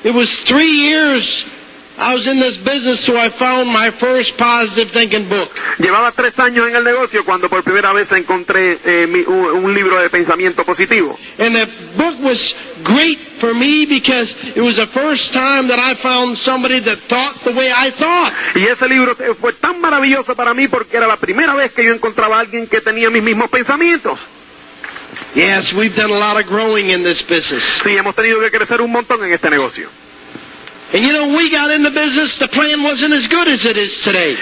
It 0.04 0.14
was 0.14 0.30
three 0.46 0.90
years 0.90 1.46
I 2.04 2.16
was 2.16 2.26
in 2.26 2.40
this 2.40 2.58
business 2.58 3.06
so 3.06 3.16
I 3.16 3.30
found 3.38 3.70
my 3.72 3.92
first 3.92 4.36
positive 4.36 4.92
thinking 4.92 5.30
book. 5.30 5.50
Llevaba 5.78 6.12
tres 6.14 6.38
años 6.40 6.68
en 6.68 6.76
el 6.76 6.84
negocio 6.84 7.24
cuando 7.24 7.48
por 7.48 7.64
primera 7.64 7.94
vez 7.94 8.12
encontré 8.12 8.80
eh, 8.84 9.06
mi- 9.08 9.22
un, 9.22 9.72
libro 9.72 10.00
de 10.02 10.10
pensamiento 10.10 10.64
positivo. 10.66 11.16
And 11.38 11.56
the 11.56 11.68
book 11.98 12.20
was 12.24 12.56
great 12.84 13.20
for 13.40 13.54
me 13.54 13.86
because 13.86 14.36
it 14.56 14.62
was 14.62 14.78
the 14.78 14.88
first 14.88 15.32
time 15.32 15.68
that 15.68 15.78
I 15.78 15.94
found 16.02 16.38
somebody 16.40 16.80
that 16.80 16.98
thought 17.08 17.44
the 17.44 17.54
way 17.54 17.72
I 17.72 17.92
thought. 17.92 18.34
Y 18.56 18.66
ese 18.66 18.88
libro 18.88 19.16
fue 19.40 19.54
tan 19.54 19.80
maravilloso 19.80 20.36
para 20.36 20.56
mí 20.56 20.68
porque 20.68 20.98
era 20.98 21.06
la 21.06 21.18
primera 21.18 21.54
vez 21.54 21.72
que 21.72 21.84
yo 21.86 21.94
encontraba 21.94 22.38
a 22.38 22.40
alguien 22.40 22.66
que 22.66 22.82
tenía 22.82 23.12
mis 23.12 23.22
mismos 23.22 23.48
pensamientos. 23.52 24.20
Yes, 25.36 25.72
we've 25.74 25.96
done 25.96 26.12
a 26.12 26.18
lot 26.18 26.44
of 26.44 26.50
growing 26.50 26.90
in 26.90 27.04
this 27.04 27.22
business. 27.28 27.64
Sí, 27.84 27.96
hemos 27.96 28.16
tenido 28.16 28.40
que 28.40 28.50
crecer 28.50 28.82
un 28.82 28.92
montón 28.92 29.24
en 29.24 29.34
este 29.34 29.50
negocio. 29.52 29.88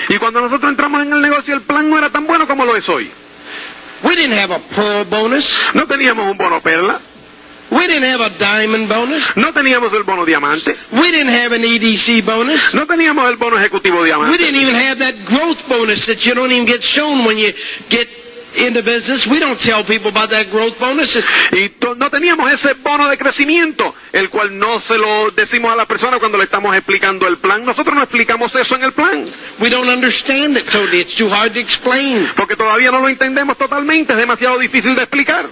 Y 0.10 0.18
cuando 0.18 0.42
nosotros 0.42 0.72
entramos 0.72 1.02
en 1.04 1.14
el 1.14 1.22
negocio, 1.22 1.54
el 1.56 1.62
plan 1.62 1.90
no 1.90 1.98
era 1.98 2.10
tan 2.10 2.26
bueno 2.26 2.48
como 2.48 2.66
lo 2.66 2.76
es 2.76 2.88
hoy. 2.90 3.12
We 4.04 4.16
didn't 4.16 4.34
have 4.38 4.52
a 4.54 4.60
pearl 4.70 5.06
bonus. 5.06 5.54
No 5.74 5.86
teníamos 5.86 6.32
un 6.32 6.38
bono 6.38 6.62
perla, 6.62 7.02
We 7.72 7.86
didn't 7.88 8.06
have 8.06 8.22
a 8.22 8.30
diamond 8.40 8.90
bonus. 8.90 9.24
no 9.36 9.54
teníamos 9.54 9.94
el 9.94 10.02
bono 10.04 10.26
diamante, 10.26 10.76
We 10.92 11.12
didn't 11.12 11.30
have 11.30 11.54
an 11.54 11.64
EDC 11.64 12.24
bonus. 12.26 12.60
no 12.74 12.88
teníamos 12.88 13.30
el 13.30 13.36
bono 13.36 13.60
ejecutivo 13.60 14.02
We 14.02 14.38
didn't 14.38 14.56
even 14.56 14.76
have 14.76 14.98
that 15.00 15.14
growth 15.26 15.60
bonus 15.68 16.04
that 16.08 16.18
you 16.26 16.34
don't 16.34 16.52
even 16.52 16.66
get 16.66 16.82
shown 16.82 17.26
when 17.26 17.38
you 17.38 17.54
get 17.90 18.08
into 18.56 18.82
business. 18.84 19.26
We 19.28 19.40
don't 19.40 19.60
tell 19.60 19.86
people 19.86 20.10
about 20.10 20.30
that 20.32 20.50
growth 20.50 20.78
bonus. 20.80 21.16
Y 21.52 21.72
no 21.98 22.10
teníamos 22.10 22.52
ese 22.52 22.74
bono 22.74 23.10
de 23.10 23.18
crecimiento, 23.18 23.94
el 24.12 24.30
cual 24.30 24.58
no 24.58 24.80
se 24.82 24.98
lo 24.98 25.32
decimos 25.32 25.72
a 25.72 25.76
la 25.76 25.86
persona 25.86 26.20
cuando 26.20 26.38
le 26.38 26.46
estamos 26.46 26.76
explicando 26.76 27.28
el 27.28 27.38
plan. 27.38 27.64
Nosotros 27.64 27.96
no 27.96 28.04
explicamos 28.04 28.54
eso 28.56 28.76
en 28.76 28.84
el 28.84 28.94
plan, 28.94 29.26
We 29.60 29.70
don't 29.70 29.90
understand 29.90 30.58
it 30.58 30.66
totally. 30.66 31.00
It's 31.02 31.16
too 31.16 31.30
hard 31.30 31.54
to 31.54 31.60
explain. 31.60 32.30
porque 32.36 32.56
todavía 32.56 32.92
no 32.92 33.00
lo 33.00 33.10
entendemos 33.10 33.58
totalmente, 33.58 34.14
es 34.14 34.20
demasiado 34.20 34.58
difícil 34.60 34.96
de 34.96 35.04
explicar. 35.04 35.46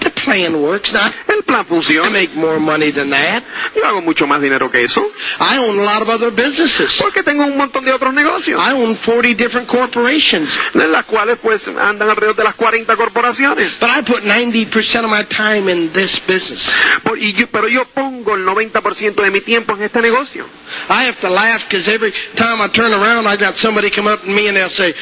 The 0.00 0.10
plan 0.10 0.54
works, 0.56 0.92
El 1.28 1.42
plan 1.44 1.66
funciona. 1.66 2.10
make 2.10 2.34
more 2.34 2.58
money 2.58 2.92
than 2.92 3.10
that. 3.10 3.42
Yo 3.74 3.84
hago 3.86 4.00
mucho 4.02 4.26
más 4.26 4.40
dinero 4.40 4.70
que 4.70 4.82
eso, 4.82 5.00
I 5.40 5.58
own 5.58 5.78
a 5.80 5.82
lot 5.82 6.02
of 6.02 6.08
other 6.08 6.30
businesses. 6.30 6.98
porque 7.00 7.22
tengo 7.22 7.44
un 7.44 7.56
montón 7.56 7.84
de 7.84 7.92
otros 7.92 8.12
negocios, 8.12 8.60
I 8.60 8.72
own 8.72 8.96
40 9.04 9.34
different 9.34 9.68
corporations. 9.68 10.58
las 10.74 11.04
cuales 11.06 11.38
pues 11.42 11.66
andan 11.68 12.08
alrededor 12.10 12.36
de 12.36 12.44
las 12.44 12.54
40 12.54 12.96
corporaciones. 12.96 13.78
But 13.80 13.90
I 13.90 14.02
put 14.02 14.22
90% 14.24 15.04
of 15.04 15.10
my 15.10 15.24
time 15.24 15.70
in 15.70 15.92
this 15.92 16.20
business. 16.26 16.70
Por- 17.02 17.18
y 17.18 17.34
yo- 17.34 17.46
pero 17.50 17.68
yo 17.68 17.84
pongo 17.94 18.34
el 18.34 18.44
90% 18.44 19.22
de 19.22 19.30
mi 19.30 19.40
tiempo 19.40 19.74
en 19.74 19.82
este 19.82 20.00
negocio. 20.00 20.46
I 20.88 21.06
have 21.06 21.20
to 21.20 21.28
laugh 21.30 21.62
because 21.68 21.88
every 21.90 22.12
time 22.36 22.60
I 22.62 22.68
turn 22.70 22.92
around, 22.92 23.26
I 23.26 23.36
got 23.36 23.54
somebody 23.56 23.90
come 23.90 24.10
up 24.12 24.20
to 24.22 24.26
me 24.26 24.48
and 24.48 24.56
they'll 24.56 24.68
say, 24.68 24.94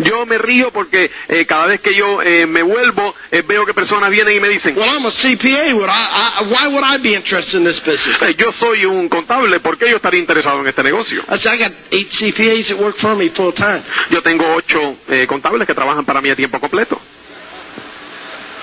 Yo 0.00 0.26
me 0.26 0.36
río 0.38 0.70
porque 0.72 1.10
eh, 1.28 1.46
cada 1.46 1.66
vez 1.66 1.80
que 1.80 1.94
yo 1.96 2.20
eh, 2.22 2.46
me 2.46 2.62
vuelvo, 2.62 3.14
eh, 3.30 3.42
veo 3.46 3.64
que 3.64 3.72
personas 3.72 4.01
vienen 4.10 4.36
y 4.36 4.40
me 4.40 4.48
dicen, 4.48 4.76
well, 4.76 4.88
I'm 4.88 5.04
a 5.06 5.10
CPA. 5.10 5.74
Would 5.74 5.88
I, 5.88 6.40
I, 6.40 6.42
why 6.50 6.68
would 6.68 6.84
I 6.84 6.98
be 6.98 7.14
interested 7.14 7.58
in 7.58 7.64
this 7.64 7.80
business? 7.80 8.20
"Eh, 8.22 8.34
yo 8.36 8.52
soy 8.52 8.84
un 8.84 9.08
contable, 9.08 9.60
¿por 9.60 9.76
qué 9.78 9.88
yo 9.90 9.96
estaría 9.96 10.20
interesado 10.20 10.60
en 10.60 10.68
este 10.68 10.82
negocio? 10.82 11.22
I 11.28 11.36
said, 11.38 11.54
I 11.54 11.58
got 11.58 11.72
eight 11.90 12.10
CPAs 12.10 12.68
that 12.68 12.78
work 12.78 12.96
for 12.96 13.14
me 13.16 13.30
full 13.30 13.52
time. 13.52 13.82
Yo 14.10 14.22
tengo 14.22 14.44
ocho 14.54 14.78
eh, 15.08 15.26
contables 15.26 15.66
que 15.66 15.74
trabajan 15.74 16.04
para 16.04 16.20
mí 16.20 16.30
a 16.30 16.36
tiempo 16.36 16.58
completo. 16.60 17.00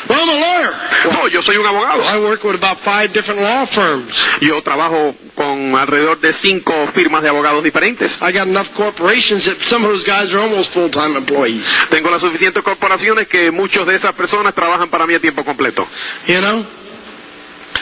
Well, 0.07 0.19
I'm 0.21 0.29
a 0.29 0.33
lawyer. 0.33 0.73
No, 1.11 1.27
yo 1.27 1.41
soy 1.41 1.57
un 1.57 1.65
abogado. 1.65 2.03
I 2.03 2.19
work 2.19 2.43
with 2.43 2.55
about 2.55 2.79
five 2.83 3.11
different 3.11 3.41
law 3.41 3.65
firms. 3.65 4.27
Yo 4.41 4.61
trabajo 4.61 5.15
con 5.35 5.75
alrededor 5.75 6.19
de 6.19 6.33
cinco 6.33 6.73
firmas 6.93 7.21
de 7.23 7.29
abogados 7.29 7.63
diferentes. 7.63 8.11
I 8.21 8.31
got 8.31 8.47
enough 8.47 8.69
corporations 8.75 9.45
that 9.45 9.57
some 9.63 9.83
of 9.85 9.91
those 9.91 10.05
guys 10.05 10.33
are 10.33 10.39
almost 10.39 10.73
full-time 10.73 11.17
employees. 11.17 11.65
Tengo 11.89 12.09
las 12.09 12.21
suficientes 12.21 12.63
corporaciones 12.63 13.27
que 13.27 13.51
muchas 13.51 13.85
de 13.85 13.95
esas 13.95 14.13
personas 14.13 14.53
trabajan 14.55 14.89
para 14.89 15.05
mí 15.05 15.13
a 15.15 15.19
tiempo 15.19 15.43
completo. 15.43 15.87
You 16.27 16.39
know? 16.39 16.78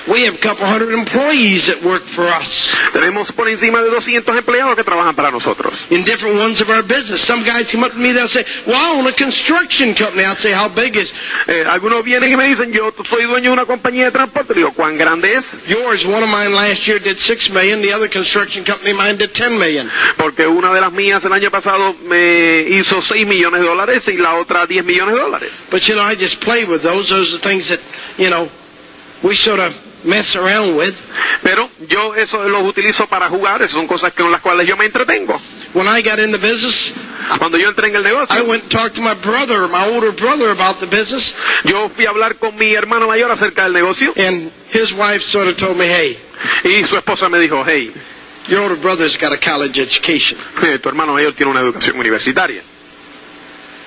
We 0.08 0.24
have 0.26 0.36
a 0.36 0.40
couple 0.42 0.66
hundred 0.66 0.94
employees 0.94 1.68
that 1.68 1.84
work 1.84 2.04
for 2.16 2.26
us 2.28 2.74
Tenemos 2.94 3.30
por 3.36 3.50
encima 3.50 3.82
de 3.84 3.90
200 3.90 4.38
empleados 4.38 4.76
que 4.76 4.84
trabajan 4.84 5.16
para 5.16 5.32
nosotros. 5.32 5.74
in 5.90 6.04
different 6.04 6.38
ones 6.40 6.62
of 6.62 6.70
our 6.70 6.82
business. 6.84 7.22
Some 7.22 7.44
guys 7.44 7.70
come 7.72 7.84
up 7.84 7.92
to 7.92 7.98
me, 8.00 8.14
they'll 8.14 8.28
say, 8.28 8.44
well, 8.66 8.76
I 8.78 8.98
own 9.00 9.08
a 9.08 9.14
construction 9.14 9.94
company. 9.96 10.24
I'll 10.24 10.38
say, 10.38 10.52
how 10.54 10.70
big 10.70 10.96
is 10.96 11.12
Eh, 11.48 11.64
algunos 11.66 12.04
vienen 12.04 12.32
y 12.32 12.36
me 12.36 12.48
dicen, 12.48 12.72
yo 12.74 12.92
soy 13.10 13.24
dueño 13.26 13.50
de 13.50 13.54
una 13.54 13.66
compañía 13.66 14.06
de 14.06 14.12
transporte. 14.12 14.54
Digo, 14.54 14.74
¿cuán 14.74 14.98
grande 14.98 15.34
es? 15.34 15.46
yours? 15.68 16.06
One 16.06 16.24
of 16.24 16.30
mine 16.30 16.54
last 16.54 16.86
year 16.88 17.00
did 17.00 17.18
six 17.18 17.50
million. 17.50 17.82
The 17.82 17.94
other 17.94 18.10
construction 18.10 18.64
company 18.66 18.94
mine 18.94 19.18
did 19.18 19.34
ten 19.34 19.58
million. 19.58 19.90
Porque 20.18 20.46
una 20.48 20.74
de 20.74 20.82
las 20.82 20.92
mías 20.92 21.24
el 21.26 21.32
año 21.34 21.50
pasado 21.52 21.96
me 22.06 22.60
hizo 22.70 23.02
6 23.02 23.26
millones 23.28 23.62
de 23.62 23.68
dólares 23.68 24.04
y 24.08 24.14
la 24.18 24.36
otra 24.36 24.66
10 24.66 24.84
millones 24.86 25.16
de 25.16 25.22
dólares. 25.22 25.52
But 25.70 25.82
you 25.88 25.96
know, 25.96 26.04
I 26.04 26.16
just 26.16 26.40
play 26.42 26.64
with 26.66 26.82
those. 26.82 27.10
Those 27.10 27.36
are 27.36 27.40
things 27.42 27.68
that, 27.70 27.80
you 28.18 28.30
know, 28.30 28.50
we 29.24 29.36
sort 29.36 29.60
of 29.60 29.74
mess 30.04 30.36
around 30.36 30.78
with. 30.78 30.96
Pero 31.44 31.70
yo 31.88 32.16
eso 32.16 32.48
los 32.48 32.64
utilizo 32.68 33.08
para 33.08 33.30
jugar, 33.30 33.62
esas 33.62 33.72
son 33.72 33.88
cosas 33.88 34.14
con 34.14 34.32
las 34.32 34.42
cuales 34.42 34.68
yo 34.68 34.76
me 34.78 34.86
entretengo. 34.86 35.40
When 35.74 35.88
I 35.88 36.02
got 36.02 36.20
in 36.20 36.32
the 36.32 36.38
business, 36.40 36.94
Cuando 37.38 37.58
yo 37.58 37.70
entré 37.70 37.88
en 37.90 37.96
el 37.96 38.02
I 38.02 38.10
negocio, 38.10 38.44
went 38.46 38.64
and 38.64 38.72
talked 38.72 38.96
to 38.96 39.02
my 39.02 39.14
brother, 39.16 39.68
my 39.68 39.86
older 39.90 40.12
brother, 40.14 40.50
about 40.52 40.80
the 40.80 40.88
business, 40.88 41.36
yo 41.66 41.90
fui 41.90 42.06
a 42.06 42.10
hablar 42.10 42.38
con 42.40 42.56
mi 42.56 42.74
hermano 42.74 43.08
mayor 43.08 43.30
acerca 43.32 43.64
del 43.64 43.74
negocio 43.74 44.14
and 44.16 44.52
his 44.72 44.94
wife 44.94 45.22
sort 45.28 45.48
of 45.50 45.58
told 45.58 45.78
me, 45.78 45.86
hey, 45.88 46.18
y 46.64 46.84
su 46.88 46.96
esposa 46.98 47.28
me 47.30 47.38
dijo, 47.40 47.64
hey, 47.68 47.92
your 48.48 48.62
older 48.62 48.78
brother's 48.78 49.18
got 49.18 49.34
a 49.34 49.38
college 49.38 49.78
education. 49.80 50.40
eh, 50.64 50.80
tu 50.80 50.88
hermano 50.90 51.14
mayor 51.14 51.34
tiene 51.36 51.52
una 51.52 51.62
educación 51.62 52.00
universitaria. 52.00 52.64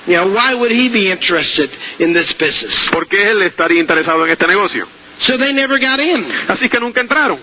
You 0.07 0.16
know, 0.16 0.29
why 0.33 0.55
would 0.55 0.70
he 0.70 0.88
be 0.88 1.11
interested 1.11 1.70
in 1.99 2.12
this 2.12 2.33
business? 2.37 2.88
¿Por 2.90 3.07
qué 3.09 3.31
él 3.31 3.42
estaría 3.42 3.81
interesado 3.81 4.25
en 4.25 4.33
este 4.33 4.46
negocio? 4.46 4.87
So 5.20 5.37
they 5.37 5.52
never 5.52 5.78
got 5.78 6.00
in. 6.00 6.24
Así 6.48 6.68
que 6.70 6.80
nunca 6.80 7.00
entraron. 7.00 7.38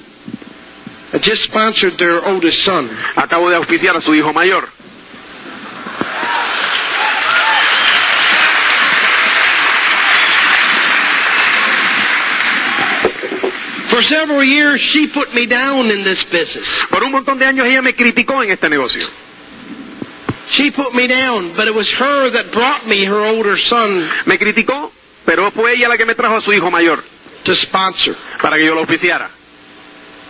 I 1.13 1.19
just 1.19 1.43
sponsored 1.43 1.97
their 1.97 2.25
oldest 2.25 2.65
son. 2.65 2.89
Acabo 3.15 3.49
de 3.49 3.55
auspiciar 3.55 3.95
a 3.95 4.01
su 4.01 4.13
hijo 4.15 4.33
mayor. 4.33 4.67
For 13.91 14.01
several 14.01 14.43
years, 14.43 14.81
she 14.81 15.07
put 15.13 15.33
me 15.35 15.45
down 15.45 15.91
in 15.91 16.03
this 16.03 16.25
business. 16.25 16.83
Por 16.89 17.03
un 17.03 17.11
montón 17.11 17.37
de 17.37 17.45
años 17.45 17.65
ella 17.67 17.81
me 17.83 17.93
criticó 17.93 18.43
en 18.43 18.51
este 18.51 18.69
negocio. 18.69 19.07
She 20.47 20.71
put 20.71 20.93
me 20.95 21.07
down, 21.07 21.55
but 21.55 21.67
it 21.67 21.75
was 21.75 21.91
her 21.91 22.31
that 22.31 22.51
brought 22.51 22.87
me 22.87 23.05
her 23.05 23.19
older 23.19 23.57
son 23.57 24.09
Me 24.25 24.37
criticó, 24.37 24.91
pero 25.25 25.51
fue 25.51 25.73
ella 25.73 25.89
la 25.89 25.97
que 25.97 26.05
me 26.05 26.15
trajo 26.15 26.37
a 26.37 26.41
su 26.41 26.51
hijo 26.53 26.71
mayor 26.71 27.03
to 27.47 27.55
sponsor 27.55 28.15
para 28.41 28.57
que 28.57 28.65
yo 28.65 28.73
lo 28.75 28.81
auspiciara. 28.81 29.31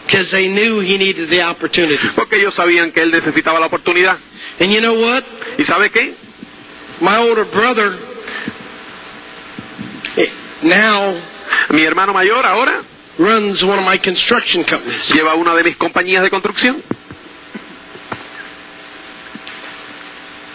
because 0.05 0.31
they 0.31 0.47
knew 0.47 0.79
he 0.79 0.97
needed 0.97 1.29
the 1.29 1.41
opportunity. 1.43 1.97
Porque 2.15 2.37
ellos 2.37 2.55
sabían 2.55 2.93
que 2.93 3.01
él 3.01 3.11
necesitaba 3.11 3.59
la 3.59 3.65
oportunidad. 3.65 4.17
And 4.59 4.71
you 4.71 4.79
know 4.79 4.93
what? 4.93 5.23
¿Y 5.57 5.65
sabe 5.65 5.89
qué? 5.91 6.15
My 7.01 7.17
older 7.17 7.43
brother 7.45 7.91
eh, 10.15 10.31
now 10.63 11.21
Mi 11.69 11.81
hermano 11.83 12.13
mayor 12.13 12.45
ahora 12.45 12.81
runs 13.19 13.61
one 13.63 13.79
of 13.79 13.85
my 13.85 13.99
construction 13.99 14.63
companies. 14.63 15.11
lleva 15.13 15.35
una 15.35 15.53
de 15.55 15.63
mis 15.63 15.75
compañías 15.75 16.23
de 16.23 16.29
construcción. 16.29 16.81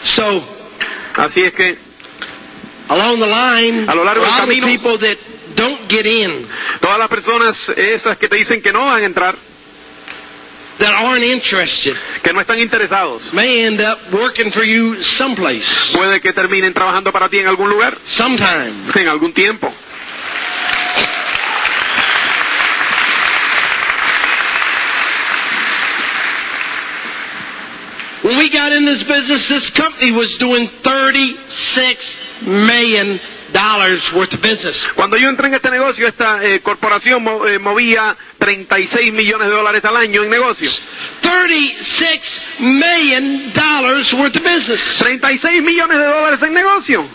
So, 0.03 0.49
Así 1.15 1.43
es 1.43 1.53
que 1.55 1.77
along 2.89 3.21
the 3.21 3.27
line, 3.27 3.87
A 3.89 3.95
lo 3.95 4.03
largo 4.03 4.23
del 4.25 4.31
lot 4.31 4.41
of 4.43 4.47
camino- 4.49 4.67
people 4.67 4.99
that 4.99 5.17
don't 5.55 5.89
get 5.89 6.07
in, 6.07 6.47
todas 6.81 6.99
las 6.99 7.09
personas 7.09 7.57
esas 7.77 8.19
que 8.19 8.29
te 8.29 8.37
dicen 8.37 8.63
que 8.63 8.73
no 8.73 8.87
van 8.87 9.03
a 9.03 9.07
entrar, 9.07 9.37
that 10.79 10.95
aren't 10.95 11.25
interested, 11.25 11.95
que 12.23 12.33
no 12.33 12.41
están 12.41 12.59
interesados, 12.59 13.23
may 13.33 13.65
end 13.65 13.81
up 13.81 13.99
working 14.13 14.51
for 14.51 14.65
you 14.65 14.97
someplace, 15.01 15.93
puede 15.95 16.21
que 16.21 16.33
terminen 16.33 16.73
trabajando 16.73 17.13
para 17.13 17.29
ti 17.29 17.39
en 17.39 17.47
algún 17.47 17.71
lugar, 17.71 17.99
sometime. 18.05 18.91
en 18.95 19.09
algún 19.09 19.33
tiempo. 19.33 19.73
When 28.23 28.39
we 28.39 28.51
got 28.51 28.71
in 28.71 28.85
this 28.85 29.03
business, 29.03 29.49
this 29.49 29.69
company 29.71 30.13
was 30.13 30.37
doing 30.39 30.69
$36 30.83 32.47
million 32.47 33.21
worth 34.15 34.35
of 34.35 34.41
business. 34.43 34.89
Cuando 34.95 35.17
yo 35.17 35.29
entré 35.29 35.49
en 35.49 35.55
este 35.55 35.71
negocio, 35.71 36.07
esta 36.07 36.43
eh, 36.43 36.61
corporación 36.61 37.23
mo- 37.23 37.47
eh, 37.47 37.59
movía 37.59 38.17
36 38.39 39.13
millones 39.13 39.49
de 39.49 39.55
dólares 39.55 39.85
al 39.85 39.97
año 39.97 40.23
en 40.25 40.31
negocio. 40.31 40.71
$36 41.23 42.41
million 42.61 43.53
worth 44.19 44.37
of 44.37 44.43
business. 44.43 44.99
36 44.99 45.63
millones 45.63 45.99
de 45.99 46.05
dólares 46.05 46.43
en 46.43 46.55
negocio. 46.55 47.09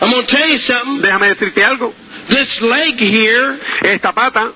I'm 0.00 0.10
going 0.10 0.26
to 0.26 0.36
tell 0.36 0.48
you 0.48 0.58
something. 0.58 1.00
Déjame 1.02 1.28
decirte 1.28 1.64
algo. 1.64 1.94
This 2.28 2.60
leg 2.60 2.98
here 2.98 3.58
Esta 3.82 4.12
pata 4.12 4.52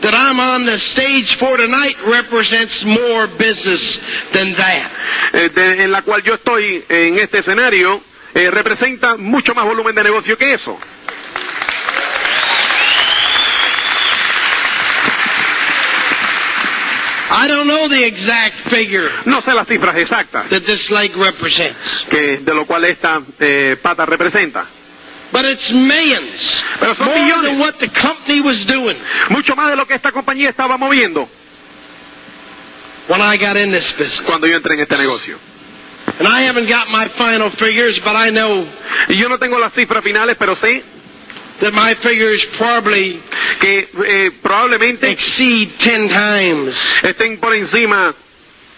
that 0.00 0.14
I'm 0.14 0.38
on 0.38 0.64
the 0.66 0.78
stage 0.78 1.36
for 1.38 1.56
tonight 1.56 1.96
represents 2.06 2.84
more 2.84 3.26
business 3.38 3.98
than 4.32 4.54
that. 4.54 4.92
eh, 5.34 5.48
de- 5.54 5.82
en 5.82 5.90
la 5.90 6.02
cual 6.02 6.22
yo 6.22 6.34
estoy 6.34 6.84
en 6.88 7.18
este 7.18 7.40
escenario 7.40 8.02
eh, 8.34 8.50
representa 8.50 9.16
mucho 9.16 9.54
más 9.54 9.64
volumen 9.64 9.94
de 9.94 10.02
negocio 10.04 10.36
que 10.36 10.52
eso. 10.54 10.78
I 17.30 17.46
don't 17.46 17.66
know 17.68 17.88
the 17.88 18.04
exact 18.04 18.70
figure 18.70 19.10
No 19.26 19.40
sé 19.42 19.52
las 19.52 19.68
cifras 19.68 19.96
exactas 19.96 20.48
that 20.50 20.62
this 20.64 20.90
leg 20.90 21.14
represents. 21.14 22.06
que 22.10 22.38
de 22.38 22.54
lo 22.54 22.66
cual 22.66 22.84
esta 22.84 23.20
eh, 23.38 23.76
pata 23.82 24.06
representa. 24.06 24.66
But 25.30 25.44
it's 25.44 25.70
millions. 25.70 26.64
Pero 26.80 26.94
son 26.94 27.06
More 27.06 27.20
millones. 27.20 27.46
than 27.50 27.60
what 27.60 27.74
the 27.78 27.88
company 27.90 28.40
was 28.40 28.64
doing 28.64 28.96
Mucho 29.28 29.54
más 29.54 29.68
de 29.68 29.76
lo 29.76 29.86
que 29.86 29.94
esta 29.94 30.10
compañía 30.10 30.48
estaba 30.50 30.76
moviendo 30.78 31.28
when 33.08 33.20
I 33.22 33.36
got 33.38 33.56
in 33.56 33.72
this 33.72 33.92
business. 33.92 34.22
cuando 34.22 34.46
yo 34.46 34.56
entré 34.56 34.74
en 34.74 34.80
este 34.80 34.96
negocio. 34.98 35.38
And 36.18 36.26
I 36.26 36.42
haven't 36.42 36.68
got 36.68 36.88
my 36.88 37.08
final 37.10 37.50
figures, 37.50 38.00
but 38.00 38.16
I 38.16 38.30
know 38.30 38.66
Y 39.08 39.20
yo 39.20 39.28
no 39.28 39.38
tengo 39.38 39.58
las 39.58 39.72
cifras 39.72 40.02
finales, 40.02 40.36
pero 40.38 40.56
sé 40.56 40.82
that 41.60 41.72
my 41.72 41.94
figures 41.96 42.46
probably 42.56 43.20
que 43.60 43.88
eh, 44.06 44.30
probablemente 44.42 45.10
exceed 45.10 45.70
10 45.78 46.08
times 46.08 47.00
estén 47.02 47.38
por 47.40 47.54
encima 47.54 48.14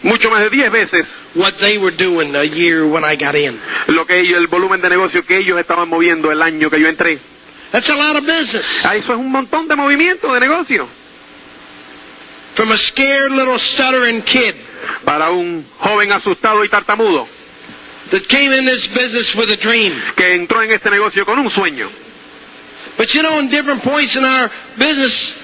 mucho 0.02 0.30
más 0.30 0.40
de 0.44 0.48
10 0.50 0.72
veces 0.72 1.06
what 1.34 1.54
they 1.60 1.76
were 1.76 1.94
doing 1.94 2.34
a 2.34 2.44
year 2.44 2.86
when 2.86 3.04
I 3.04 3.16
got 3.16 3.34
in. 3.36 3.60
lo 3.88 4.06
que 4.06 4.18
ellos, 4.18 4.38
el 4.38 4.46
volumen 4.46 4.80
de 4.80 4.88
negocio 4.88 5.22
que 5.26 5.36
ellos 5.38 5.58
estaban 5.60 5.88
moviendo 5.90 6.30
el 6.32 6.40
año 6.40 6.70
que 6.70 6.80
yo 6.80 6.86
entré. 6.88 7.18
That's 7.70 7.88
a 7.90 7.94
lot 7.94 8.16
of 8.16 8.24
business. 8.26 8.66
Ah, 8.84 8.96
Eso 8.96 9.12
es 9.12 9.18
un 9.18 9.30
montón 9.30 9.68
de 9.68 9.76
movimiento 9.76 10.32
de 10.34 10.40
negocio 10.40 10.88
From 12.56 12.72
a 12.72 12.76
scared 12.78 13.30
little 13.30 13.58
stuttering 13.58 14.22
kid 14.22 14.54
para 15.04 15.30
un 15.30 15.66
joven 15.78 16.12
asustado 16.12 16.64
y 16.64 16.68
tartamudo 16.68 17.28
that 18.10 18.26
came 18.28 18.52
in 18.52 18.64
this 18.64 18.88
business 18.88 19.34
with 19.34 19.50
a 19.50 19.56
dream. 19.56 19.92
que 20.16 20.34
entró 20.34 20.62
en 20.62 20.72
este 20.72 20.90
negocio 20.90 21.24
con 21.24 21.38
un 21.38 21.50
sueño. 21.50 21.88
But 22.96 23.14
you 23.14 23.22
know, 23.22 23.38
in 23.38 23.48
different 23.48 23.82
points 23.82 24.16
in 24.16 24.24
our 24.24 24.50
business, 24.76 25.34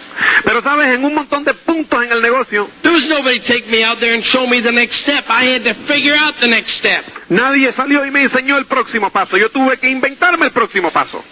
Pero 0.44 0.62
sabes, 0.62 0.87
en 0.88 1.05
un 1.05 1.14
montón 1.14 1.44
de 1.44 1.53
puntos 1.53 2.03
en 2.03 2.11
el 2.11 2.22
negocio, 2.22 2.70
there 2.83 2.94
was 2.94 3.07
nobody 3.07 3.38
to 3.40 3.46
take 3.46 3.66
me 3.68 3.85
out 3.85 4.01
there 4.01 4.14
and 4.14 4.22
show 4.22 4.46
me 4.46 4.61
the 4.61 4.72
next 4.72 4.96
step. 4.96 5.25
I 5.29 5.44
had 5.44 5.64
to 5.64 5.75
figure 5.87 6.16
out 6.16 6.40
the 6.40 6.49
next 6.49 6.72
step. 6.79 7.05
nadie 7.29 7.72
salió 7.75 8.05
y 8.07 8.11
me 8.11 8.22
enseñó 8.22 8.57
el 8.57 8.64
próximo 8.64 9.11
paso. 9.11 9.37
Yo 9.37 9.51
tuve 9.51 9.77
que 9.79 9.90
inventarme 9.90 10.46
el 10.46 10.53
próximo 10.53 10.90
paso. 10.90 11.22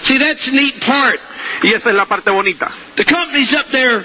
See, 0.00 0.18
that's 0.18 0.50
neat 0.50 0.84
part. 0.84 1.20
Y 1.62 1.72
esa 1.72 1.90
es 1.90 1.94
la 1.94 2.06
parte 2.06 2.30
bonita. 2.32 2.68
The 2.96 3.04
company's 3.04 3.52
up 3.54 3.66
there 3.70 4.04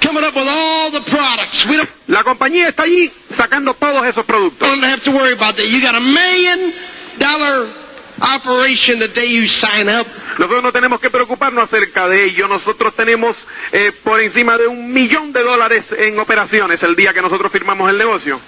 coming 0.00 0.24
up 0.24 0.34
with 0.34 0.48
all 0.48 0.90
the 0.90 1.02
products. 1.10 1.66
We 1.66 1.76
don't, 1.76 1.88
La 2.06 2.22
compañía 2.22 2.68
está 2.68 2.82
allí 2.84 3.10
sacando 3.36 3.74
todos 3.74 4.06
esos 4.06 4.24
productos. 4.24 4.68
don't 4.68 4.84
have 4.84 5.02
to 5.02 5.10
worry 5.12 5.32
about 5.32 5.56
that. 5.56 5.66
You 5.66 5.80
got 5.80 5.94
a 5.94 6.00
million 6.00 6.72
dollar 7.18 7.72
operation 8.20 8.98
the 8.98 9.08
day 9.08 9.26
you 9.26 9.46
sign 9.46 9.88
up. 9.88 10.06
Nosotros 10.38 10.62
no 10.62 10.72
tenemos 10.72 11.00
que 11.00 11.10
preocuparnos 11.10 11.64
acerca 11.64 12.08
de 12.08 12.24
ello. 12.24 12.48
Nosotros 12.48 12.94
tenemos 12.96 13.36
eh, 13.72 13.92
por 14.02 14.20
encima 14.22 14.56
de 14.58 14.66
un 14.66 14.92
millón 14.92 15.32
de 15.32 15.42
dólares 15.42 15.86
en 15.96 16.18
operaciones 16.18 16.82
el 16.82 16.94
día 16.96 17.12
que 17.12 17.22
nosotros 17.22 17.50
firmamos 17.52 17.88
el 17.90 17.98
negocio. 17.98 18.40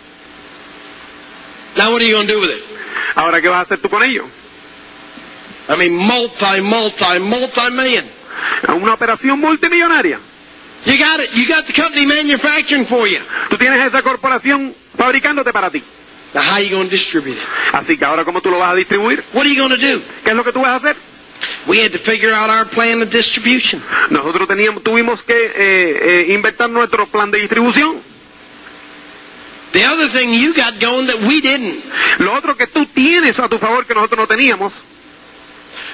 Now 1.77 1.93
what 1.93 2.01
are 2.01 2.07
you 2.09 2.15
going 2.17 2.27
to 2.27 2.33
do 2.35 2.41
with 2.41 2.51
it? 2.51 2.65
Ahora, 3.15 3.41
¿qué 3.41 3.49
vas 3.49 3.59
a 3.59 3.63
hacer 3.63 3.79
tú 3.79 3.89
con 3.89 4.03
ello? 4.03 4.25
I 5.69 5.77
mean, 5.77 5.95
multi, 5.97 6.61
multi, 6.63 7.19
multi 7.21 7.61
million. 7.73 8.05
Una 8.81 8.95
operación 8.95 9.41
multimillonaria. 9.41 10.19
You 10.87 10.97
got 10.99 11.21
it. 11.21 11.35
You 11.35 11.49
got 11.49 11.67
the 11.67 11.73
company 11.73 12.07
manufacturing 12.07 12.87
for 12.87 13.07
you. 13.09 13.19
Tú 13.51 13.59
tienes 13.59 13.79
esa 13.87 14.03
corporación 14.03 14.75
fabricándote 14.97 15.53
para 15.53 15.71
ti. 15.71 15.83
Now 16.33 16.43
how 16.43 16.59
you 16.59 16.71
going 16.71 16.89
to 16.89 16.91
distribute 16.91 17.37
it? 17.37 17.49
Así 17.73 17.99
que 17.99 18.05
ahora, 18.05 18.25
¿cómo 18.25 18.41
tú 18.41 18.51
lo 18.51 18.59
vas 18.59 18.73
a 18.73 18.77
distribuir? 18.77 19.25
What 19.33 19.47
are 19.47 19.53
you 19.53 19.61
going 19.61 19.77
to 19.79 19.85
do? 19.85 20.03
¿Qué 20.23 20.31
es 20.31 20.37
lo 20.37 20.45
que 20.45 20.53
tú 20.53 20.61
vas 20.61 20.71
a 20.71 20.77
hacer? 20.77 20.97
We 21.67 21.81
had 21.81 21.93
to 21.93 21.99
figure 21.99 22.33
out 22.33 22.49
our 22.49 22.67
plan 22.71 23.03
of 23.03 23.11
distribution. 23.11 23.83
Nosotros 24.11 24.49
teníamos, 24.49 24.83
tuvimos 24.83 25.23
que 25.25 25.35
eh, 25.35 26.25
eh, 26.29 26.35
inventar 26.35 26.71
nuestro 26.71 27.07
plan 27.09 27.31
de 27.31 27.39
distribución. 27.41 28.01
The 29.73 29.85
other 29.85 30.09
thing 30.13 30.33
you 30.33 30.55
got 30.55 30.81
going 30.81 31.07
that 31.09 31.21
we 31.29 31.41
didn't, 31.41 31.85
Lo 32.19 32.35
otro 32.35 32.57
que 32.57 32.67
tú 32.69 32.87
tienes 32.87 33.39
a 33.39 33.49
tu 33.49 33.59
favor 33.59 33.85
que 33.85 33.95
nosotros 33.95 34.21
no 34.21 34.27
teníamos, 34.27 34.73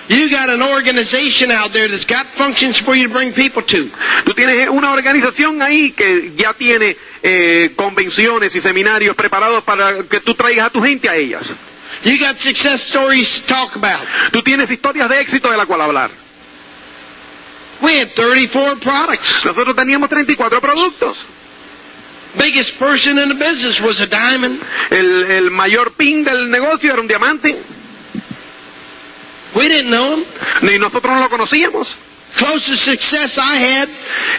you 0.09 0.29
got 0.31 0.49
an 0.49 0.62
organization 0.62 1.51
out 1.51 1.73
there 1.73 1.88
that's 1.88 2.07
got 2.07 2.27
functions 2.37 2.79
for 2.81 2.95
you 2.95 3.09
to 3.09 3.12
bring 3.12 3.33
people 3.33 3.62
to. 3.62 3.91
tú 4.25 4.35
tienes 4.35 4.69
una 4.69 4.93
organización 4.93 5.62
ahí 5.62 5.93
que 5.93 6.33
ya 6.37 6.55
tiene 6.55 6.97
eh, 7.23 7.75
convenciones 7.77 8.55
y 8.55 8.61
seminarios 8.61 9.15
preparados 9.15 9.62
para 9.65 10.03
que 10.05 10.21
tú 10.21 10.35
traigas 10.35 10.67
a 10.67 10.71
tu 10.71 10.83
gente 10.83 11.09
a 11.09 11.15
ellas. 11.15 11.47
You 12.05 12.19
got 12.19 12.38
success 12.38 12.83
stories 12.83 13.43
to 13.43 13.47
talk 13.47 13.77
about. 13.77 14.33
Tú 14.33 14.41
tienes 14.43 14.71
historias 14.71 15.09
de 15.09 15.21
éxito 15.21 15.51
de 15.51 15.57
la 15.57 15.67
cual 15.67 15.83
hablar. 15.83 16.11
We 17.81 17.99
had 17.99 18.15
34 18.15 18.77
products. 18.81 19.45
Nosotros 19.45 19.75
teníamos 19.77 20.09
34 20.09 20.61
productos. 20.61 21.19
Biggest 22.38 22.79
person 22.79 23.19
in 23.19 23.29
the 23.29 23.35
business 23.35 23.81
was 23.81 24.01
a 24.01 24.07
diamond. 24.07 24.61
El, 24.91 25.25
el 25.31 25.51
mayor 25.51 25.93
pin 25.93 26.25
del 26.25 26.49
negocio 26.49 26.93
era 26.93 27.01
un 27.01 27.07
diamante. 27.07 27.62
We 29.55 29.69
didn't 29.69 29.91
know 29.91 30.15
him. 30.15 30.25
Ni 30.62 30.79
nosotros 30.79 31.12
no 31.12 31.21
lo 31.21 31.29
conocíamos. 31.29 31.88
Closest 32.37 32.85
success 32.85 33.37
I 33.37 33.57
had 33.57 33.88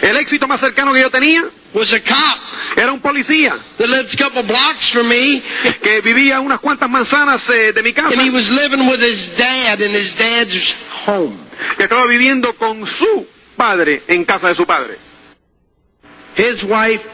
El 0.02 0.16
éxito 0.16 0.48
más 0.48 0.58
cercano 0.58 0.92
que 0.92 1.00
yo 1.00 1.10
tenía 1.10 1.44
was 1.72 1.92
a 1.92 2.00
cop 2.00 2.38
era 2.76 2.92
un 2.92 3.00
policía 3.00 3.56
that 3.78 3.88
lived 3.88 4.12
a 4.12 4.16
couple 4.16 4.42
blocks 4.42 4.90
from 4.90 5.08
me, 5.08 5.40
que 5.80 6.00
vivía 6.00 6.40
unas 6.40 6.58
cuantas 6.58 6.90
manzanas 6.90 7.48
eh, 7.50 7.72
de 7.72 7.82
mi 7.82 7.92
casa, 7.92 8.12
and 8.12 8.20
he 8.20 8.30
was 8.30 8.50
living 8.50 8.88
with 8.88 9.00
his 9.00 9.28
dad 9.36 9.80
in 9.80 9.92
his 9.92 10.12
dad's 10.16 10.74
home. 11.06 11.38
que 11.76 11.84
estaba 11.84 12.04
viviendo 12.06 12.52
con 12.54 12.84
su 12.86 13.28
padre 13.56 14.02
en 14.08 14.24
casa 14.24 14.48
de 14.48 14.56
su 14.56 14.66
padre. 14.66 14.98
His 16.36 16.64
wife, 16.64 17.04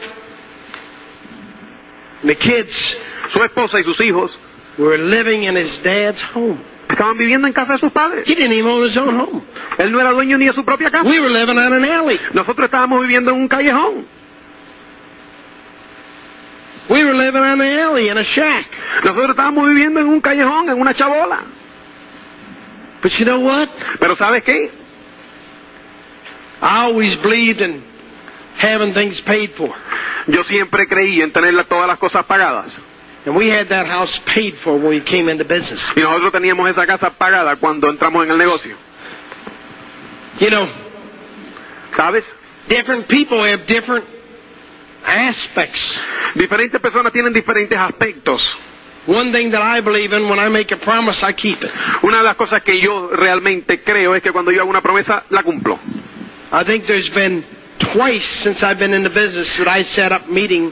the 2.23 2.35
kids 2.35 2.97
Su 3.33 3.39
esposa 3.43 3.79
y 3.79 3.83
sus 3.83 3.99
hijos 4.01 4.31
were 4.77 4.97
living 4.97 5.43
in 5.43 5.55
his 5.55 5.81
dad's 5.83 6.21
home. 6.33 6.59
Estaban 6.91 7.17
viviendo 7.17 7.47
en 7.47 7.53
casa 7.53 7.73
de 7.73 7.79
sus 7.79 7.91
padres. 7.91 8.27
He 8.27 8.35
didn't 8.35 8.53
even 8.53 8.67
own 8.67 8.85
his 8.85 8.97
own 8.97 9.19
home. 9.19 9.41
Él 9.77 9.91
no 9.91 9.99
era 9.99 10.11
dueño 10.11 10.37
ni 10.37 10.45
de 10.45 10.53
su 10.53 10.63
propia 10.63 10.89
casa. 10.89 11.07
We 11.07 11.19
were 11.19 11.33
living 11.33 11.57
on 11.57 11.73
an 11.73 11.85
alley. 11.85 12.19
Nosotros 12.33 12.65
estábamos 12.65 13.01
viviendo 13.01 13.31
en 13.31 13.37
un 13.37 13.47
callejón. 13.47 14.05
We 16.89 17.03
were 17.03 17.13
living 17.13 17.41
on 17.41 17.61
an 17.61 17.79
alley 17.79 18.09
in 18.09 18.17
a 18.17 18.23
shack. 18.23 18.65
Nosotros 19.03 19.31
estábamos 19.31 19.67
viviendo 19.69 19.99
en 19.99 20.07
un 20.07 20.21
callejón, 20.21 20.69
en 20.69 20.79
una 20.79 20.93
chabola. 20.93 21.39
But 23.01 23.11
you 23.13 23.25
know 23.25 23.39
what? 23.39 23.69
Pero 23.99 24.15
¿sabes 24.15 24.43
qué? 24.43 24.71
I 26.61 26.85
always 26.85 27.15
believed 27.21 27.61
in 27.61 27.83
having 28.57 28.93
things 28.93 29.19
paid 29.21 29.51
for. 29.55 29.73
Yo 30.27 30.43
siempre 30.43 30.87
creí 30.87 31.21
en 31.21 31.31
tener 31.31 31.63
todas 31.65 31.87
las 31.87 31.97
cosas 31.97 32.25
pagadas. 32.25 32.71
And 33.25 33.35
we 33.35 33.49
had 33.49 33.69
that 33.69 33.85
house 33.85 34.19
paid 34.25 34.55
for 34.63 34.73
when 34.77 34.89
we 34.89 35.01
came 35.01 35.29
into 35.29 35.45
business. 35.45 35.79
Y 35.95 36.01
nosotros 36.01 36.31
teníamos 36.31 36.69
esa 36.69 36.87
casa 36.87 37.11
pagada 37.11 37.55
cuando 37.57 37.89
entramos 37.89 38.25
en 38.25 38.31
el 38.31 38.37
negocio. 38.37 38.75
You 40.39 40.49
know, 40.49 40.67
¿Sabes? 41.95 42.23
different 42.67 43.07
people 43.07 43.43
have 43.43 43.67
different 43.67 44.05
aspects. 45.05 45.79
Diferentes 46.35 46.79
personas 46.81 47.11
tienen 47.13 47.33
diferentes 47.33 47.77
aspectos. 47.77 48.41
One 49.07 49.31
thing 49.31 49.51
that 49.51 49.61
I 49.61 49.81
believe 49.81 50.13
in, 50.13 50.29
when 50.29 50.39
I 50.39 50.47
make 50.49 50.71
a 50.71 50.77
promise, 50.77 51.23
I 51.23 51.33
keep 51.33 51.61
it. 51.61 51.71
Una 52.03 52.17
de 52.19 52.23
las 52.23 52.35
cosas 52.35 52.61
que 52.61 52.79
yo 52.79 53.09
realmente 53.09 53.81
creo 53.83 54.15
es 54.15 54.21
que 54.21 54.31
cuando 54.31 54.51
yo 54.51 54.61
hago 54.61 54.69
una 54.69 54.81
promesa, 54.81 55.25
la 55.29 55.43
cumplo. 55.43 55.79
I 56.51 56.63
think 56.63 56.85
there's 56.85 57.09
been 57.13 57.43
twice 57.93 58.25
since 58.43 58.63
I've 58.63 58.77
been 58.79 58.93
in 58.93 59.03
the 59.03 59.09
business 59.09 59.47
that 59.57 59.67
I 59.67 59.83
set 59.83 60.11
up 60.11 60.27
meeting 60.27 60.71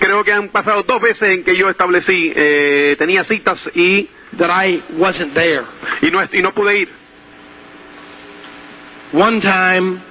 Creo 0.00 0.22
que 0.24 0.32
han 0.32 0.48
pasado 0.50 0.82
dos 0.84 1.00
veces 1.00 1.22
en 1.22 1.44
que 1.44 1.56
yo 1.56 1.68
establecí, 1.70 2.32
eh, 2.34 2.94
tenía 2.98 3.24
citas 3.24 3.58
y, 3.74 4.08
that 4.36 4.48
I 4.50 4.82
wasn't 4.96 5.34
there. 5.34 5.64
y, 6.02 6.10
no, 6.10 6.22
y 6.32 6.40
no 6.42 6.52
pude 6.52 6.78
ir. 6.78 6.88
One 9.12 9.40
time 9.40 10.02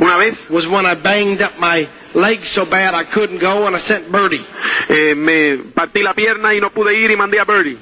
Una 0.00 0.16
vez 0.16 0.38
was 0.50 0.64
when 0.68 0.86
I 0.86 0.94
banged 0.94 1.42
up 1.42 1.58
my 1.58 1.88
leg 2.14 2.44
so 2.44 2.64
bad 2.66 2.94
I 2.94 3.04
couldn't 3.12 3.40
go 3.40 3.66
and 3.66 3.74
I 3.74 3.80
sent 3.80 4.10
Birdie. 4.12 4.46
eh, 4.88 5.14
me 5.16 5.58
partí 5.74 6.02
la 6.02 6.14
pierna 6.14 6.54
y 6.54 6.60
no 6.60 6.70
pude 6.70 6.94
ir 6.94 7.10
y 7.10 7.16
mandé 7.16 7.40
a 7.40 7.44
Birdie. 7.44 7.78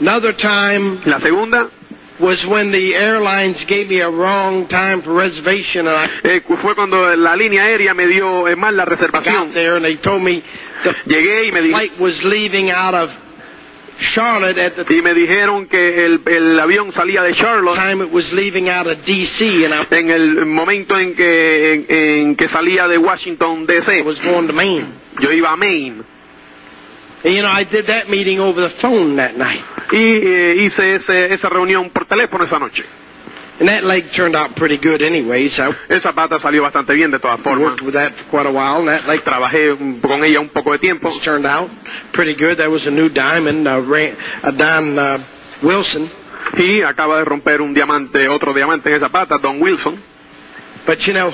Another 0.00 0.36
time 0.36 1.00
La 1.04 1.18
segunda 1.20 1.68
was 2.22 2.46
when 2.46 2.70
the 2.70 2.94
airlines 2.94 3.62
gave 3.66 3.88
me 3.88 4.00
a 4.00 4.08
wrong 4.08 4.66
time 4.68 5.02
for 5.02 5.12
reservation 5.12 5.86
and 5.88 5.96
I 5.96 6.06
eh, 6.24 6.40
fue 6.62 6.74
cuando 6.74 7.14
la 7.16 7.34
línea 7.36 7.64
aérea 7.64 7.94
me 7.94 8.06
dio 8.06 8.46
eh, 8.48 8.54
mal 8.56 8.76
la 8.76 8.84
got 8.84 8.98
reservación. 8.98 9.52
there 9.52 9.76
and 9.76 9.84
they 9.84 9.96
told 9.96 10.22
me 10.22 10.42
the 10.84 10.94
Llegué 11.06 11.48
y 11.48 11.50
me, 11.52 11.60
di- 11.62 11.70
flight 11.70 11.98
was 11.98 12.22
leaving 12.22 12.70
out 12.70 12.94
of 12.94 13.10
Charlotte 13.98 14.56
at 14.58 14.74
the 14.76 14.84
y 14.96 15.02
me 15.02 15.12
dijeron 15.14 15.68
que 15.68 16.04
el, 16.06 16.22
el 16.26 16.58
avión 16.60 16.92
salía 16.92 17.22
de 17.22 17.34
Charlotte 17.34 17.76
time 17.76 18.00
it 18.02 18.10
was 18.12 18.32
leaving 18.32 18.68
out 18.68 18.86
of 18.86 19.04
D.C. 19.04 19.64
and 19.64 19.74
I 19.74 19.84
en 19.90 20.10
el 20.10 20.46
momento 20.46 20.96
en 20.98 21.14
que, 21.14 21.74
en, 21.74 21.86
en 21.88 22.36
que 22.36 22.48
salía 22.48 22.88
de 22.88 22.98
Washington 22.98 23.66
DC. 23.66 24.02
was 24.04 24.18
going 24.20 24.46
to 24.46 24.52
Maine. 24.52 24.94
Yo 25.20 25.30
iba 25.30 25.52
a 25.52 25.56
Maine 25.56 26.04
And, 27.24 27.34
you 27.34 27.42
know, 27.42 27.50
I 27.50 27.62
did 27.64 27.86
that 27.86 28.08
meeting 28.08 28.40
over 28.40 28.60
the 28.60 28.70
phone 28.70 29.16
that 29.16 29.36
night. 29.36 29.62
Y 29.92 30.20
eh, 30.26 30.54
hice 30.64 30.94
ese- 30.96 31.32
esa 31.34 31.48
reunión 31.48 31.90
por 31.90 32.06
teléfono 32.06 32.44
esa 32.44 32.58
noche. 32.58 32.82
And 33.60 33.68
that 33.68 33.84
leg 33.84 34.10
turned 34.12 34.34
out 34.34 34.54
pretty 34.56 34.78
good 34.78 35.02
anyways. 35.02 35.56
I 35.58 35.70
Esa 35.88 36.12
pata 36.12 36.40
salió 36.40 36.62
bastante 36.62 36.94
bien 36.94 37.10
de 37.10 37.18
todas 37.20 37.38
formas. 37.42 37.62
worked 37.62 37.82
with 37.82 37.92
that 37.94 38.12
for 38.16 38.24
quite 38.30 38.46
a 38.48 38.50
while 38.50 38.78
and 38.80 38.88
that 38.88 39.06
leg 39.06 39.22
Trabajé 39.22 39.72
un- 39.72 40.00
con 40.00 40.24
ella 40.24 40.40
un 40.40 40.48
poco 40.48 40.72
de 40.72 40.78
tiempo. 40.78 41.12
turned 41.22 41.46
out 41.46 41.70
pretty 42.12 42.34
good. 42.34 42.56
There 42.56 42.70
was 42.70 42.84
a 42.86 42.90
new 42.90 43.08
diamond, 43.10 43.68
uh, 43.68 43.80
Ran, 43.86 44.16
uh, 44.42 44.50
Don 44.52 44.98
uh, 44.98 45.18
Wilson. 45.62 46.10
Y 46.56 46.82
acaba 46.82 47.18
de 47.18 47.24
romper 47.24 47.60
un 47.60 47.72
diamante, 47.72 48.26
otro 48.28 48.52
diamante 48.52 48.90
en 48.90 48.96
esa 48.96 49.10
pata, 49.10 49.38
Don 49.38 49.60
Wilson. 49.60 50.02
But 50.86 50.98
you 51.06 51.12
know, 51.12 51.32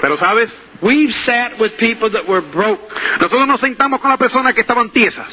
Pero 0.00 0.16
sabes, 0.18 0.50
we've 0.80 1.12
sat 1.24 1.58
with 1.58 1.72
people 1.78 2.08
that 2.10 2.26
were 2.26 2.40
broke. 2.42 2.80
nosotros 3.20 3.46
nos 3.46 3.60
sentamos 3.60 4.00
con 4.00 4.08
las 4.10 4.18
personas 4.18 4.54
que 4.54 4.60
estaban 4.62 4.90
tiesas. 4.90 5.26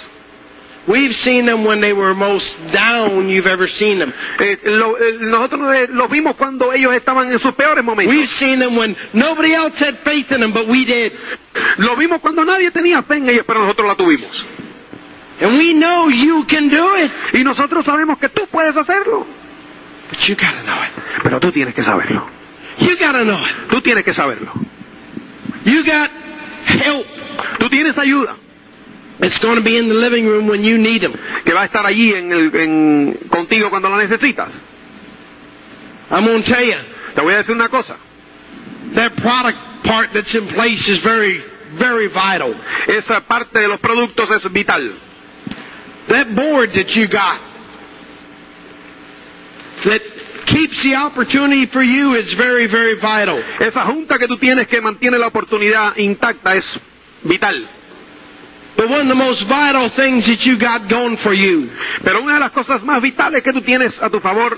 We've 0.86 1.16
seen 1.16 1.46
them 1.46 1.64
when 1.66 1.80
they 1.80 1.94
were 1.94 2.14
most 2.14 2.60
down 2.74 3.30
you've 3.30 3.48
ever 3.48 3.70
seen 3.70 4.00
them. 4.00 4.12
Eh, 4.40 4.58
lo- 4.66 4.98
eh, 4.98 5.18
nosotros 5.22 5.74
eh, 5.74 5.88
los 5.90 6.10
vimos 6.10 6.36
cuando 6.36 6.74
ellos 6.74 6.94
estaban 6.94 7.32
en 7.32 7.40
sus 7.40 7.54
peores 7.54 7.84
momentos. 7.86 8.14
We've 8.14 8.28
seen 8.38 8.60
them 8.60 8.76
when 8.78 8.94
nobody 9.14 9.54
else 9.54 9.78
had 9.80 10.00
faith 10.04 10.30
in 10.34 10.42
them, 10.42 10.52
but 10.52 10.68
we 10.68 10.84
did. 10.84 11.14
Lo 11.78 11.96
vimos 11.96 12.20
cuando 12.20 12.44
nadie 12.44 12.70
tenía 12.72 13.02
fe 13.04 13.16
en 13.16 13.30
ellos, 13.30 13.46
pero 13.48 13.62
nosotros 13.62 13.88
la 13.88 13.96
tuvimos. 13.96 14.30
And 15.42 15.58
we 15.58 15.74
know 15.74 16.10
you 16.10 16.46
can 16.48 16.68
do 16.68 16.96
it. 16.98 17.12
Y 17.34 17.44
nosotros 17.46 17.86
sabemos 17.86 18.18
que 18.20 18.28
tú 18.28 18.46
puedes 18.52 18.76
hacerlo. 18.76 19.26
But 20.10 20.20
you 20.28 20.36
gotta 20.36 20.64
know 20.64 20.84
it. 20.84 21.24
Pero 21.24 21.40
tú 21.40 21.52
tienes 21.54 21.74
que 21.74 21.82
saberlo. 21.82 22.28
You 22.80 22.98
gotta 23.00 23.24
know 23.24 23.40
it. 23.40 23.70
Tú 23.70 23.82
tienes 23.82 24.04
que 24.04 24.14
saberlo. 24.14 24.52
You 25.64 25.84
got 25.86 26.12
help. 26.68 27.08
Tú 27.60 27.70
tienes 27.70 27.98
ayuda 27.98 28.36
It's 29.24 29.40
going 29.40 29.56
to 29.56 29.62
be 29.64 29.78
in 29.78 29.88
the 29.88 29.96
living 29.96 30.26
room 30.28 30.48
when 30.48 30.64
you 30.64 30.78
need 30.78 31.02
them. 31.02 31.14
que 31.46 31.54
va 31.54 31.62
a 31.62 31.66
estar 31.66 31.86
allí 31.86 32.14
en 32.14 32.32
el- 32.32 32.56
en- 32.56 33.14
contigo 33.30 33.70
cuando 33.70 33.90
la 33.90 33.98
necesitas. 33.98 34.52
I'm 36.12 36.26
going 36.26 36.44
to 36.44 36.48
tell 36.54 36.64
you, 36.64 36.78
Te 37.16 37.22
voy 37.22 37.34
a 37.34 37.38
decir 37.38 37.56
una 37.56 37.70
cosa. 37.70 37.96
that 38.96 39.16
product 39.16 39.58
part 39.86 40.12
that's 40.14 40.34
in 40.36 40.48
place 40.50 40.88
is 40.90 41.02
very, 41.04 41.42
very 41.80 42.08
vital. 42.08 42.54
Esa 42.88 43.22
parte 43.22 43.60
de 43.62 43.68
los 43.68 43.80
productos 43.80 44.30
es 44.32 44.44
vital. 44.52 45.00
That 46.10 46.36
board 46.36 46.72
that 46.74 46.90
you 46.96 47.08
got 47.08 47.40
that 49.86 50.02
keeps 50.48 50.82
the 50.84 50.96
opportunity 50.96 51.66
for 51.68 51.82
you 51.84 52.16
is 52.16 52.34
very, 52.36 52.68
very 52.68 52.96
vital. 53.00 53.42
Esa 53.60 53.86
junta 53.86 54.18
que 54.18 54.28
tú 54.28 54.38
tienes 54.38 54.68
que 54.68 54.82
mantiene 54.82 55.18
la 55.18 55.28
oportunidad 55.28 55.96
intacta 55.98 56.56
es 56.56 56.66
vital. 57.24 57.68
But 58.76 58.90
one 58.90 59.02
of 59.02 59.08
the 59.08 59.16
most 59.16 59.44
vital 59.48 59.90
things 59.96 60.26
that 60.26 60.46
you 60.46 60.58
got 60.58 60.90
going 60.90 61.18
for 61.18 61.34
you 61.34 61.70
Pero 62.04 62.22
una 62.22 62.34
de 62.36 62.40
las 62.40 62.52
cosas 62.52 62.82
más 62.84 63.02
vitales 63.02 63.44
que 63.44 63.54
tú 63.54 63.62
tienes 63.62 63.94
a 64.02 64.10
tu 64.10 64.20
favor 64.20 64.58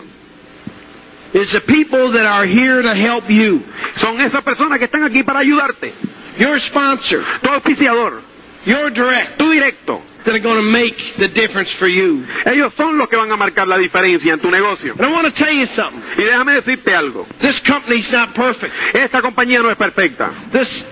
is 1.33 1.51
the 1.51 1.61
people 1.61 2.11
that 2.13 2.25
are 2.25 2.45
here 2.47 2.81
to 2.81 2.95
help 2.95 3.29
you. 3.29 3.61
son 3.97 4.19
esas 4.21 4.41
personas 4.43 4.77
que 4.79 4.85
están 4.85 5.03
aquí 5.03 5.21
para 5.23 5.39
ayudarte. 5.39 5.93
Your 6.39 6.59
sponsor, 6.61 7.23
Tu 7.41 7.49
auspiciador, 7.49 8.21
your 8.65 8.89
direct, 8.91 9.37
tu 9.37 9.51
directo. 9.51 10.01
that 10.25 10.33
are 10.33 10.39
going 10.39 10.57
to 10.63 10.71
make 10.71 10.95
the 11.19 11.27
difference 11.27 11.69
for 11.77 11.87
you. 11.87 12.25
Ellos 12.45 12.73
son 12.75 12.97
los 12.97 13.07
que 13.09 13.17
van 13.17 13.31
a 13.31 13.37
marcar 13.37 13.67
la 13.67 13.77
diferencia 13.77 14.33
en 14.33 14.39
tu 14.41 14.49
negocio. 14.49 14.93
And 14.93 15.05
I 15.05 15.11
want 15.11 15.27
to 15.27 15.43
tell 15.43 15.53
you 15.53 15.65
something. 15.67 16.01
Y 16.17 16.23
déjame 16.23 16.53
decirte 16.53 16.95
algo. 16.95 17.27
This 17.41 17.59
company's 17.61 18.11
not 18.11 18.33
perfect. 18.33 18.73
Esta 18.95 19.21
compañía 19.21 19.59
no 19.61 19.69
es 19.69 19.77
perfecta. 19.77 20.31
This 20.51 20.85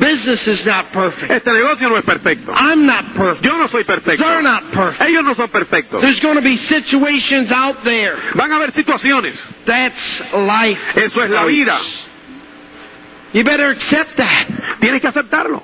business 0.00 0.46
is 0.48 0.64
not 0.66 0.92
perfect. 0.92 1.30
Este 1.30 1.52
negocio 1.52 1.88
no 1.88 1.96
es 1.96 2.04
perfecto. 2.04 2.52
I'm 2.52 2.86
not 2.86 3.14
perfect. 3.14 3.44
Yo 3.44 3.56
no 3.56 3.68
soy 3.68 3.84
perfecto. 3.84 4.24
They're 4.24 4.42
not 4.42 4.72
perfect. 4.72 5.02
Ellos 5.02 5.24
no 5.24 5.34
son 5.34 5.48
perfectos. 5.50 6.02
There's 6.02 6.20
going 6.20 6.36
to 6.36 6.42
be 6.42 6.56
situations 6.56 7.52
out 7.52 7.84
there. 7.84 8.16
Van 8.34 8.50
a 8.50 8.56
haber 8.56 8.72
situaciones. 8.72 9.38
That's 9.66 10.20
life. 10.32 10.78
Eso 10.96 11.20
es 11.20 11.30
la 11.30 11.44
vida. 11.44 11.78
You 13.32 13.44
better 13.44 13.70
accept 13.70 14.16
that. 14.16 14.78
Tienes 14.80 15.00
que 15.00 15.08
aceptarlo. 15.08 15.62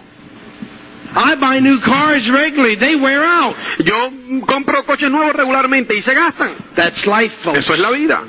I 1.18 1.34
buy 1.36 1.60
new 1.60 1.80
cars 1.80 2.28
regularly. 2.30 2.76
They 2.76 2.94
wear 2.94 3.24
out. 3.24 3.56
Yo 3.78 4.10
compro 4.46 4.84
coches 4.84 5.10
nuevos 5.10 5.34
regularmente 5.34 5.94
y 5.94 6.02
se 6.02 6.14
gastan. 6.14 6.74
That's 6.76 7.06
life, 7.06 7.32
folks. 7.42 7.58
Eso 7.58 7.72
es 7.72 7.80
la 7.80 7.90
vida. 7.90 8.24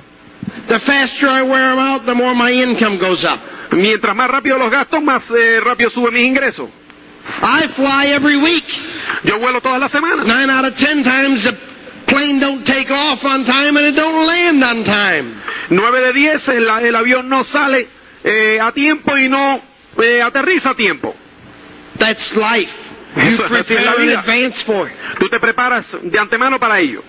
The 0.70 0.80
faster 0.80 1.30
I 1.30 1.44
wear 1.44 1.70
them 1.70 1.80
out, 1.80 2.06
the 2.06 2.16
more 2.16 2.34
my 2.34 2.52
income 2.52 2.98
goes 2.98 3.24
up. 3.26 3.40
Mientras 3.72 4.16
más 4.16 4.30
rápido 4.30 4.58
los 4.58 4.72
gastos, 4.72 5.04
más 5.04 5.24
eh, 5.32 5.60
rápido 5.60 5.90
suben 5.90 6.14
mis 6.14 6.26
ingresos. 6.26 6.70
I 7.42 7.68
fly 7.76 8.14
every 8.14 8.38
week. 8.38 8.66
Yo 9.24 9.38
vuelo 9.40 9.62
todas 9.62 9.80
las 9.80 9.92
semanas. 9.92 10.26
Nine 10.26 10.50
out 10.50 10.66
of 10.66 10.78
ten 10.78 11.04
times 11.04 11.44
the 11.44 11.54
plane 12.08 12.40
don't 12.40 12.66
take 12.66 12.90
off 12.90 13.24
on 13.24 13.46
time 13.46 13.76
and 13.78 13.88
it 13.88 13.96
don't 13.96 14.26
land 14.26 14.64
on 14.64 14.84
time. 14.86 15.42
Nueve 15.70 16.00
de 16.02 16.14
diez, 16.14 16.48
el, 16.48 16.70
el 16.70 16.96
avión 16.96 17.28
no 17.28 17.44
sale 17.44 17.88
eh, 18.24 18.60
a 18.62 18.72
tiempo 18.72 19.18
y 19.18 19.28
no 19.28 19.62
eh, 20.02 20.22
aterriza 20.22 20.70
a 20.72 20.76
tiempo. 20.76 21.14
That's 22.00 22.34
life. 22.36 22.72
You 23.16 23.38
prepare 23.38 24.04
in 24.04 24.08
vida. 24.08 24.20
advance 24.20 24.64
for 24.64 24.88
it. 24.88 24.94
Tú 25.20 25.28
te 25.28 25.40
preparas 25.40 25.86
de 26.02 26.20
antemano 26.20 26.60
para 26.60 26.80
ello. 26.80 27.04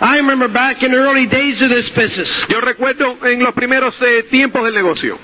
I 0.00 0.16
remember 0.16 0.48
back 0.48 0.82
in 0.82 0.90
the 0.90 0.98
early 0.98 1.26
days 1.26 1.62
of 1.62 1.70
this 1.70 1.88
business, 1.92 2.28
Yo 2.48 2.60
recuerdo 2.60 3.16
en 3.24 3.38
los 3.38 3.54
primeros 3.54 3.94
eh, 4.02 4.24
tiempos 4.24 4.64
del 4.64 4.74
negocio. 4.74 5.18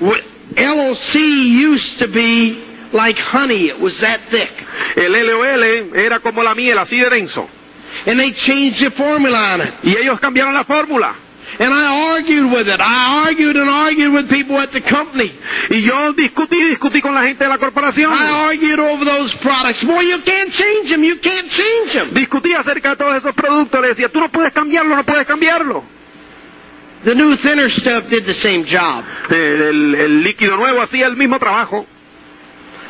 LOC 0.00 1.14
used 1.14 1.98
to 1.98 2.08
be 2.08 2.88
like 2.92 3.16
honey. 3.16 3.68
It 3.68 3.80
was 3.80 3.98
that 4.00 4.20
thick. 4.30 4.50
El 4.96 5.12
LOL 5.12 5.96
era 5.96 6.20
como 6.20 6.42
la 6.42 6.54
miel, 6.54 6.78
así 6.78 6.98
de 6.98 7.08
denso. 7.08 7.48
And 8.06 8.18
they 8.18 8.32
changed 8.32 8.82
the 8.82 8.90
formula 8.92 9.54
on 9.54 9.60
it. 9.60 9.74
Y 9.82 9.96
ellos 9.96 10.18
cambiaron 10.20 10.54
la 10.54 10.64
fórmula. 10.64 11.14
And 11.58 11.74
I 11.74 12.14
argued 12.14 12.52
with 12.52 12.68
it. 12.68 12.80
I 12.80 13.26
argued 13.26 13.56
and 13.56 13.68
argued 13.68 14.12
with 14.12 14.30
people 14.30 14.58
at 14.58 14.70
the 14.72 14.80
company. 14.80 15.30
Y 15.68 15.82
yo 15.82 16.12
discutí, 16.12 16.56
discutí 16.70 17.00
con 17.02 17.14
la 17.14 17.24
gente 17.24 17.44
de 17.44 17.50
la 17.50 17.58
corporación. 17.58 18.12
I 18.12 18.30
argued 18.30 18.78
over 18.78 19.04
those 19.04 19.36
products. 19.42 19.82
Boy, 19.84 20.02
you 20.02 20.22
can't 20.24 20.52
change 20.52 20.90
them. 20.90 21.02
You 21.02 21.18
can't 21.20 21.50
change 21.50 21.92
them. 21.92 22.14
Discutí 22.14 22.54
acerca 22.54 22.90
de 22.90 22.96
todos 22.96 23.16
esos 23.16 23.34
productos. 23.34 23.80
Le 23.80 23.88
decía, 23.88 24.08
tú 24.08 24.20
no 24.20 24.30
puedes 24.30 24.52
cambiarlo, 24.52 24.94
no 24.94 25.04
puedes 25.04 25.26
cambiarlo. 25.26 25.99
The 27.04 27.14
new 27.14 27.36
thinner 27.36 27.68
stuff 27.70 28.08
did 28.10 28.26
the 28.26 28.34
same 28.34 28.64
job. 28.64 29.04
El, 29.30 29.62
el- 29.62 29.94
el 29.94 30.22
líquido 30.22 30.56
nuevo 30.56 30.82
hacía 30.82 31.06
el 31.06 31.16
mismo 31.16 31.38
trabajo. 31.38 31.86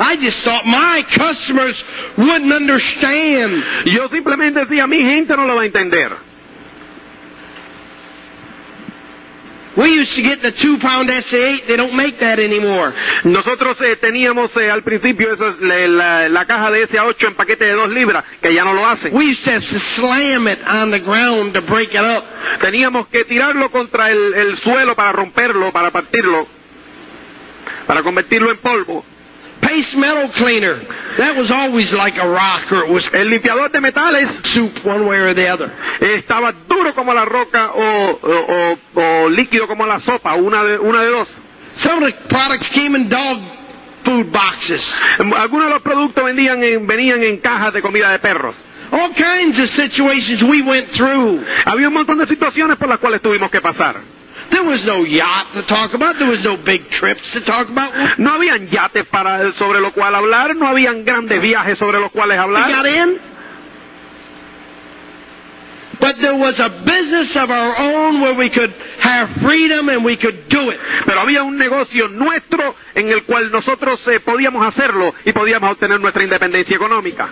I 0.00 0.16
just 0.16 0.42
thought 0.44 0.64
my 0.64 1.02
customers 1.14 1.76
wouldn't 2.16 2.50
understand. 2.52 3.62
Yo 3.84 4.08
simplemente 4.08 4.60
decía, 4.60 4.86
mi 4.86 4.98
gente 5.02 5.36
no 5.36 5.44
lo 5.46 5.56
va 5.56 5.62
a 5.62 5.66
entender. 5.66 6.10
We 9.76 9.88
used 9.88 10.16
to 10.16 10.22
get 10.22 10.42
the 10.42 10.50
two 10.52 10.78
pound 10.78 11.08
SA8. 11.08 11.66
They 11.66 11.76
don't 11.76 11.94
make 11.94 12.18
that 12.18 12.40
anymore. 12.40 12.92
Nosotros 13.24 13.80
eh, 13.80 13.96
teníamos 14.00 14.50
eh, 14.56 14.68
al 14.68 14.82
principio 14.82 15.32
eso 15.32 15.48
es 15.48 15.60
la, 15.60 15.86
la- 15.86 16.28
la 16.28 16.44
caja 16.44 16.70
de 16.72 16.88
SA8 16.88 17.28
en 17.28 17.34
paquete 17.36 17.66
de 17.66 17.72
dos 17.74 17.88
libras, 17.88 18.24
que 18.42 18.52
ya 18.52 18.64
no 18.64 18.74
lo 18.74 18.84
hacen. 18.86 19.14
We 19.14 19.26
used 19.30 19.44
to 19.44 19.60
slam 19.60 20.48
it 20.48 20.58
on 20.66 20.90
the 20.90 20.98
ground 20.98 21.54
to 21.54 21.60
break 21.62 21.90
it 21.94 22.00
up. 22.00 22.24
Teníamos 22.60 23.06
que 23.08 23.24
tirarlo 23.26 23.70
contra 23.70 24.10
el, 24.10 24.34
el 24.34 24.56
suelo 24.56 24.96
para 24.96 25.12
romperlo, 25.12 25.70
para 25.72 25.92
partirlo, 25.92 26.48
para 27.86 28.02
convertirlo 28.02 28.50
en 28.50 28.58
polvo. 28.58 29.04
Paste 29.60 29.94
metal 29.96 30.30
cleaner. 30.38 30.76
That 31.18 31.36
was 31.36 31.50
always 31.50 31.92
like 31.92 32.16
a 32.18 32.26
rock 32.26 32.70
or 32.72 32.84
it 32.84 32.90
was 32.90 33.06
El 33.12 33.26
limpiador 33.28 33.70
de 33.70 33.80
metales 33.80 34.28
soup 34.54 34.84
one 34.84 35.04
way 35.06 35.18
or 35.18 35.34
the 35.34 35.48
other. 35.48 35.70
estaba 36.00 36.52
duro 36.68 36.94
como 36.94 37.12
la 37.12 37.24
roca 37.24 37.70
o, 37.74 38.18
o- 38.22 38.46
o- 38.48 38.78
o 38.94 39.28
líquido 39.28 39.66
como 39.68 39.86
la 39.86 40.00
sopa, 40.00 40.34
una 40.34 40.64
de, 40.64 40.78
una 40.78 41.02
de 41.02 41.08
dos. 41.10 41.28
Some 41.76 42.02
of 42.02 42.10
the 42.10 42.28
products 42.28 42.68
came 42.70 42.96
in 42.96 43.08
dog 43.08 43.38
food 44.04 44.32
boxes. 44.32 44.82
Algunos 45.36 45.66
de 45.66 45.70
los 45.74 45.82
productos 45.82 46.24
vendían 46.24 46.62
en- 46.62 46.86
venían 46.86 47.22
en 47.22 47.36
cajas 47.38 47.72
de 47.74 47.82
comida 47.82 48.10
de 48.12 48.18
perros. 48.18 48.54
All 48.92 49.12
kinds 49.14 49.60
of 49.60 49.68
situations 49.70 50.42
we 50.42 50.62
went 50.62 50.90
through. 50.96 51.44
Había 51.66 51.86
un 51.88 51.94
montón 51.94 52.18
de 52.18 52.26
situaciones 52.26 52.76
por 52.76 52.88
las 52.88 52.98
cuales 52.98 53.20
tuvimos 53.22 53.50
que 53.50 53.60
pasar. 53.60 54.00
There 54.50 54.64
was 54.64 54.84
no 54.84 55.04
yacht 55.04 55.52
to 55.54 55.62
talk 55.66 55.94
about. 55.94 56.18
There 56.18 56.28
was 56.28 56.42
no 56.42 56.56
big 56.56 56.90
trips 56.90 57.22
to 57.32 57.40
talk 57.44 57.68
about. 57.68 58.18
No 58.18 58.32
habían 58.38 58.68
yates 58.68 59.06
para, 59.10 59.52
sobre 59.54 59.80
lo 59.80 59.92
cual 59.92 60.14
hablar, 60.14 60.54
no 60.56 60.66
habían 60.66 61.04
grandes 61.04 61.40
viajes 61.40 61.78
sobre 61.78 62.00
los 62.00 62.10
cuales 62.10 62.36
We 62.36 62.42
hablar. 62.42 62.68
got 62.68 62.86
in. 62.86 63.20
But 66.00 66.16
there 66.22 66.34
was 66.34 66.58
a 66.58 66.68
business 66.84 67.36
of 67.36 67.50
our 67.50 67.76
own 67.78 68.22
where 68.22 68.34
we 68.34 68.48
could 68.48 68.72
have 69.00 69.28
freedom 69.42 69.88
and 69.90 70.02
we 70.02 70.16
could 70.16 70.48
do 70.48 70.70
it. 70.70 70.80
Pero 71.04 71.20
había 71.20 71.42
un 71.42 71.56
negocio 71.58 72.08
nuestro 72.08 72.74
en 72.94 73.10
el 73.10 73.24
cual 73.24 73.50
nosotros 73.52 74.00
eh, 74.08 74.18
podíamos 74.20 74.66
hacerlo 74.66 75.12
y 75.26 75.32
podíamos 75.32 75.72
obtener 75.72 76.00
nuestra 76.00 76.24
independencia 76.24 76.74
económica. 76.74 77.28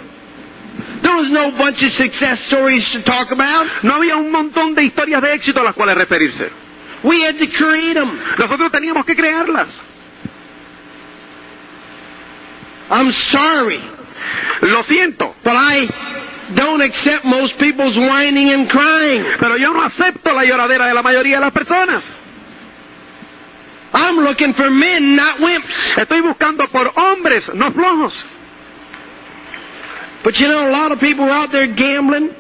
There 1.02 1.14
was 1.16 1.30
no 1.30 1.52
bunch 1.52 1.82
of 1.82 1.92
success 1.94 2.40
stories 2.46 2.84
to 2.92 3.02
talk 3.04 3.32
about. 3.32 3.66
No 3.84 3.94
había 3.94 4.16
un 4.16 4.30
montón 4.30 4.74
de 4.74 4.84
historias 4.84 5.22
de 5.22 5.32
éxito 5.32 5.60
a 5.62 5.64
las 5.64 5.74
cuales 5.74 5.96
referirse. 5.96 6.50
We 7.04 7.22
had 7.22 7.38
to 7.38 7.46
create 7.46 7.94
them. 7.94 8.18
Nosotros 8.38 8.72
teníamos 8.72 9.04
que 9.06 9.14
crearlas. 9.14 9.68
I'm 12.90 13.12
sorry, 13.30 13.80
Lo 14.62 14.82
siento, 14.84 15.34
but 15.44 15.52
I 15.54 15.88
don't 16.54 16.80
accept 16.80 17.24
most 17.24 17.58
people's 17.58 17.96
whining 17.96 18.50
and 18.50 18.68
crying. 18.68 19.24
pero 19.38 19.56
yo 19.56 19.72
no 19.72 19.82
acepto 19.82 20.32
la 20.32 20.44
lloradera 20.44 20.86
de 20.86 20.94
la 20.94 21.02
mayoría 21.02 21.36
de 21.36 21.44
las 21.44 21.52
personas. 21.52 22.02
I'm 23.92 24.16
looking 24.20 24.54
for 24.54 24.70
men, 24.70 25.14
not 25.16 25.38
wimps. 25.40 25.96
Estoy 25.96 26.20
buscando 26.22 26.66
por 26.70 26.92
hombres, 26.96 27.48
no 27.54 27.70
flojos. 27.72 28.14
But 30.24 30.36
you 30.38 30.48
know, 30.48 30.68
a 30.68 30.72
lot 30.72 30.90
of 30.92 30.98
people 31.00 31.24
are 31.26 31.30
out 31.30 31.50
there 31.52 31.66
gambling. 31.68 32.30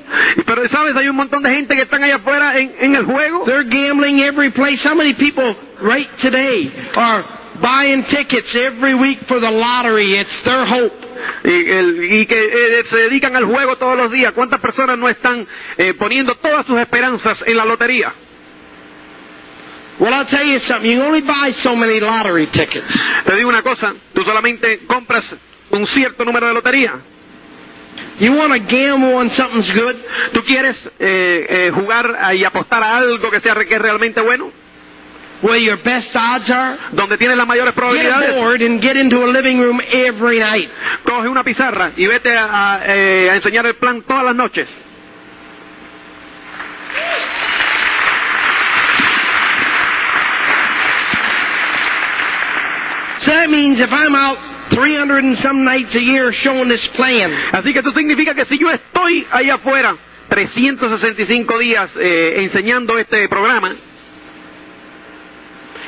Pero 0.46 0.66
sabes, 0.68 0.96
hay 0.96 1.08
un 1.08 1.16
montón 1.16 1.42
de 1.42 1.50
gente 1.50 1.76
que 1.76 1.82
están 1.82 2.02
allá 2.02 2.16
afuera 2.16 2.58
en, 2.58 2.74
en 2.80 2.94
el 2.96 3.04
juego. 3.04 3.44
They're 3.46 3.64
gambling 3.64 4.20
every 4.20 4.50
place. 4.50 4.82
How 4.82 4.94
many 4.96 5.14
people 5.14 5.54
right 5.80 6.08
today 6.18 6.72
are 6.96 7.24
buying 7.60 8.04
tickets 8.04 8.54
every 8.56 8.94
week 8.94 9.20
for 9.28 9.38
the 9.40 9.50
lottery? 9.50 10.16
It's 10.18 10.42
their 10.42 10.66
hope. 10.66 10.92
Y, 11.44 11.70
el- 11.70 12.04
y 12.20 12.26
que 12.26 12.36
eh, 12.38 12.84
se 12.90 12.96
dedican 12.96 13.36
al 13.36 13.44
juego 13.44 13.76
todos 13.76 13.96
los 13.96 14.10
días. 14.12 14.32
¿Cuántas 14.32 14.60
personas 14.60 14.98
no 14.98 15.08
están 15.08 15.46
eh, 15.76 15.94
poniendo 15.94 16.34
todas 16.36 16.66
sus 16.66 16.78
esperanzas 16.80 17.42
en 17.46 17.56
la 17.56 17.64
lotería? 17.64 18.12
Well, 20.00 20.14
I'll 20.14 20.26
tell 20.26 20.44
you 20.46 20.58
something. 20.60 20.90
You 20.90 21.02
only 21.02 21.22
buy 21.22 21.52
so 21.62 21.74
many 21.74 21.98
lottery 22.00 22.46
tickets. 22.48 22.88
Te 23.24 23.34
digo 23.36 23.48
una 23.48 23.62
cosa, 23.62 23.94
tú 24.14 24.22
solamente 24.24 24.80
compras 24.86 25.32
un 25.70 25.86
cierto 25.86 26.24
número 26.24 26.46
de 26.48 26.54
lotería. 26.54 26.94
You 28.20 28.32
want 28.32 28.52
to 28.52 28.58
gamble 28.58 29.14
on 29.14 29.30
something's 29.30 29.70
good? 29.70 29.96
¿Tú 30.32 30.42
quieres 30.42 30.76
eh, 30.98 31.46
eh, 31.48 31.70
jugar 31.70 32.34
y 32.34 32.44
apostar 32.44 32.82
a 32.82 32.96
algo 32.96 33.30
que 33.30 33.40
sea 33.40 33.54
que 33.54 33.74
es 33.74 33.80
realmente 33.80 34.20
bueno? 34.20 34.50
Where 35.40 35.62
your 35.62 35.76
best 35.76 36.16
odds 36.16 36.50
are? 36.50 36.78
Donde 36.92 37.16
tienes 37.16 37.36
las 37.36 37.46
mayores 37.46 37.70
Get 37.72 37.78
a 37.78 37.80
probabilidades. 37.80 38.34
board 38.34 38.60
and 38.62 38.82
get 38.82 38.96
into 38.96 39.22
a 39.24 39.28
living 39.28 39.60
room 39.60 39.80
every 39.88 40.40
night. 40.40 40.68
Coge 41.04 41.28
una 41.28 41.44
pizarra 41.44 41.92
y 41.96 42.08
vete 42.08 42.36
a, 42.36 42.74
a, 42.74 42.86
eh, 42.86 43.30
a 43.30 43.34
enseñar 43.36 43.64
el 43.66 43.76
plan 43.76 44.02
todas 44.02 44.24
las 44.24 44.34
noches. 44.34 44.68
So 53.20 53.32
that 53.32 53.50
means 53.50 53.80
if 53.80 53.90
I'm 53.90 54.14
out 54.14 54.38
300 54.70 55.24
and 55.24 55.38
some 55.38 55.64
nights 55.64 55.94
a 55.94 56.00
year 56.00 56.32
showing 56.32 56.68
this 56.68 56.86
plan, 56.88 57.32
Así 57.52 57.72
que 57.72 57.80
eso 57.80 57.92
significa 57.92 58.34
que 58.34 58.44
si 58.44 58.58
yo 58.58 58.70
estoy 58.70 59.26
ahí 59.30 59.50
afuera 59.50 59.96
365 60.28 61.58
días 61.58 61.90
eh, 61.96 62.40
enseñando 62.42 62.98
este 62.98 63.28
programa 63.28 63.74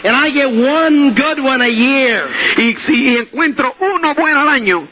and 0.03 0.17
I 0.17 0.31
get 0.31 0.47
one 0.47 1.15
good 1.15 1.41
one 1.41 1.61
a 1.61 1.69
year, 1.69 2.27
y 2.57 2.75
si 2.87 3.17
encuentro 3.17 3.75
uno 3.81 4.15
bueno 4.15 4.41
al 4.41 4.49
año, 4.49 4.89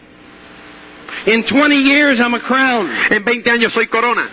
in 1.26 1.45
20 1.45 1.76
years 1.76 2.20
I'm 2.20 2.34
a 2.34 2.41
crown. 2.41 2.91
en 3.11 3.24
20 3.24 3.51
años 3.51 3.72
soy 3.72 3.86
corona. 3.86 4.28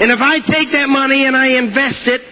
And 0.00 0.10
if 0.10 0.20
I 0.20 0.40
take 0.40 0.72
that 0.72 0.88
money 0.88 1.26
and 1.26 1.36
I 1.36 1.58
invest 1.58 2.08
it, 2.08 2.22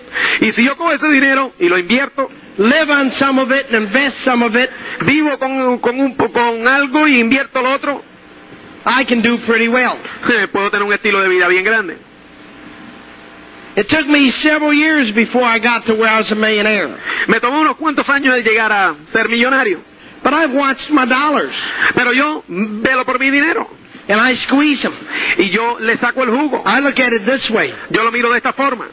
Y 0.41 0.53
si 0.53 0.65
yo 0.65 0.77
cojo 0.77 0.93
ese 0.93 1.09
dinero 1.09 1.53
y 1.59 1.69
lo 1.69 1.79
invierto, 1.79 2.29
live 2.57 2.93
on 2.93 3.13
some 3.13 3.41
of 3.41 3.51
it 3.51 3.67
and 3.67 3.87
invest 3.87 4.19
some 4.19 4.45
of 4.45 4.55
it, 4.57 4.71
vivo 5.05 5.39
con, 5.39 5.79
con, 5.79 6.01
un, 6.01 6.15
con 6.15 6.69
algo 6.69 7.07
y 7.07 7.21
invierto 7.21 7.63
lo 7.63 7.73
otro, 7.73 8.03
I 8.85 9.05
can 9.05 9.23
do 9.23 9.39
pretty 9.47 9.69
well. 9.69 9.99
puedo 10.53 10.71
tener 10.71 10.87
un 10.87 10.93
estilo 10.93 11.21
de 11.21 11.29
vida 11.29 11.49
bien 11.49 11.65
grande. 11.65 11.99
It 13.77 13.89
took 13.89 14.07
me 14.09 14.31
several 14.33 14.73
years 14.73 15.13
before 15.13 15.45
I 15.45 15.59
got 15.61 15.87
to 15.87 15.95
where 15.95 16.09
I 16.09 16.19
was 16.19 16.33
a 16.33 16.35
millionaire. 16.35 16.89
Me 17.29 17.39
tomó 17.39 17.61
unos 17.61 17.77
cuantos 17.77 18.09
años 18.09 18.35
de 18.35 18.43
llegar 18.43 18.73
a 18.73 18.97
ser 19.13 19.29
millonario, 19.29 19.81
But 20.23 20.35
I've 20.35 20.53
watched 20.53 20.91
my 20.91 21.07
dollars 21.07 21.55
pero 21.95 22.13
yo 22.13 22.45
velo 22.47 23.05
por 23.05 23.19
mi 23.19 23.31
dinero 23.31 23.67
and 24.09 24.21
I 24.21 24.35
squeeze 24.35 24.83
them. 24.83 24.95
y 25.39 25.51
yo 25.51 25.79
le 25.79 25.97
saco 25.97 26.23
el 26.25 26.31
jugo. 26.31 26.63
I 26.67 26.81
look 26.81 26.99
at 26.99 27.13
it 27.13 27.25
this 27.25 27.49
way. 27.51 27.73
Yo 27.91 28.03
lo 28.03 28.11
miro 28.11 28.31
de 28.31 28.39
esta 28.39 28.53
forma. 28.53 28.89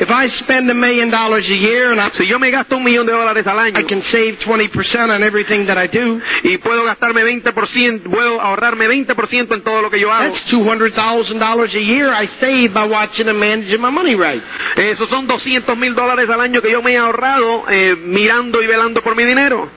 If 0.00 0.10
I 0.10 0.28
spend 0.28 0.70
a 0.70 0.74
million 0.74 1.10
dollars 1.10 1.46
a 1.50 1.54
year 1.54 1.92
and 1.92 2.00
I, 2.00 2.10
Si 2.16 2.26
yo 2.26 2.38
me 2.38 2.50
gasto 2.50 2.78
un 2.78 2.84
millón 2.84 3.04
de 3.04 3.12
dólares 3.12 3.46
al 3.46 3.58
año 3.58 3.78
I 3.78 3.84
can 3.84 4.02
save 4.04 4.38
20% 4.38 5.10
on 5.10 5.22
everything 5.22 5.66
that 5.66 5.76
I 5.76 5.88
do, 5.88 6.18
y 6.42 6.56
puedo 6.56 6.84
gastarme 6.84 7.22
20%, 7.22 8.04
puedo 8.04 8.40
ahorrarme 8.40 8.88
20% 8.88 9.54
en 9.54 9.62
todo 9.62 9.82
lo 9.82 9.90
que 9.90 10.00
yo 10.00 10.10
hago, 10.10 10.32
that's 10.32 10.46
$200,000 10.50 11.74
a 11.74 11.78
year 11.78 12.10
I 12.10 12.28
save 12.40 12.72
by 12.72 12.88
watching 12.88 13.28
and 13.28 13.38
managing 13.38 13.78
my 13.78 13.90
money 13.90 14.14
right. 14.14 14.42
esos 14.76 15.06
son 15.10 15.26
200 15.26 15.76
mil 15.76 15.94
dólares 15.94 16.30
al 16.30 16.40
año 16.40 16.62
que 16.62 16.72
yo 16.72 16.80
me 16.80 16.92
he 16.92 16.96
ahorrado 16.96 17.64
eh, 17.68 17.94
mirando 17.94 18.62
y 18.62 18.66
velando 18.66 19.02
por 19.02 19.14
mi 19.14 19.24
dinero. 19.24 19.68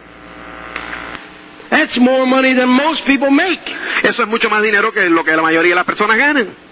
That's 1.69 1.97
more 1.99 2.25
money 2.25 2.53
than 2.53 2.69
most 2.69 3.03
people 3.05 3.29
make. 3.29 3.63
Eso 4.03 4.21
es 4.21 4.27
mucho 4.29 4.49
más 4.49 4.61
dinero 4.61 4.93
que 4.93 5.09
lo 5.09 5.23
que 5.25 5.35
la 5.35 5.41
mayoría 5.41 5.71
de 5.71 5.75
las 5.75 5.85
personas 5.85 6.17
ganan. 6.17 6.62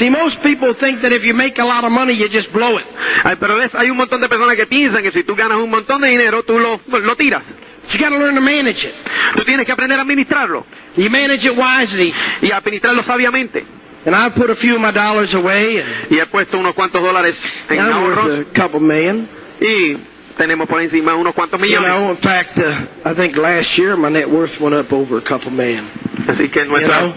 See, 0.00 0.08
most 0.08 0.40
people 0.42 0.72
think 0.74 1.02
that 1.02 1.12
if 1.12 1.22
you 1.22 1.34
make 1.34 1.58
a 1.60 1.64
lot 1.64 1.84
of 1.84 1.92
money, 1.92 2.14
you 2.14 2.28
just 2.30 2.50
blow 2.52 2.78
it. 2.78 2.86
Ay, 3.22 3.36
pero 3.38 3.56
ves, 3.58 3.70
hay 3.74 3.90
un 3.90 3.98
montón 3.98 4.18
de 4.20 4.28
personas 4.30 4.56
que 4.56 4.64
piensan 4.66 5.02
que 5.02 5.12
si 5.12 5.24
tú 5.24 5.36
ganas 5.36 5.58
un 5.58 5.68
montón 5.68 6.00
de 6.00 6.08
dinero, 6.08 6.42
tú 6.42 6.58
lo, 6.58 6.80
lo 6.88 7.16
tiras. 7.16 7.44
You 7.92 7.98
gotta 7.98 8.16
learn 8.18 8.34
to 8.34 8.40
manage 8.40 8.82
it. 8.86 8.94
Tú 9.36 9.44
tienes 9.44 9.66
que 9.66 9.72
aprender 9.72 9.98
a 9.98 10.02
administrarlo 10.02 10.64
You 10.96 11.10
manage 11.10 11.44
it 11.46 11.52
wisely. 11.56 12.12
y 12.40 12.50
administrarlo 12.50 13.02
sabiamente. 13.02 13.62
And 14.06 14.16
I 14.16 14.30
put 14.30 14.48
a 14.48 14.56
few 14.56 14.76
of 14.76 14.80
my 14.80 14.90
dollars 14.92 15.34
away, 15.34 15.78
and 15.80 16.06
Y 16.10 16.18
he 16.18 16.26
puesto 16.26 16.56
unos 16.58 16.74
cuantos 16.74 17.02
dólares 17.02 17.36
en 17.68 17.78
ahorro 17.80 18.40
a 18.40 18.44
couple 18.58 18.80
million. 18.80 19.28
y 19.60 19.98
tenemos 20.38 20.66
por 20.66 20.80
encima 20.80 21.14
unos 21.14 21.34
cuantos 21.34 21.60
You 21.60 21.66
millones. 21.66 21.90
know, 21.90 22.10
in 22.12 22.16
fact, 22.22 22.56
uh, 22.56 23.10
I 23.10 23.14
think 23.14 23.36
last 23.36 23.76
year 23.76 23.96
my 23.98 24.08
net 24.08 24.26
worth 24.30 24.58
went 24.60 24.74
up 24.74 24.90
over 24.92 25.18
a 25.18 25.22
couple 25.22 25.50
million. 25.50 25.90
Así 26.26 26.48
que 26.50 26.64
nuestra, 26.64 27.00
You 27.00 27.06
know? 27.08 27.14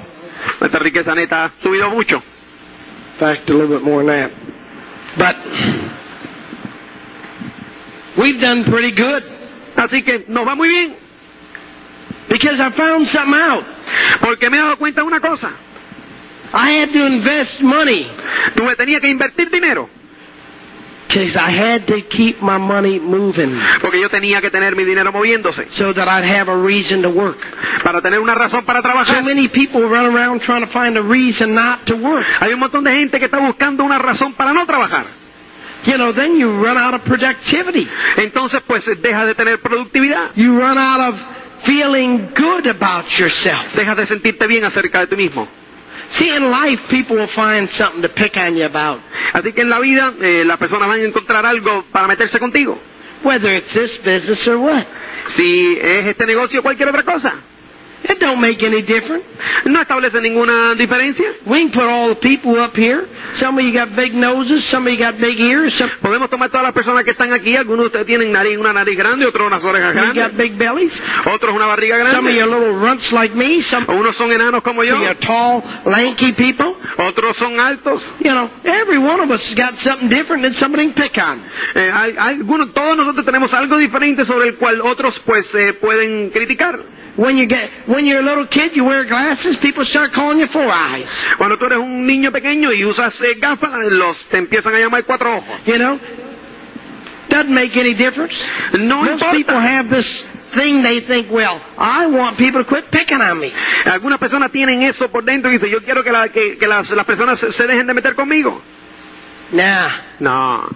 nuestra 0.59 0.79
riqueza 0.81 1.15
neta 1.15 1.45
ha 1.45 1.51
subido 1.61 1.89
mucho. 1.89 2.21
In 3.13 3.19
fact, 3.19 3.49
a 3.49 3.53
little 3.53 3.69
bit 3.69 3.83
more 3.83 4.03
than 4.03 4.07
that. 4.07 4.31
But 5.17 5.35
we've 8.17 8.41
done 8.41 8.63
pretty 8.65 8.91
good 8.91 9.23
Así 9.75 10.03
que 10.03 10.25
nos 10.27 10.47
va 10.47 10.55
muy 10.55 10.69
bien 10.69 10.95
because 12.29 12.59
I 12.59 12.71
found 12.71 13.07
something 13.07 13.33
out. 13.39 13.65
porque 14.21 14.49
me 14.49 14.57
he 14.57 14.61
dado 14.61 14.77
cuenta 14.77 15.01
de 15.01 15.07
una 15.07 15.19
cosa. 15.19 15.51
I 16.53 16.71
had 16.81 16.93
to 16.93 17.07
invest 17.07 17.61
money 17.61 18.07
Tuve, 18.55 18.75
tenía 18.75 18.99
que 18.99 19.07
invertir 19.09 19.49
dinero 19.49 19.89
because 21.13 21.35
I 21.37 21.51
had 21.51 21.85
to 21.87 22.01
keep 22.09 22.41
my 22.41 22.57
money 22.57 22.99
moving 22.99 23.59
porque 23.81 24.01
yo 24.01 24.09
tenía 24.09 24.41
que 24.41 24.49
tener 24.49 24.75
mi 24.75 24.83
dinero 24.83 25.11
moviéndose 25.11 25.67
so 25.69 25.93
that 25.93 26.07
I'd 26.07 26.25
have 26.29 26.49
a 26.51 26.57
reason 26.57 27.01
to 27.03 27.09
work. 27.09 27.37
para 27.83 28.01
tener 28.01 28.19
una 28.19 28.35
razón 28.35 28.65
para 28.65 28.79
So 28.79 28.83
trabajar. 28.83 29.23
many 29.23 29.47
people 29.47 29.81
run 29.87 30.15
around 30.15 30.41
trying 30.41 30.65
to 30.65 30.71
find 30.71 30.97
a 30.97 31.01
reason 31.01 31.53
not 31.53 31.85
to 31.85 31.95
work. 31.95 32.25
Hay 32.39 32.53
un 32.53 32.59
montón 32.59 32.83
de 32.83 32.91
gente 32.91 33.19
que 33.19 33.25
está 33.25 33.39
buscando 33.39 33.83
una 33.83 33.99
razón 33.99 34.33
para 34.33 34.53
no 34.53 34.65
trabajar. 34.65 35.05
You 35.85 35.95
know, 35.97 36.13
then 36.13 36.37
you 36.39 36.49
run 36.63 36.77
out 36.77 36.93
of 36.93 37.01
productivity. 37.03 37.87
Entonces, 38.15 38.61
pues 38.65 38.85
deja 39.01 39.25
de 39.25 39.35
tener 39.35 39.59
productividad. 39.61 40.31
You 40.35 40.57
run 40.57 40.77
out 40.77 41.13
of 41.13 41.19
feeling 41.65 42.29
good 42.35 42.67
about 42.67 43.05
yourself. 43.17 43.73
Dejas 43.75 43.97
de 43.97 44.05
sentirte 44.05 44.47
bien 44.47 44.63
acerca 44.63 45.01
de 45.01 45.07
ti 45.07 45.15
mismo. 45.17 45.45
See, 46.17 46.29
in 46.35 46.51
life, 46.51 46.79
people 46.89 47.17
will 47.17 47.27
find 47.27 47.69
something 47.71 48.01
to 48.03 48.09
pick 48.09 48.37
on 48.37 48.55
you 48.55 48.65
about. 48.65 49.01
Así 49.33 49.51
que 49.53 49.61
en 49.61 49.69
la 49.69 49.79
vida 49.79 50.13
eh, 50.21 50.43
las 50.45 50.59
personas 50.59 50.87
van 50.87 50.99
a 50.99 51.03
encontrar 51.03 51.45
algo 51.45 51.85
para 51.91 52.07
meterse 52.07 52.39
contigo. 52.39 52.79
Whether 53.23 53.55
it's 53.55 53.73
this 53.73 53.97
business 53.99 54.47
or 54.47 54.57
what. 54.57 54.85
Si 55.35 55.77
es 55.81 56.05
este 56.05 56.25
negocio 56.25 56.59
o 56.59 56.63
cualquier 56.63 56.89
otra 56.89 57.03
cosa. 57.03 57.33
It 58.03 58.19
don't 58.19 58.39
make 58.41 58.61
any 58.63 58.81
difference. 58.81 59.23
No 59.65 59.81
establece 59.81 60.19
ninguna 60.21 60.75
diferencia. 60.75 61.25
We 61.45 61.59
can 61.59 61.71
put 61.71 61.83
all 61.83 62.09
the 62.09 62.15
people 62.15 62.59
up 62.59 62.75
here. 62.75 63.07
Some 63.33 63.57
of 63.57 63.63
you 63.65 63.71
got 63.71 63.95
big 63.95 64.13
noses, 64.13 64.65
some 64.65 64.85
of 64.87 64.91
you 64.93 64.99
got 64.99 65.17
big 65.19 65.39
ears, 65.39 65.73
some 65.77 65.89
Podemos 66.01 66.29
tomar 66.29 66.49
todas 66.49 66.63
las 66.63 66.73
personas 66.73 67.03
que 67.05 67.11
están 67.11 67.33
aquí. 67.33 67.55
Algunos 67.55 67.83
de 67.83 67.87
ustedes 67.87 68.05
tienen 68.05 68.31
nariz, 68.31 68.57
una 68.57 68.73
nariz 68.73 68.97
grande, 68.97 69.25
otros 69.25 69.47
unas 69.47 69.63
orejas 69.63 69.91
of 69.91 69.95
you 69.97 70.03
got 70.07 70.13
grandes, 70.15 70.37
big 70.37 70.57
bellies. 70.57 71.01
otros 71.25 71.55
una 71.55 71.65
barriga 71.65 71.97
Some 72.11 72.27
of 72.29 72.33
you 72.35 72.39
grande. 72.39 72.41
are 72.41 72.59
little 72.59 72.75
runts 72.79 73.11
like 73.13 73.33
me, 73.35 73.61
some 73.61 73.85
of 73.87 73.95
Unos 73.95 74.15
son 74.17 74.31
enanos 74.31 74.61
como 74.63 74.83
yo, 74.83 74.97
you 74.97 75.05
are 75.05 75.15
tall, 75.15 75.63
lanky 75.85 76.33
people. 76.33 76.75
otros 76.97 77.37
son 77.37 77.59
altos. 77.59 78.01
You 78.19 78.31
know, 78.33 78.49
every 78.65 78.97
one 78.97 79.21
of 79.21 79.31
us 79.31 79.41
has 79.47 79.55
got 79.55 79.77
something 79.79 80.09
different 80.09 80.43
that 80.43 80.55
somebody 80.55 80.91
can 80.91 80.93
pick 80.93 81.17
on. 81.17 81.41
Eh, 81.75 81.89
hay, 81.91 82.11
hay 82.17 82.35
algunos, 82.39 82.73
todos 82.73 82.97
nosotros 82.97 83.25
tenemos 83.25 83.53
algo 83.53 83.77
diferente 83.77 84.25
sobre 84.25 84.49
el 84.49 84.55
cual 84.57 84.81
otros 84.81 85.17
pues 85.25 85.53
eh, 85.55 85.73
pueden 85.79 86.29
criticar. 86.31 86.79
When 87.15 87.37
you 87.37 87.45
get, 87.45 87.69
when 87.93 88.05
you're 88.05 88.19
a 88.21 88.25
little 88.25 88.47
kid, 88.47 88.75
you 88.75 88.83
wear 88.85 89.05
glasses, 89.05 89.55
people 89.57 89.85
start 89.85 90.11
calling 90.13 90.39
you 90.39 90.47
four 90.47 90.69
eyes. 90.71 91.07
Cuando 91.37 91.57
tú 91.57 91.65
eres 91.65 91.77
un 91.79 92.05
niño 92.05 92.31
pequeño 92.31 92.71
y 92.73 92.83
usas 92.85 93.13
eh, 93.21 93.35
gafas, 93.39 93.71
los 93.89 94.17
te 94.29 94.37
empiezan 94.37 94.73
a 94.75 94.79
llamar 94.79 95.03
cuatro 95.05 95.37
ojos. 95.37 95.59
You 95.65 95.77
know? 95.77 95.99
Doesn't 97.29 97.53
make 97.53 97.75
any 97.79 97.93
difference. 97.93 98.35
No 98.79 99.03
Most 99.03 99.23
people 99.31 99.55
importa. 99.55 99.61
have 99.61 99.89
this 99.89 100.25
thing 100.55 100.83
they 100.83 101.01
think, 101.01 101.31
well, 101.31 101.59
I 101.77 102.05
want 102.07 102.37
people 102.37 102.63
to 102.63 102.69
quit 102.69 102.91
picking 102.91 103.21
on 103.21 103.39
me. 103.39 103.51
Algunas 103.85 104.19
personas 104.19 104.51
tienen 104.51 104.83
eso 104.83 105.09
por 105.09 105.23
dentro 105.23 105.49
y 105.49 105.55
dicen, 105.55 105.69
yo 105.71 105.81
quiero 105.83 106.03
que, 106.03 106.11
la- 106.11 106.29
que- 106.29 106.57
que 106.57 106.67
las, 106.67 106.89
las 106.91 107.05
personas 107.05 107.39
se, 107.39 107.51
se 107.51 107.65
dejen 107.65 107.87
de 107.87 107.93
meter 107.93 108.13
conmigo. 108.15 108.61
Nah. 109.51 109.89
No. 110.19 110.69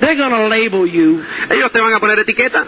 They're 0.00 0.16
gonna 0.16 0.48
label 0.48 0.86
you. 0.86 1.22
Ellos 1.50 1.70
te 1.72 1.80
van 1.80 1.92
a 1.94 1.98
poner 2.00 2.20
etiqueta. 2.20 2.66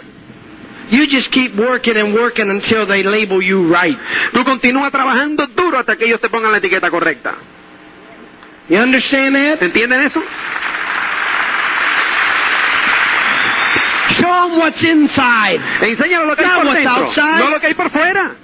You 0.91 1.07
just 1.07 1.31
keep 1.31 1.55
working 1.55 1.95
and 1.95 2.13
working 2.13 2.49
until 2.49 2.85
they 2.85 3.01
label 3.01 3.41
you 3.41 3.73
right. 3.73 3.97
Tú 4.33 4.43
continúas 4.43 4.91
trabajando 4.91 5.47
duro 5.47 5.79
hasta 5.79 5.95
que 5.95 6.05
ellos 6.05 6.19
te 6.19 6.27
pongan 6.29 6.51
la 6.51 6.57
etiqueta 6.57 6.89
correcta. 6.91 7.35
You 8.67 8.77
understand 8.77 9.35
that? 9.35 9.63
¿Entienden 9.63 10.01
eso? 10.01 10.21
Show 14.19 14.49
them 14.49 14.59
what's 14.59 14.83
inside. 14.83 15.61
Enséñalo 15.81 16.25
lo 16.25 16.35
que 16.35 16.43
hay 16.43 16.61
por 16.61 16.73
dentro, 16.73 16.91
outside. 16.91 17.37
no 17.37 17.49
lo 17.49 17.59
que 17.59 17.67
hay 17.67 17.73
por 17.73 17.89
fuera. 17.89 18.35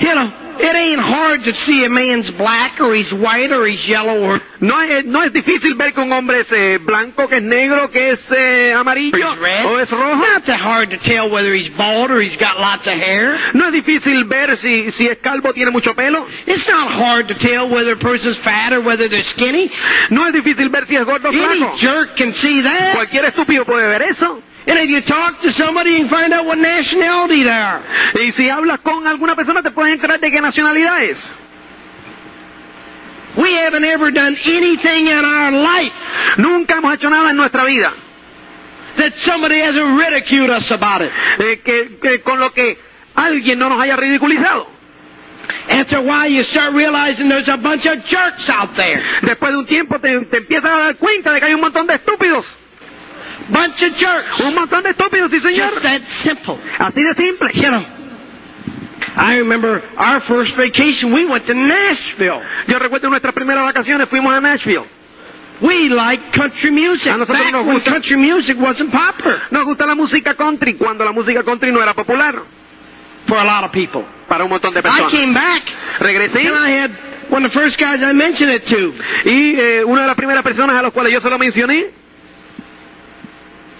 You 0.00 0.14
know, 0.14 0.32
it 0.58 0.74
ain't 0.76 0.98
hard 1.00 1.44
to 1.44 1.52
see 1.66 1.84
a 1.84 1.90
man's 1.90 2.30
black 2.32 2.80
or 2.80 2.94
he's 2.94 3.12
white 3.12 3.52
or 3.52 3.66
he's 3.66 3.86
yellow 3.86 4.18
or 4.22 4.40
No 4.60 4.78
es, 4.80 5.04
no 5.04 5.22
es 5.22 5.32
difícil 5.32 5.76
ver 5.76 5.92
que 5.92 6.00
un 6.02 6.10
hombre 6.12 6.40
es 6.40 6.48
eh, 6.50 6.78
blanco, 6.78 7.28
que 7.28 7.36
es 7.36 7.42
negro, 7.42 7.90
que 7.90 8.10
es 8.10 8.24
eh, 8.32 8.72
amarillo 8.72 9.12
he's 9.14 9.38
red. 9.38 9.66
o 9.66 9.76
es 9.78 9.82
It's 9.82 9.92
rojo. 9.92 10.16
not 10.16 10.46
that 10.46 10.58
hard 10.60 10.90
to 10.90 10.98
tell 10.98 11.30
whether 11.30 11.54
he's 11.54 11.68
bald 11.76 12.10
or 12.10 12.20
he's 12.22 12.36
got 12.38 12.58
lots 12.58 12.86
of 12.86 12.94
hair. 12.94 13.38
No 13.54 13.66
es 13.68 13.72
difícil 13.74 14.24
ver 14.26 14.56
si, 14.58 14.90
si 14.90 15.06
es 15.06 15.18
calvo, 15.18 15.52
tiene 15.52 15.70
mucho 15.70 15.94
pelo. 15.94 16.26
It's 16.46 16.66
not 16.66 16.92
hard 16.92 17.28
to 17.28 17.34
tell 17.34 17.68
whether 17.68 17.92
a 17.92 17.98
person's 17.98 18.38
fat 18.38 18.72
or 18.72 18.80
whether 18.80 19.06
they're 19.08 19.22
skinny. 19.34 19.70
No 20.10 20.26
es 20.28 20.32
difícil 20.34 20.70
ver 20.70 20.86
si 20.86 20.96
es 20.96 21.04
gordo 21.04 21.28
o 21.28 21.32
Any 21.32 21.40
flaco. 21.60 21.76
jerk 21.76 22.16
can 22.16 22.32
see 22.32 22.62
that. 22.62 22.94
Cualquier 22.94 23.24
estúpido 23.26 23.64
puede 23.66 23.86
ver 23.86 24.02
eso. 24.02 24.42
And 24.66 24.78
if 24.78 24.90
you 24.90 25.00
talk 25.02 25.40
to 25.42 25.52
somebody, 25.52 25.90
you 25.92 25.98
can 26.00 26.10
find 26.10 26.32
out 26.34 26.44
what 26.44 26.58
nationality 26.58 27.42
they 27.42 27.50
are. 27.50 27.82
Y 28.14 28.32
si 28.32 28.48
hablas 28.48 28.80
con 28.80 29.06
alguna 29.06 29.34
persona 29.34 29.62
te 29.62 29.70
puedes 29.70 29.94
enterar 29.94 30.20
de 30.20 30.30
qué 30.30 30.40
nacionalidad 30.40 31.02
es. 31.04 31.18
We 33.36 33.54
haven't 33.56 33.84
ever 33.84 34.10
done 34.10 34.36
anything 34.44 35.06
in 35.06 35.24
our 35.24 35.52
life 35.52 35.92
Nunca 36.38 36.74
hemos 36.78 36.94
hecho 36.94 37.08
nada 37.08 37.30
en 37.30 37.36
nuestra 37.36 37.64
vida 37.64 37.92
that 38.96 39.12
somebody 39.24 39.60
hasn't 39.60 39.96
ridiculed 39.98 40.50
us 40.50 40.68
about 40.72 41.00
it. 41.00 41.10
eh, 41.38 41.60
que, 41.64 41.98
que 42.02 42.22
con 42.22 42.40
lo 42.40 42.50
que 42.52 42.76
alguien 43.14 43.58
no 43.58 43.68
nos 43.68 43.80
haya 43.80 43.96
ridiculizado. 43.96 44.66
After 45.68 45.98
a 45.98 46.02
while, 46.02 46.28
you 46.28 46.42
start 46.44 46.74
realizing 46.74 47.28
there's 47.28 47.48
a 47.48 47.56
bunch 47.56 47.86
of 47.86 48.04
jerks 48.04 48.48
out 48.50 48.76
there. 48.76 49.00
Después 49.22 49.52
de 49.52 49.58
un 49.58 49.66
tiempo 49.66 49.98
te, 50.00 50.20
te 50.26 50.36
empiezas 50.38 50.70
a 50.70 50.76
dar 50.78 50.96
cuenta 50.96 51.32
de 51.32 51.38
que 51.40 51.46
hay 51.46 51.54
un 51.54 51.60
montón 51.60 51.86
de 51.86 51.94
estúpidos. 51.94 52.44
Bunch 53.48 53.82
of 53.82 53.96
jerks. 53.96 54.40
Un 54.40 54.54
montón 54.54 54.82
de 54.82 54.90
estúpidos, 54.90 55.30
sí 55.30 55.40
señor. 55.40 55.70
Just 55.70 55.82
that 55.82 56.02
simple. 56.04 56.58
Así 56.78 57.00
de 57.02 57.14
simple. 57.14 57.50
You 57.54 57.70
know, 57.70 57.84
I 59.16 59.36
remember 59.38 59.82
our 59.96 60.20
first 60.22 60.54
vacation, 60.56 61.12
we 61.12 61.24
went 61.26 61.46
to 61.46 61.54
Nashville. 61.54 62.42
Yo 62.68 62.78
recuerdo 62.78 63.08
nuestras 63.10 63.34
primeras 63.34 63.64
vacaciones 63.64 64.08
fuimos 64.08 64.32
a 64.34 64.40
Nashville. 64.40 64.84
We 65.60 65.88
liked 65.90 66.32
country 66.32 66.70
music. 66.70 67.12
A 67.12 67.16
nosotros 67.18 67.42
Back 67.44 67.52
nos 67.52 67.66
when 67.66 67.74
gusta. 67.76 67.90
country 67.90 68.16
music 68.16 68.56
wasn't 68.58 68.90
popular 68.92 69.42
Nos 69.50 69.64
gusta 69.66 69.84
la 69.86 69.94
música 69.94 70.34
country 70.34 70.74
cuando 70.74 71.04
la 71.04 71.12
música 71.12 71.42
country 71.42 71.70
no 71.70 71.82
era 71.82 71.92
popular 71.92 72.34
for 73.26 73.36
a 73.36 73.44
lot 73.44 73.64
of 73.64 73.70
people. 73.72 74.04
para 74.28 74.44
un 74.44 74.50
montón 74.50 74.72
de 74.72 74.80
I 74.80 74.82
personas. 74.82 75.12
came 75.12 75.34
back 75.34 75.62
Regresé 75.98 76.46
and 76.46 76.56
I 76.56 76.70
had 76.70 76.90
one 77.30 77.44
of 77.44 77.52
the 77.52 77.58
first 77.60 77.78
guys 77.78 78.00
I 78.02 78.12
mentioned 78.14 78.52
it 78.54 78.64
to. 78.68 78.94
y 79.26 79.54
eh, 79.60 79.84
una 79.84 80.02
de 80.02 80.06
las 80.06 80.16
primeras 80.16 80.42
personas 80.42 80.76
a 80.76 80.82
las 80.82 80.92
cuales 80.92 81.12
yo 81.12 81.20
se 81.20 81.28
lo 81.28 81.38
mencioné, 81.38 81.90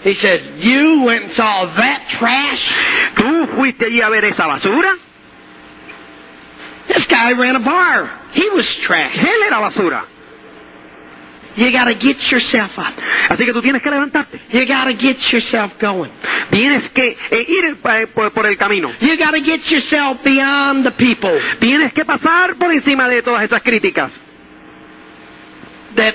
He 0.03 0.15
says, 0.15 0.41
You 0.65 1.03
went 1.05 1.25
and 1.25 1.33
saw 1.33 1.67
that 1.77 2.09
trash? 2.09 2.63
¿tú 3.17 3.47
fuiste 3.57 3.87
allí 3.87 4.01
a 4.01 4.09
ver 4.09 4.25
esa 4.25 4.47
basura? 4.47 4.97
This 6.89 7.07
guy 7.07 7.33
ran 7.33 7.57
a 7.57 7.61
bar. 7.61 8.11
He 8.35 8.49
was 8.51 8.67
trash. 8.87 9.17
Él 9.17 9.43
era 9.47 9.59
basura. 9.61 10.07
You 11.57 11.73
gotta 11.73 11.95
get 11.95 12.17
yourself 12.31 12.71
up. 12.79 12.95
Así 13.29 13.45
que 13.45 13.53
tú 13.53 13.61
tienes 13.61 13.83
que 13.83 13.91
levantarte. 13.91 14.41
You 14.51 14.67
gotta 14.67 14.93
get 14.95 15.19
yourself 15.33 15.73
going. 15.81 16.11
Tienes 16.51 16.89
que 16.91 17.17
eh, 17.31 17.47
ir 17.47 17.79
eh, 17.85 18.07
por, 18.07 18.33
por 18.33 18.47
el 18.47 18.57
camino. 18.57 18.93
You 19.01 19.17
gotta 19.17 19.41
get 19.41 19.61
yourself 19.71 20.23
beyond 20.25 20.85
the 20.85 20.93
people 20.93 21.39
Tienes 21.61 21.93
que 21.93 22.05
pasar 22.05 22.57
por 22.57 22.73
encima 22.73 23.09
de 23.09 23.23
todas 23.23 23.45
esas 23.45 23.63
críticas 23.63 24.13
that 25.97 26.15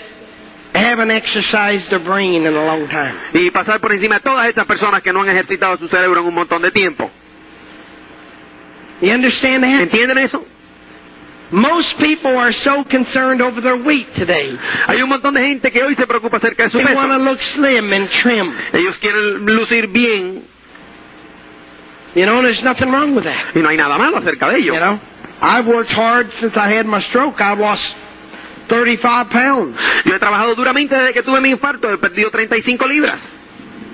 haven't 0.80 1.12
exercised 1.12 1.90
their 1.90 2.00
brain 2.04 2.46
in 2.46 2.48
a 2.56 2.66
long 2.66 2.88
time. 2.90 3.16
y 3.34 3.50
pasar 3.52 3.80
por 3.80 3.92
encima 3.94 4.16
de 4.16 4.22
todas 4.22 4.48
esas 4.50 4.66
personas 4.66 5.02
que 5.02 5.12
no 5.14 5.22
han 5.22 5.30
ejercitado 5.30 5.78
su 5.78 5.88
cerebro 5.88 6.22
en 6.22 6.28
un 6.28 6.34
montón 6.34 6.62
de 6.62 6.72
tiempo. 6.72 7.10
You 9.02 9.12
understand 9.14 9.64
that? 9.64 9.82
¿Entienden 9.82 10.18
eso? 10.20 10.44
Most 11.52 11.98
people 12.00 12.38
are 12.38 12.52
so 12.54 12.84
concerned 12.84 13.40
over 13.42 13.62
their 13.62 13.76
weight 13.78 14.12
today. 14.14 14.58
Hay 14.88 15.02
un 15.02 15.10
montón 15.10 15.34
de 15.36 15.42
gente 15.42 15.72
que 15.72 15.84
hoy 15.84 15.96
se 15.96 16.08
preocupa 16.08 16.38
acerca 16.38 16.64
de 16.64 16.70
su 16.72 16.80
They 16.80 16.96
want 16.96 17.12
to 17.12 17.18
peso. 17.18 17.24
look 17.32 17.42
slim 17.42 17.94
and 17.94 18.10
trim. 18.10 18.52
Ellos 18.74 18.98
quieren 18.98 19.46
lucir 19.46 19.88
bien 19.88 20.44
You 22.16 22.26
know, 22.26 22.42
there's 22.42 22.64
nothing 22.64 22.92
wrong 22.92 23.14
with 23.14 23.26
that. 23.26 23.54
y 23.56 23.60
no 23.62 23.70
hay 23.70 23.78
nada 23.78 23.98
malo 23.98 24.18
acerca 24.18 24.48
de 24.50 24.60
ello. 24.60 24.74
You 24.74 24.80
know, 24.80 25.00
I've 25.42 25.68
worked 25.68 25.92
hard 25.92 26.32
since 26.34 26.58
I 26.58 26.70
had 26.74 26.86
my 26.86 27.02
stroke. 27.02 27.40
I 27.42 27.54
lost 27.56 27.96
35 28.68 29.30
pounds. 29.30 29.78
Yo 30.06 30.16
he 30.16 30.20
trabajado 30.20 30.56
duramente 30.56 30.96
desde 30.96 31.14
que 31.14 31.24
tuve 31.24 31.42
mi 31.42 31.50
infarto, 31.50 31.92
he 31.92 31.98
perdido 31.98 32.30
35 32.30 32.88
libras. 32.88 33.22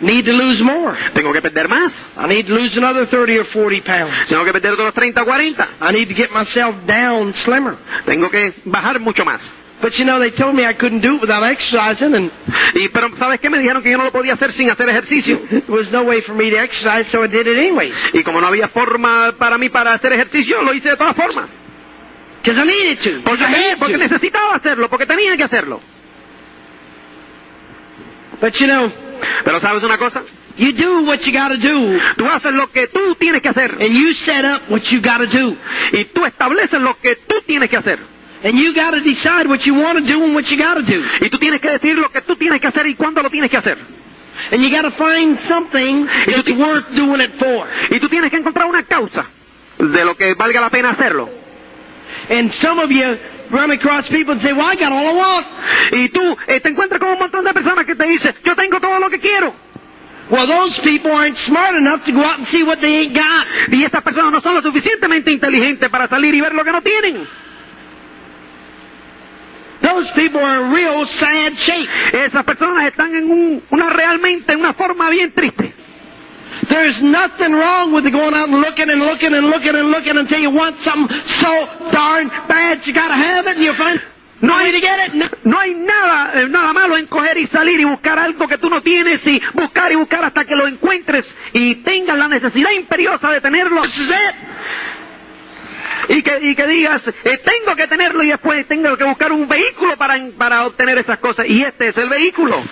Need 0.01 0.25
to 0.25 0.33
lose 0.33 0.63
more. 0.63 0.97
Tengo 1.13 1.31
que 1.31 1.41
perder 1.41 1.67
más. 1.67 1.93
I 2.17 2.27
need 2.27 2.47
to 2.47 2.53
lose 2.53 2.75
another 2.77 3.05
30 3.05 3.39
or 3.39 3.45
40 3.45 3.83
pounds. 3.83 4.29
Tengo 4.29 4.43
que 4.43 4.51
perder 4.51 4.71
otros 4.73 4.93
30 4.95 5.21
o 5.21 5.25
40. 5.25 5.69
I 5.79 5.91
need 5.93 6.07
to 6.07 6.15
get 6.15 6.31
myself 6.31 6.75
down 6.87 7.33
slimmer. 7.35 7.77
Tengo 8.05 8.29
que 8.31 8.53
bajar 8.65 8.99
mucho 8.99 9.23
más. 9.23 9.41
But 9.81 9.97
you 9.97 10.05
know, 10.05 10.19
they 10.19 10.29
told 10.29 10.55
me 10.55 10.63
I 10.63 10.73
couldn't 10.73 11.01
do 11.01 11.15
it 11.15 11.21
without 11.21 11.43
exercising, 11.43 12.15
and 12.15 12.31
Y 12.75 12.89
pero 12.89 13.15
¿sabes 13.17 13.39
qué? 13.39 13.49
Me 13.49 13.59
dijeron 13.59 13.81
que 13.81 13.91
yo 13.91 13.97
no 13.97 14.03
lo 14.05 14.11
podía 14.11 14.33
hacer 14.33 14.51
sin 14.51 14.69
hacer 14.69 14.87
ejercicio. 14.89 15.39
there 15.49 15.63
was 15.67 15.91
no 15.91 16.03
way 16.03 16.21
for 16.21 16.35
me 16.35 16.51
to 16.51 16.57
exercise, 16.57 17.07
so 17.07 17.23
I 17.23 17.27
did 17.27 17.47
it 17.47 17.57
anyways. 17.57 17.93
Y 18.13 18.23
como 18.23 18.39
no 18.39 18.47
había 18.47 18.69
forma 18.69 19.33
para 19.37 19.57
mí 19.57 19.69
para 19.69 19.93
hacer 19.93 20.13
ejercicio, 20.13 20.61
lo 20.61 20.73
hice 20.73 20.89
de 20.89 20.97
todas 20.97 21.15
formas. 21.15 21.49
Because 22.43 22.57
I 22.59 22.65
needed 22.65 22.99
to. 23.03 23.23
Porque, 23.23 23.43
I 23.43 23.71
had 23.71 23.79
porque 23.79 23.93
to. 23.93 23.99
necesitaba 23.99 24.55
hacerlo, 24.55 24.89
porque 24.89 25.05
tenía 25.05 25.37
que 25.37 25.43
hacerlo. 25.43 25.79
But 28.41 28.53
you 28.59 28.67
know, 28.67 28.91
Pero 29.45 29.59
¿sabes 29.59 29.83
una 29.83 29.97
cosa? 29.97 30.23
you 30.57 30.71
do 30.73 31.03
what 31.03 31.19
you 31.25 31.31
gotta 31.31 31.55
do, 31.57 31.99
Tú 32.17 32.25
haces 32.27 32.51
lo 32.53 32.67
que 32.71 32.87
tú 32.87 33.15
tienes 33.15 33.41
que 33.41 33.49
hacer. 33.49 33.71
and 33.79 33.93
you 33.93 34.13
set 34.13 34.43
up 34.43 34.63
what 34.69 34.81
you 34.91 34.99
gotta 35.01 35.25
do. 35.27 35.55
Y 35.93 36.05
tú 36.05 36.25
estableces 36.25 36.81
lo 36.81 36.97
que 36.99 37.15
tú 37.27 37.35
tienes 37.45 37.69
que 37.69 37.77
hacer. 37.77 37.99
And 38.43 38.55
you 38.57 38.73
gotta 38.73 38.99
decide 38.99 39.47
what 39.47 39.59
you 39.65 39.75
want 39.75 39.99
to 39.99 40.03
do 40.03 40.23
and 40.23 40.33
what 40.33 40.45
you 40.49 40.57
gotta 40.57 40.81
do. 40.81 40.99
Y 41.23 41.29
tú 41.29 41.37
tienes 41.37 41.61
que 41.61 41.69
decir 41.69 41.95
lo 41.97 42.09
que 42.11 42.21
tú 42.21 42.35
tienes 42.35 42.59
que 42.59 42.67
hacer 42.67 42.87
y 42.87 42.95
cuándo 42.95 43.21
lo 43.21 43.29
tienes 43.29 43.51
que 43.51 43.57
hacer. 43.57 43.77
And 44.51 44.63
you 44.63 44.69
gotta 44.75 44.89
find 44.91 45.37
something 45.37 46.07
that's 46.25 46.49
worth 46.53 46.89
doing 46.95 47.21
it 47.21 47.33
for. 47.37 47.67
Y 47.91 47.99
tú 47.99 48.09
tienes 48.09 48.31
que 48.31 48.37
encontrar 48.37 48.65
una 48.67 48.81
causa 48.83 49.27
de 49.77 50.03
lo 50.05 50.15
que 50.15 50.33
valga 50.33 50.59
la 50.61 50.69
pena 50.71 50.89
hacerlo. 50.89 51.29
And 52.29 52.51
some 52.53 52.79
of 52.79 52.91
you 52.91 53.17
run 53.49 53.71
across 53.71 54.07
people 54.07 54.31
and 54.33 54.41
say, 54.41 54.53
well, 54.53 54.67
I 54.67 54.75
got 54.75 54.91
all 54.91 55.05
I 55.07 55.13
want. 55.13 55.47
Y 55.93 56.09
tú 56.09 56.21
eh, 56.47 56.59
te 56.59 56.69
encuentras 56.69 56.99
con 56.99 57.09
un 57.09 57.19
montón 57.19 57.43
de 57.43 57.53
personas 57.53 57.85
que 57.85 57.95
te 57.95 58.07
dicen, 58.07 58.33
yo 58.43 58.55
tengo 58.55 58.79
todo 58.79 58.99
lo 58.99 59.09
que 59.09 59.19
quiero. 59.19 59.53
Well, 60.29 60.47
those 60.47 60.79
people 60.81 61.11
aren't 61.11 61.37
smart 61.37 61.75
enough 61.75 62.05
to 62.05 62.13
go 62.13 62.23
out 62.23 62.37
and 62.37 62.47
see 62.47 62.63
what 62.63 62.79
they 62.79 62.95
ain't 62.99 63.13
got. 63.13 63.47
Y 63.73 63.83
esas 63.83 64.01
personas 64.01 64.31
no 64.31 64.39
son 64.41 64.53
lo 64.55 64.61
suficientemente 64.61 65.29
inteligentes 65.31 65.89
para 65.89 66.07
salir 66.07 66.33
y 66.33 66.39
ver 66.41 66.53
lo 66.55 66.63
que 66.63 66.71
no 66.71 66.81
tienen. 66.81 67.27
Those 69.81 70.11
people 70.13 70.39
are 70.41 70.63
in 70.65 70.71
real 70.71 71.07
sad 71.07 71.53
shape. 71.57 71.89
Esas 72.13 72.43
personas 72.45 72.85
están 72.85 73.15
en 73.15 73.29
un- 73.31 73.63
una 73.71 73.89
realmente, 73.89 74.53
en 74.53 74.59
una 74.59 74.73
forma 74.75 75.09
bien 75.09 75.33
triste. 75.33 75.73
There's 76.69 77.01
nothing 77.01 77.53
wrong 77.53 77.93
with 77.93 78.11
going 78.11 78.33
out 78.33 78.49
and 78.49 78.59
looking 78.59 78.89
and 78.89 78.99
looking 78.99 79.33
and 79.33 79.47
looking 79.47 79.75
and 79.75 79.89
looking 79.89 80.17
until 80.17 80.39
you 80.39 80.51
want 80.51 80.79
something 80.79 81.17
so 81.39 81.91
darn 81.91 82.27
bad 82.47 82.85
you 82.85 82.93
gotta 82.93 83.15
have 83.15 83.47
it 83.47 83.55
and 83.55 83.63
you 83.63 83.73
find 83.75 84.01
no 84.41 84.57
hay 84.57 85.75
nada, 85.75 86.41
eh, 86.41 86.47
nada 86.49 86.73
malo 86.73 86.97
en 86.97 87.05
coger 87.05 87.37
y 87.37 87.45
salir 87.45 87.79
y 87.79 87.85
buscar 87.85 88.17
algo 88.17 88.47
que 88.47 88.57
tú 88.57 88.69
no 88.69 88.81
tienes 88.81 89.25
y 89.27 89.39
buscar 89.53 89.91
y 89.91 89.95
buscar 89.95 90.25
hasta 90.25 90.45
que 90.45 90.55
lo 90.55 90.67
encuentres 90.67 91.33
y 91.53 91.75
tengas 91.83 92.17
la 92.17 92.27
necesidad 92.27 92.71
imperiosa 92.71 93.29
de 93.29 93.39
tenerlo. 93.39 93.83
Y 96.09 96.23
que, 96.23 96.39
y 96.41 96.55
que 96.55 96.67
digas, 96.67 97.07
eh, 97.07 97.39
tengo 97.43 97.75
que 97.75 97.87
tenerlo 97.87 98.23
y 98.23 98.29
después 98.29 98.67
tengo 98.67 98.97
que 98.97 99.03
buscar 99.03 99.31
un 99.31 99.47
vehículo 99.47 99.95
para, 99.95 100.15
para 100.37 100.65
obtener 100.65 100.97
esas 100.97 101.19
cosas. 101.19 101.45
Y 101.47 101.61
este 101.61 101.89
es 101.89 101.97
el 101.97 102.09
vehículo. 102.09 102.63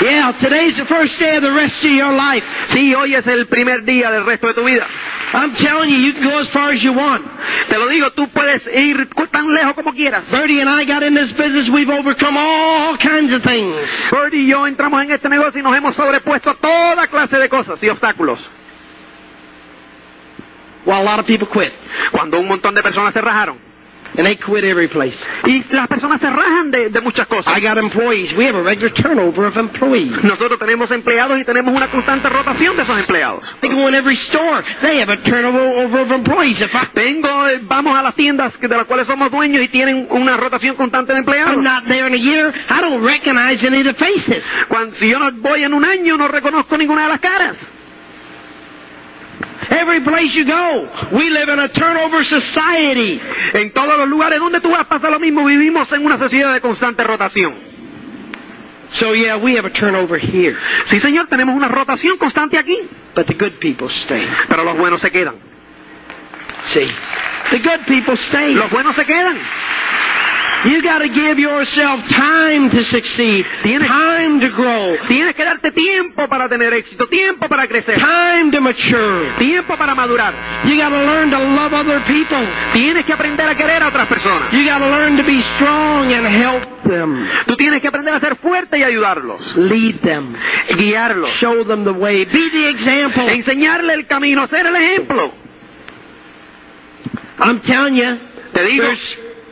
Yeah, 0.00 0.32
today's 0.40 0.76
the 0.78 0.86
first 0.86 1.18
day 1.18 1.36
of 1.36 1.42
the 1.42 1.52
rest 1.52 1.84
of 1.84 1.90
your 1.90 2.12
life. 2.12 2.42
Sí, 2.68 2.94
hoy 2.94 3.14
es 3.14 3.26
el 3.26 3.46
primer 3.48 3.84
día 3.84 4.10
del 4.10 4.24
resto 4.24 4.46
de 4.46 4.54
tu 4.54 4.64
vida. 4.64 4.86
I'm 5.34 5.54
telling 5.56 5.90
you, 5.90 5.96
you 5.98 6.12
can 6.14 6.24
go 6.24 6.38
as 6.38 6.48
far 6.48 6.72
as 6.72 6.82
you 6.82 6.92
want. 6.92 7.22
Te 7.68 7.76
lo 7.76 7.86
digo, 7.86 8.10
tú 8.12 8.26
puedes 8.32 8.66
ir 8.66 9.08
tan 9.30 9.52
lejos 9.52 9.74
como 9.74 9.92
quieras. 9.92 10.24
Bertie 10.30 10.60
and 10.60 10.70
I 10.70 10.84
got 10.86 11.02
in 11.02 11.14
this 11.14 11.30
business, 11.32 11.68
we've 11.68 11.90
overcome 11.90 12.36
all 12.36 12.96
kinds 12.96 13.32
of 13.32 13.42
things. 13.42 13.76
Bird 14.10 14.32
y 14.32 14.48
yo 14.48 14.66
entramos 14.66 15.02
en 15.02 15.12
este 15.12 15.28
negocio 15.28 15.60
y 15.60 15.62
nos 15.62 15.76
hemos 15.76 15.94
sobrepuesto 15.94 16.50
a 16.50 16.54
toda 16.54 17.06
clase 17.06 17.38
de 17.38 17.48
cosas 17.50 17.82
y 17.82 17.88
obstáculos. 17.90 18.40
While 20.86 21.02
a 21.02 21.04
lot 21.04 21.20
of 21.20 21.26
people 21.26 21.46
quit. 21.46 21.72
Cuando 22.10 22.40
un 22.40 22.48
montón 22.48 22.74
de 22.74 22.82
personas 22.82 23.12
se 23.12 23.20
rajaron. 23.20 23.69
And 24.16 24.26
they 24.26 24.36
quit 24.36 24.64
every 24.64 24.88
place. 24.88 25.18
Y 25.46 25.64
las 25.74 25.88
personas 25.88 26.20
se 26.20 26.28
rajan 26.28 26.70
de, 26.70 26.90
de 26.90 27.00
muchas 27.00 27.26
cosas. 27.26 27.52
I 27.56 27.60
got 27.60 27.78
employees. 27.78 28.34
We 28.34 28.46
have 28.46 28.56
a 28.56 28.62
regular 28.62 28.92
turnover 28.92 29.46
of 29.46 29.56
employees. 29.56 30.22
Nosotros 30.22 30.58
tenemos 30.58 30.90
empleados 30.90 31.38
y 31.40 31.44
tenemos 31.44 31.74
una 31.74 31.90
constante 31.90 32.28
rotación 32.28 32.76
de 32.76 32.82
esos 32.82 32.98
empleados. 32.98 33.42
They 33.60 33.70
go 33.70 33.88
in 33.88 33.94
every 33.94 34.16
store. 34.16 34.64
They 34.82 35.00
have 35.00 35.12
a 35.12 35.22
turnover 35.22 35.84
over 35.84 36.00
of 36.00 36.10
employees. 36.10 36.60
If 36.60 36.74
I, 36.74 36.90
Tengo, 36.94 37.48
eh, 37.48 37.60
vamos 37.62 37.98
a 37.98 38.02
las 38.02 38.14
tiendas 38.14 38.58
de 38.60 38.68
las 38.68 38.86
cuales 38.86 39.06
somos 39.06 39.30
dueños 39.30 39.62
y 39.62 39.68
tienen 39.68 40.06
una 40.10 40.36
rotación 40.36 40.76
constante 40.76 41.12
de 41.12 41.20
empleados. 41.20 41.54
I'm 41.54 41.62
not 41.62 41.84
there 41.86 42.06
in 42.06 42.14
a 42.14 42.18
year, 42.18 42.52
I 42.68 42.80
don't 42.80 43.02
recognize 43.02 43.64
any 43.66 43.80
of 43.80 43.86
the 43.86 43.94
faces. 43.94 44.44
Cuando, 44.68 44.94
si 44.94 45.08
yo 45.08 45.18
no 45.18 45.32
voy 45.32 45.62
en 45.64 45.72
un 45.72 45.84
año, 45.84 46.16
no 46.16 46.28
reconozco 46.28 46.76
ninguna 46.76 47.04
de 47.04 47.08
las 47.08 47.20
caras. 47.20 47.79
Every 49.68 50.00
place 50.00 50.34
you 50.34 50.44
go, 50.46 50.88
we 51.12 51.28
live 51.28 51.52
in 51.52 51.58
a 51.58 51.68
turnover 51.68 52.24
society. 52.24 53.20
En 53.54 53.72
todos 53.72 53.98
los 53.98 54.08
lugares 54.08 54.40
donde 54.40 54.60
tú 54.60 54.70
vas 54.70 54.86
pasa 54.86 55.10
lo 55.10 55.18
mismo. 55.18 55.44
Vivimos 55.44 55.92
en 55.92 56.04
una 56.04 56.18
sociedad 56.18 56.52
de 56.52 56.60
constante 56.60 57.04
rotación. 57.04 57.54
So 58.92 59.14
yeah, 59.14 59.36
we 59.36 59.56
have 59.56 59.66
a 59.66 59.72
turnover 59.72 60.18
here. 60.18 60.56
Sí, 60.86 61.00
señor, 61.00 61.28
tenemos 61.28 61.54
una 61.54 61.68
rotación 61.68 62.16
constante 62.18 62.58
aquí. 62.58 62.76
But 63.14 63.26
the 63.26 63.34
good 63.34 63.58
people 63.60 63.88
stay. 64.04 64.26
Pero 64.48 64.64
los 64.64 64.76
buenos 64.76 65.00
se 65.00 65.10
quedan. 65.10 65.34
See? 66.72 66.90
The 67.50 67.58
good 67.58 67.86
people 67.86 68.14
stay. 68.14 68.54
Los 68.54 68.70
buenos 68.70 68.96
se 68.96 69.04
quedan. 69.04 69.38
You 70.64 70.82
gotta 70.82 71.08
give 71.08 71.38
yourself 71.38 72.06
time 72.08 72.68
to 72.70 72.84
succeed. 72.84 73.44
Tienes- 73.62 73.86
Time 73.88 74.40
to 74.40 74.48
grow. 74.50 74.96
Tienes 75.08 75.34
que 75.34 75.44
darte 75.44 75.72
tiempo 75.72 76.28
para 76.28 76.48
tener 76.48 76.72
éxito, 76.74 77.06
tiempo 77.08 77.48
para 77.48 77.66
crecer, 77.66 77.98
Time 77.98 78.50
to 78.50 78.60
mature. 78.60 79.34
tiempo 79.38 79.76
para 79.78 79.94
madurar. 79.94 80.34
You 80.64 80.76
gotta 80.76 81.02
learn 81.02 81.30
to 81.30 81.38
love 81.38 81.72
other 81.72 82.02
people. 82.04 82.46
Tienes 82.74 83.04
que 83.06 83.12
aprender 83.12 83.48
a 83.48 83.54
querer 83.54 83.82
a 83.82 83.88
otras 83.88 84.06
personas. 84.06 84.52
You 84.52 84.64
gotta 84.64 84.86
learn 84.88 85.16
to 85.16 85.22
be 85.24 85.40
strong 85.56 86.12
and 86.12 86.26
help 86.26 86.82
them. 86.84 87.26
Tú 87.46 87.56
tienes 87.56 87.80
que 87.80 87.88
aprender 87.88 88.12
a 88.14 88.20
ser 88.20 88.36
fuerte 88.36 88.78
y 88.78 88.82
ayudarlos, 88.82 89.40
Lead 89.56 90.00
them. 90.02 90.34
guiarlos, 90.76 91.30
Show 91.38 91.64
them 91.64 91.84
the 91.84 91.90
way. 91.92 92.26
Be 92.26 92.50
the 92.50 92.68
example. 92.68 93.32
enseñarle 93.32 93.94
el 93.94 94.06
camino, 94.06 94.46
ser 94.46 94.66
el 94.66 94.76
ejemplo. 94.76 95.32
I'm 97.42 97.60
telling 97.62 97.94
you, 97.96 98.18
Te 98.52 98.62
digo, 98.64 98.84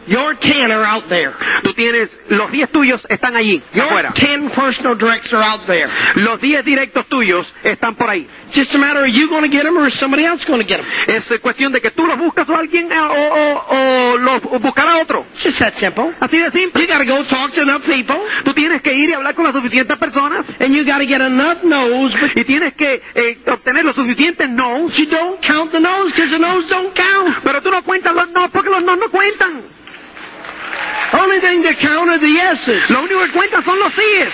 your 0.09 0.35
ten 0.41 0.71
are 0.73 0.85
out 0.85 1.09
there. 1.09 1.33
tú 1.63 1.73
tienes, 1.75 2.11
los 2.29 2.51
10 2.51 2.71
tuyos 2.73 3.01
están 3.09 3.37
allí, 3.37 3.63
Your 3.75 3.87
afuera. 3.87 4.13
ten 4.15 4.51
personal 4.51 4.97
directs 4.97 5.33
are 5.33 5.45
out 5.45 5.67
there. 5.67 5.89
Los 6.17 6.41
10 6.41 6.65
directos 6.65 7.07
tuyos 7.09 7.47
están 7.63 7.95
por 7.97 8.11
ahí. 8.11 8.27
Just 8.55 8.75
a 8.75 8.79
matter 8.79 9.03
of 9.05 9.09
you 9.09 9.29
going 9.29 9.43
to 9.43 9.49
get 9.55 9.65
them 9.65 9.77
or 9.77 9.89
is 9.89 9.95
somebody 9.95 10.25
else 10.25 10.45
going 10.47 10.61
to 10.61 10.67
get 10.67 10.79
them. 10.79 10.87
Es 11.07 11.27
cuestión 11.41 11.73
de 11.73 11.81
que 11.81 11.91
tú 11.91 12.07
los 12.07 12.19
buscas 12.19 12.49
o 12.49 12.57
alguien 12.57 12.91
eh, 12.91 12.99
o, 12.99 13.13
o, 13.13 14.15
o 14.15 14.19
los 14.19 14.43
buscará 14.61 14.99
otro. 15.03 15.27
Just 15.43 15.59
that 15.59 15.75
simple. 15.75 16.15
Así 16.21 16.39
de 16.39 16.51
simple. 16.51 16.83
You 16.83 16.89
got 16.89 16.99
to 16.99 17.05
go 17.05 17.25
talk 17.25 17.53
to 17.55 17.63
enough 17.63 17.85
people, 17.85 18.17
Tú 18.45 18.55
tienes 18.55 18.81
que 18.83 18.95
ir 18.95 19.11
y 19.11 19.13
hablar 19.13 19.35
con 19.35 19.45
las 19.45 19.55
suficientes 19.55 19.97
personas 19.99 20.47
and 20.61 20.75
you 20.75 20.85
got 20.85 20.99
to 20.99 21.07
get 21.07 21.21
enough 21.21 21.63
no's, 21.63 22.13
y 22.35 22.45
tienes 22.45 22.75
que 22.75 23.03
eh, 23.15 23.39
obtener 23.47 23.85
los 23.85 23.95
suficientes 23.95 24.49
no. 24.49 24.89
you 24.91 25.07
don't 25.07 25.41
count 25.47 25.71
the 25.73 25.81
no's 25.81 26.13
because 26.13 26.31
the 26.31 26.39
no's 26.39 26.67
don't 26.69 26.95
count. 26.95 27.43
Pero 27.45 27.61
tú 27.63 27.71
no 27.71 27.83
cuentas 27.83 28.15
los 28.15 28.31
no 28.31 28.49
porque 28.51 28.71
los 28.71 28.83
no 28.83 28.97
no 28.97 29.11
cuentan. 29.11 29.78
Only 31.13 31.41
thing 31.41 31.63
that 31.63 31.79
count 31.81 32.11
are 32.11 32.19
the 32.19 32.29
yeses. 32.29 32.91
Lo 32.91 33.03
único 33.03 33.21
que 33.25 33.33
cuentan 33.33 33.65
son 33.65 33.79
los 33.79 33.93
síes. 33.95 34.33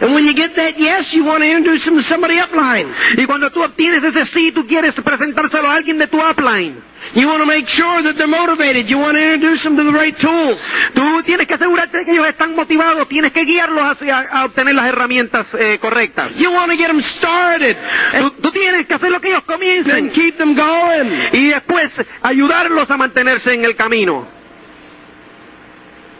And 0.00 0.14
when 0.14 0.24
you 0.24 0.34
get 0.34 0.56
that 0.56 0.78
yes, 0.78 1.12
you 1.12 1.24
want 1.24 1.42
to 1.42 1.50
introduce 1.50 1.84
them 1.84 1.96
to 1.96 2.02
somebody 2.04 2.38
upline. 2.38 2.94
Y 3.18 3.26
cuando 3.26 3.50
tú 3.50 3.62
obtienes 3.62 4.02
ese 4.02 4.24
sí, 4.26 4.52
tú 4.52 4.66
quieres 4.66 4.94
presentárselo 4.94 5.68
a 5.68 5.74
alguien 5.74 5.98
de 5.98 6.06
tu 6.06 6.18
upline. 6.18 6.82
You 7.14 7.28
want 7.28 7.40
to 7.40 7.46
make 7.46 7.66
sure 7.66 8.02
that 8.02 8.16
they're 8.16 8.28
motivated. 8.28 8.88
You 8.88 8.98
want 8.98 9.16
to 9.16 9.34
introduce 9.34 9.62
them 9.62 9.76
to 9.76 9.84
the 9.84 9.92
right 9.92 10.16
tools. 10.16 10.58
Tú 10.94 11.02
tienes 11.24 11.46
que 11.46 11.54
asegurarte 11.54 11.98
de 11.98 12.04
que 12.04 12.12
ellos 12.12 12.26
están 12.28 12.54
motivados, 12.54 13.08
tienes 13.08 13.32
que 13.32 13.44
guiarlos 13.44 13.82
hacia 13.82 14.20
a 14.20 14.44
obtener 14.44 14.74
las 14.74 14.86
herramientas 14.86 15.46
eh, 15.58 15.78
correctas. 15.80 16.34
You 16.36 16.50
want 16.50 16.70
to 16.70 16.76
get 16.76 16.88
them 16.88 17.00
started 17.00 17.76
Tú, 18.18 18.30
tú 18.42 18.50
tienes 18.52 18.86
que 18.86 18.94
hacer 18.94 19.10
lo 19.10 19.20
que 19.20 19.28
ellos 19.28 19.44
comiencen 19.44 20.10
keep 20.10 20.36
them 20.36 20.54
going. 20.54 21.30
y 21.32 21.48
después 21.48 21.90
ayudarlos 22.22 22.90
a 22.90 22.96
mantenerse 22.96 23.54
en 23.54 23.64
el 23.64 23.76
camino 23.76 24.39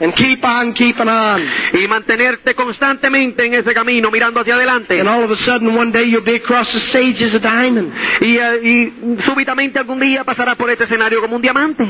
And 0.00 0.14
keep 0.14 0.42
on 0.42 0.72
keeping 0.72 1.08
on. 1.08 1.42
y 1.74 1.86
mantenerte 1.86 2.54
constantemente 2.54 3.44
en 3.44 3.54
ese 3.54 3.74
camino 3.74 4.10
mirando 4.10 4.40
hacia 4.40 4.54
adelante. 4.54 4.98
And 4.98 5.08
all 5.08 5.24
of 5.24 5.30
a 5.30 5.36
sudden, 5.44 5.76
one 5.76 5.92
day 5.92 6.08
you'll 6.08 6.24
be 6.24 6.36
across 6.36 6.72
the 6.72 6.80
stage 6.88 7.22
as 7.22 7.34
a 7.34 7.38
diamond. 7.38 7.92
Y, 8.22 8.38
eh, 8.38 8.60
y 8.62 9.22
súbitamente 9.22 9.78
algún 9.78 10.00
día 10.00 10.24
pasarás 10.24 10.56
por 10.56 10.70
este 10.70 10.84
escenario 10.84 11.20
como 11.20 11.36
un 11.36 11.42
diamante. 11.42 11.82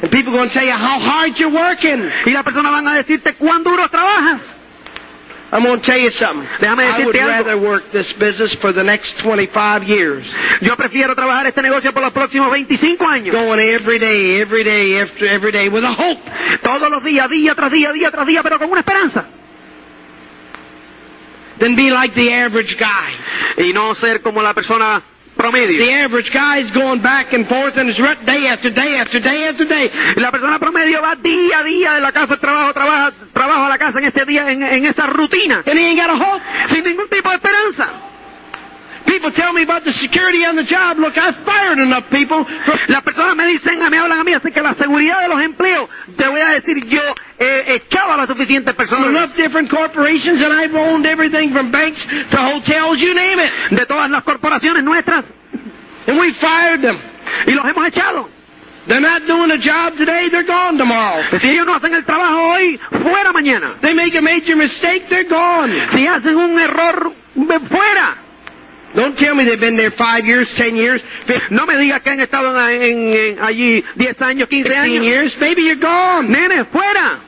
And 0.00 0.10
people 0.10 0.32
going 0.32 0.48
to 0.48 0.54
tell 0.54 0.64
you 0.64 0.72
how 0.72 0.98
hard 0.98 1.36
you're 1.36 1.54
working. 1.54 2.08
Y 2.24 2.30
las 2.30 2.42
personas 2.42 2.72
van 2.72 2.88
a 2.88 2.94
decirte 2.94 3.34
cuán 3.34 3.62
duro 3.62 3.88
trabajas. 3.90 4.40
I'm 5.50 5.62
going 5.64 5.80
to 5.80 5.86
tell 5.86 5.98
you 5.98 6.10
something. 6.12 6.46
Déjame 6.60 6.84
I 6.84 7.04
would 7.06 7.16
algo. 7.16 7.26
rather 7.26 7.58
work 7.58 7.90
this 7.90 8.12
business 8.18 8.54
for 8.60 8.72
the 8.72 8.84
next 8.84 9.18
25 9.22 9.84
years. 9.84 10.26
Yo 10.60 10.76
prefiero 10.76 11.14
trabajar 11.14 11.46
este 11.46 11.62
negocio 11.62 11.92
por 11.92 12.02
los 12.02 12.12
próximos 12.12 12.50
25 12.50 13.06
años. 13.08 13.34
Going 13.34 13.58
every 13.60 13.98
day, 13.98 14.40
every 14.40 14.62
day, 14.62 15.00
after 15.00 15.26
every 15.26 15.52
day 15.52 15.68
with 15.68 15.84
a 15.84 15.92
hope. 15.92 16.20
Todos 16.62 16.90
los 16.90 17.02
días, 17.02 17.30
día 17.30 17.54
tras 17.54 17.72
día, 17.72 17.92
día 17.92 18.10
tras 18.10 18.26
día, 18.26 18.42
pero 18.42 18.58
con 18.58 18.70
una 18.70 18.80
esperanza. 18.80 19.26
Than 21.58 21.74
be 21.74 21.90
like 21.90 22.14
the 22.14 22.30
average 22.32 22.76
guy. 22.78 23.64
Y 23.66 23.72
no 23.72 23.94
ser 23.94 24.20
como 24.20 24.42
la 24.42 24.52
persona 24.52 25.02
promedio. 25.38 25.78
The 25.78 25.92
average 26.04 26.30
guy 26.32 26.58
is 26.58 26.70
going 26.72 27.00
back 27.00 27.32
and 27.32 27.46
forth 27.46 27.78
and 27.78 27.88
is 27.88 27.98
rut 27.98 28.18
day 28.26 28.48
after 28.48 28.70
day 28.70 28.98
after 28.98 29.20
day 29.20 29.48
after 29.48 29.64
day. 29.64 29.90
La 30.16 30.30
persona 30.30 30.58
promedio 30.58 31.00
va 31.00 31.14
día 31.14 31.60
a 31.60 31.62
día 31.62 31.94
de 31.94 32.00
la 32.00 32.12
casa 32.12 32.34
al 32.34 32.40
trabajo, 32.40 32.74
trabaja, 32.74 33.12
trabajo 33.32 33.64
a 33.64 33.68
la 33.68 33.78
casa 33.78 34.00
en 34.00 34.06
ese 34.06 34.24
día, 34.24 34.50
en, 34.50 34.62
en 34.62 34.86
esa 34.86 35.06
rutina, 35.06 35.62
sin 36.66 36.84
ningún 36.84 37.08
tipo 37.08 37.30
de 37.30 37.36
esperanza. 37.36 38.07
People 39.08 39.32
tell 39.32 39.54
me 39.54 39.62
about 39.62 39.84
the 39.84 39.92
security 39.94 40.44
on 40.44 40.54
the 40.54 40.64
job. 40.64 40.98
Look, 40.98 41.16
I've 41.16 41.36
fired 41.44 41.78
enough 41.78 42.10
people. 42.10 42.44
Las 42.88 43.02
personas 43.02 43.36
me 43.36 43.46
dicen, 43.46 43.78
me 43.90 43.96
hablan 43.98 44.20
a 44.20 44.24
mí 44.24 44.34
acerca 44.34 44.60
de 44.60 44.68
la 44.68 44.74
seguridad 44.74 45.22
de 45.22 45.28
los 45.28 45.40
empleos. 45.40 45.88
Te 46.16 46.28
voy 46.28 46.40
a 46.40 46.50
decir, 46.50 46.84
yo 46.88 47.00
he 47.38 47.74
echado 47.76 48.12
a 48.12 48.16
las 48.18 48.28
suficientes 48.28 48.74
personas 48.74 49.08
enough 49.08 49.34
different 49.34 49.70
corporations 49.70 50.42
and 50.42 50.52
I've 50.52 50.74
owned 50.74 51.06
everything 51.06 51.52
from 51.54 51.70
banks 51.70 52.04
to 52.04 52.36
hotels, 52.36 52.98
you 53.00 53.14
name 53.14 53.38
it. 53.40 53.50
de 53.70 53.86
todas 53.86 54.10
las 54.10 54.22
corporaciones 54.24 54.84
nuestras 54.84 55.24
And 56.06 56.18
we 56.18 56.34
fired 56.34 56.82
them. 56.82 56.98
y 57.46 57.52
los 57.52 57.64
hemos 57.66 57.86
echado. 57.88 58.28
They're 58.88 59.00
not 59.00 59.26
doing 59.26 59.50
a 59.50 59.58
job 59.58 59.96
today, 59.96 60.28
they're 60.30 60.44
gone 60.46 60.76
tomorrow. 60.78 61.22
Si 61.38 61.48
ellos 61.48 61.66
no 61.66 61.74
hacen 61.76 61.94
el 61.94 62.04
trabajo 62.04 62.52
hoy, 62.52 62.78
fuera 62.90 63.32
mañana. 63.32 63.76
They 63.80 63.94
make 63.94 64.16
a 64.16 64.22
major 64.22 64.56
mistake, 64.56 65.08
they're 65.08 65.28
gone. 65.28 65.72
Si 65.92 66.06
hacen 66.06 66.36
un 66.36 66.58
error, 66.58 67.12
fuera. 67.68 68.27
Don't 68.94 69.16
tell 69.18 69.34
me 69.34 69.44
they've 69.44 69.60
been 69.60 69.76
there 69.76 69.90
five 69.92 70.24
years, 70.24 70.48
ten 70.56 70.74
years, 70.74 71.02
No 71.50 71.66
me 71.66 71.74
digas 71.76 72.02
que 72.02 72.10
han 72.10 72.20
estado 72.20 72.56
en, 72.70 72.82
en- 72.82 73.12
en 73.14 73.38
allí 73.42 73.84
10 73.96 74.20
años, 74.22 74.48
15 74.48 74.64
fifteen 74.68 74.82
años. 74.82 75.04
years. 75.04 75.36
Maybe 75.38 75.62
you're 75.62 75.76
gone. 75.76 76.28
Nene, 76.30 76.64
fuera. 76.72 77.20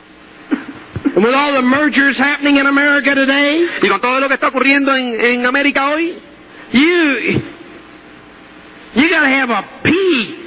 And 1.15 1.23
with 1.25 1.35
all 1.35 1.53
the 1.53 1.61
mergers 1.61 2.17
happening 2.17 2.57
in 2.57 2.65
America 2.65 3.13
today, 3.13 3.67
Y 3.83 3.87
con 3.89 4.01
todo 4.01 4.19
lo 4.19 4.27
que 4.27 4.35
está 4.35 4.47
ocurriendo 4.47 4.95
en, 4.95 5.19
en 5.23 5.45
América 5.45 5.89
hoy, 5.89 6.17
you, 6.71 7.41
you 8.95 9.09
gotta 9.09 9.29
have 9.29 9.51
a 9.51 9.63
pea 9.83 10.37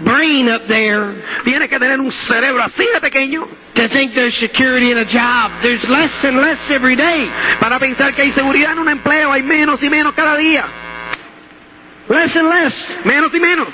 brain 0.00 0.48
up 0.48 0.66
there 0.68 1.22
tienes 1.44 1.68
que 1.68 1.78
tener 1.78 2.00
un 2.00 2.10
cerebro 2.12 2.62
así 2.62 2.84
de 2.92 3.00
pequeño 3.00 3.48
to 3.74 3.88
think 3.88 4.14
there's 4.14 4.36
security 4.38 4.90
in 4.90 4.98
a 4.98 5.04
job. 5.04 5.52
There's 5.62 5.84
less 5.88 6.12
and 6.24 6.36
less 6.36 6.58
every 6.70 6.96
day. 6.96 7.30
para 7.60 7.78
pensar 7.78 8.14
que 8.14 8.22
hay 8.22 8.32
seguridad 8.32 8.72
en 8.72 8.80
un 8.80 8.88
empleo, 8.88 9.32
hay 9.32 9.42
menos 9.42 9.82
y 9.82 9.88
menos 9.88 10.14
cada 10.14 10.36
día. 10.36 10.66
Less 12.08 12.34
and 12.36 12.48
less. 12.48 12.74
Menos 13.04 13.32
y 13.34 13.38
menos. 13.38 13.68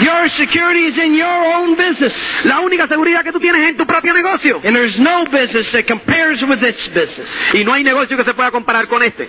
Your 0.00 0.28
security 0.30 0.86
is 0.86 0.96
in 0.98 1.14
your 1.14 1.26
own 1.26 1.76
business. 1.76 2.14
La 2.44 2.60
única 2.60 2.86
seguridad 2.86 3.24
que 3.24 3.32
tú 3.32 3.40
tienes 3.40 3.62
es 3.62 3.70
en 3.70 3.76
tu 3.76 3.86
propio 3.86 4.12
negocio. 4.12 4.60
And 4.64 4.74
there's 4.74 4.98
no 4.98 5.24
business 5.24 5.72
that 5.72 5.86
compares 5.86 6.40
with 6.42 6.60
this 6.60 6.88
business. 6.88 7.28
Y 7.54 7.64
no 7.64 7.72
hay 7.72 7.82
negocio 7.82 8.16
que 8.16 8.24
se 8.24 8.34
pueda 8.34 8.50
comparar 8.50 8.86
con 8.86 9.02
este. 9.02 9.28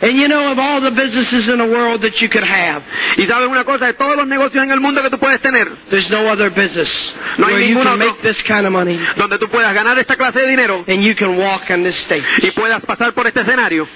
And 0.00 0.16
you 0.16 0.28
know 0.28 0.52
of 0.52 0.58
all 0.60 0.80
the 0.80 0.92
businesses 0.92 1.48
in 1.48 1.58
the 1.58 1.66
world 1.66 2.02
that 2.02 2.20
you 2.20 2.28
could 2.28 2.44
have, 2.44 2.82
Y 3.16 3.26
sabes 3.26 3.48
una 3.48 3.64
cosa, 3.64 3.86
de 3.86 3.94
todos 3.94 4.16
los 4.16 4.26
negocios 4.28 4.62
en 4.62 4.70
el 4.70 4.80
mundo 4.80 5.02
que 5.02 5.10
tú 5.10 5.18
puedes 5.18 5.40
tener, 5.42 5.66
there's 5.90 6.08
no 6.08 6.28
other 6.28 6.50
business 6.50 6.88
No 7.36 7.48
where 7.48 7.60
you 7.60 7.74
can 7.82 7.86
otro. 7.94 7.96
make 7.96 8.22
this 8.22 8.40
kind 8.42 8.64
of 8.66 8.72
money 8.72 8.96
donde 9.16 9.38
tú 9.38 9.48
puedas 9.50 9.74
ganar 9.74 9.98
esta 9.98 10.16
clase 10.16 10.38
de 10.38 10.46
dinero 10.50 10.84
and 10.86 11.02
you 11.02 11.14
can 11.16 11.36
walk 11.36 11.68
on 11.70 11.82
this 11.82 11.96
stage. 11.96 12.24
y 12.42 12.50
puedas 12.52 12.84
pasar 12.86 13.12
por 13.12 13.26
este 13.26 13.40
escenario. 13.40 13.88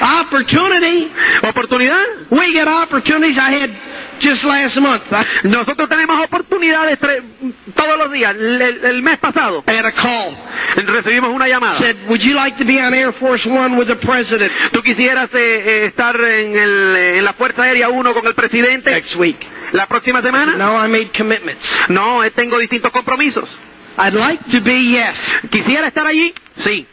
Opportunity. 0.00 1.10
Oportunidad. 1.42 2.30
We 2.30 2.52
get 2.52 2.68
opportunities. 2.68 3.38
I 3.38 3.50
had 3.52 3.70
just 4.20 4.44
last 4.44 4.76
month, 4.78 5.02
I, 5.12 5.24
Nosotros 5.48 5.88
tenemos 5.88 6.24
oportunidades 6.24 6.98
tre- 7.00 7.22
todos 7.74 7.98
los 7.98 8.12
días. 8.12 8.34
El, 8.34 8.60
el- 8.62 9.02
mes 9.02 9.18
pasado 9.18 9.62
a 9.66 9.92
call. 9.92 10.36
recibimos 10.86 11.30
una 11.30 11.46
llamada. 11.48 11.78
Said, 11.78 11.96
would 12.08 12.20
you 12.20 12.34
like 12.34 12.56
to 12.58 12.64
be 12.64 12.80
on 12.80 12.92
Air 12.94 13.12
Force 13.14 13.48
One 13.48 13.76
with 13.76 13.86
the 13.86 13.96
president 13.96 14.52
¿Tú 14.72 14.82
quisieras 14.82 15.30
eh, 15.34 15.38
eh, 15.38 15.84
estar 15.86 16.16
en, 16.20 16.56
el, 16.56 16.96
en 16.96 17.24
la 17.24 17.32
Fuerza 17.34 17.62
Aérea 17.62 17.88
1 17.88 18.14
con 18.14 18.26
el 18.26 18.34
presidente 18.34 18.90
next 18.90 19.14
week? 19.16 19.36
la 19.72 19.86
próxima 19.86 20.22
semana? 20.22 20.54
No, 20.56 20.76
I 20.84 20.88
made 20.88 21.10
commitments. 21.16 21.68
No, 21.88 22.22
eh, 22.24 22.30
tengo 22.30 22.58
distintos 22.58 22.90
compromisos. 22.92 23.48
I'd 23.98 24.12
like 24.14 24.44
to 24.50 24.60
be, 24.62 24.78
yes. 24.90 25.16
¿Quisiera 25.50 25.88
estar 25.88 26.06
allí? 26.06 26.32
Sí. 26.58 26.86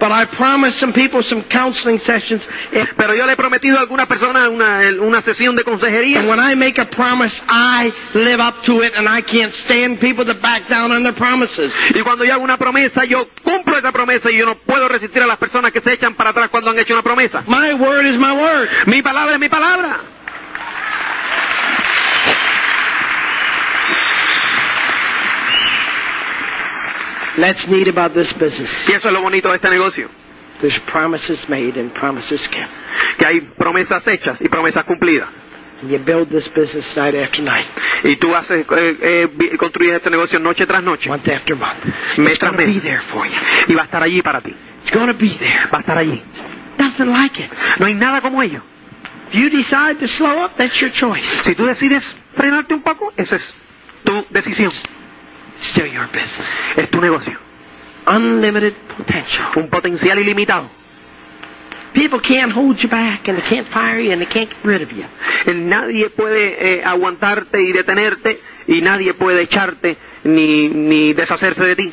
But 0.00 0.12
I 0.12 0.24
promised 0.24 0.80
some 0.80 0.94
people 0.94 1.22
some 1.22 1.44
counseling 1.44 1.98
sessions. 1.98 2.48
And 2.72 2.88
Pero 2.96 3.14
yo 3.14 3.26
le 3.26 3.34
he 3.34 3.36
prometido 3.36 3.76
a 3.76 3.80
alguna 3.82 4.06
persona 4.06 4.48
una, 4.48 4.80
una 5.00 5.20
sesión 5.20 5.54
de 5.54 5.62
consejería. 5.62 6.22
when 6.26 6.40
I 6.40 6.54
make 6.54 6.80
a 6.80 6.86
promise, 6.86 7.38
I 7.46 7.92
live 8.14 8.40
up 8.40 8.62
to 8.64 8.82
it, 8.82 8.94
and 8.96 9.06
I 9.06 9.20
can't 9.20 9.52
stand 9.52 10.00
people 10.00 10.24
that 10.24 10.40
back 10.40 10.68
down 10.70 10.90
on 10.90 11.02
their 11.02 11.14
promises. 11.14 11.70
Y 11.94 12.00
cuando 12.00 12.24
yo 12.24 12.32
hago 12.32 12.42
una 12.42 12.56
promesa, 12.56 13.04
yo 13.04 13.28
cumplo 13.44 13.78
esa 13.78 13.92
promesa 13.92 14.30
y 14.32 14.38
yo 14.38 14.46
no 14.46 14.54
puedo 14.56 14.88
resistir 14.88 15.22
a 15.22 15.26
las 15.26 15.36
personas 15.38 15.70
que 15.70 15.80
se 15.82 15.92
echan 15.92 16.14
para 16.14 16.30
atrás 16.30 16.48
cuando 16.50 16.70
han 16.70 16.78
hecho 16.78 16.94
una 16.94 17.02
promesa. 17.02 17.44
My 17.46 17.74
word 17.74 18.06
is 18.06 18.18
my 18.18 18.32
word. 18.32 18.68
Mi 18.86 19.02
palabra 19.02 19.34
es 19.34 19.40
mi 19.40 19.50
palabra. 19.50 20.00
That's 27.40 27.66
neat 27.68 27.88
about 27.88 28.12
this 28.12 28.32
business. 28.34 28.70
Y 28.88 28.92
eso 28.92 29.08
es 29.08 29.14
lo 29.14 29.22
bonito 29.22 29.48
de 29.48 29.56
este 29.56 29.70
negocio. 29.70 30.08
There's 30.60 30.78
promises 30.80 31.48
made 31.48 31.78
and 31.80 31.92
promises 31.94 32.46
kept. 32.48 32.70
Que 33.18 33.26
hay 33.26 33.40
promesas 33.56 34.06
hechas 34.06 34.38
y 34.40 34.48
promesas 34.48 34.84
cumplidas. 34.84 35.28
And 35.80 35.90
you 35.90 35.98
build 35.98 36.28
this 36.28 36.46
business 36.48 36.94
night 36.94 37.14
after 37.14 37.42
night, 37.42 37.66
Y 38.04 38.16
tú 38.16 38.34
haces, 38.34 38.66
eh, 38.76 38.96
eh, 39.00 39.56
construyes 39.56 39.96
este 39.96 40.10
negocio 40.10 40.38
noche 40.38 40.66
tras 40.66 40.82
noche. 40.82 41.08
month 41.08 41.26
after 41.28 41.56
month. 41.56 41.84
Mes 42.18 42.38
tras 42.38 42.52
mes. 42.52 42.66
be 42.66 42.80
there 42.80 43.00
for 43.10 43.26
you. 43.26 43.38
Y 43.68 43.74
va 43.74 43.82
a 43.82 43.84
estar 43.86 44.02
allí 44.02 44.20
para 44.20 44.42
ti. 44.42 44.54
It's 44.82 44.90
to 44.90 45.14
be 45.14 45.38
there. 45.38 45.68
Va 45.72 45.78
a 45.78 45.80
estar 45.80 45.96
allí. 45.96 46.22
Nothing 46.78 47.12
like 47.12 47.42
it. 47.42 47.50
No 47.78 47.86
hay 47.86 47.94
nada 47.94 48.20
como 48.20 48.42
ello. 48.42 48.62
If 49.32 49.34
you 49.34 49.48
decide 49.48 49.98
to 50.00 50.08
slow 50.08 50.44
up, 50.44 50.56
that's 50.56 50.78
your 50.80 50.90
choice. 50.92 51.24
Si 51.44 51.54
tú 51.54 51.64
decides 51.64 52.04
frenarte 52.34 52.74
un 52.74 52.82
poco, 52.82 53.12
esa 53.16 53.36
es 53.36 53.54
tu 54.04 54.26
decisión. 54.30 54.72
Still 55.60 55.86
your 55.86 56.06
business. 56.06 56.48
Es 56.76 56.90
tu 56.90 57.00
negocio. 57.00 57.38
Unlimited 58.06 58.74
potential. 58.96 59.46
Un 59.56 59.68
potencial 59.68 60.18
ilimitado. 60.18 60.70
People 61.92 62.20
can't 62.20 62.52
hold 62.52 62.78
you 62.82 62.88
back, 62.88 63.26
and 63.28 63.36
they 63.38 63.48
can't 63.48 63.68
fire 63.68 64.00
you, 64.00 64.12
and 64.12 64.22
they 64.22 64.26
can't 64.26 64.48
get 64.48 64.64
rid 64.64 64.82
of 64.82 64.92
you. 64.92 65.04
Eh, 65.46 65.54
Nadie 65.54 66.08
puede 66.10 66.78
eh, 66.78 66.84
aguantarte 66.84 67.60
y 67.60 67.72
detenerte 67.72 68.40
y 68.68 68.80
nadie 68.80 69.14
puede 69.14 69.42
echarte 69.42 69.96
ni, 70.24 70.68
ni 70.68 71.12
deshacerse 71.12 71.64
de 71.64 71.76
ti. 71.76 71.92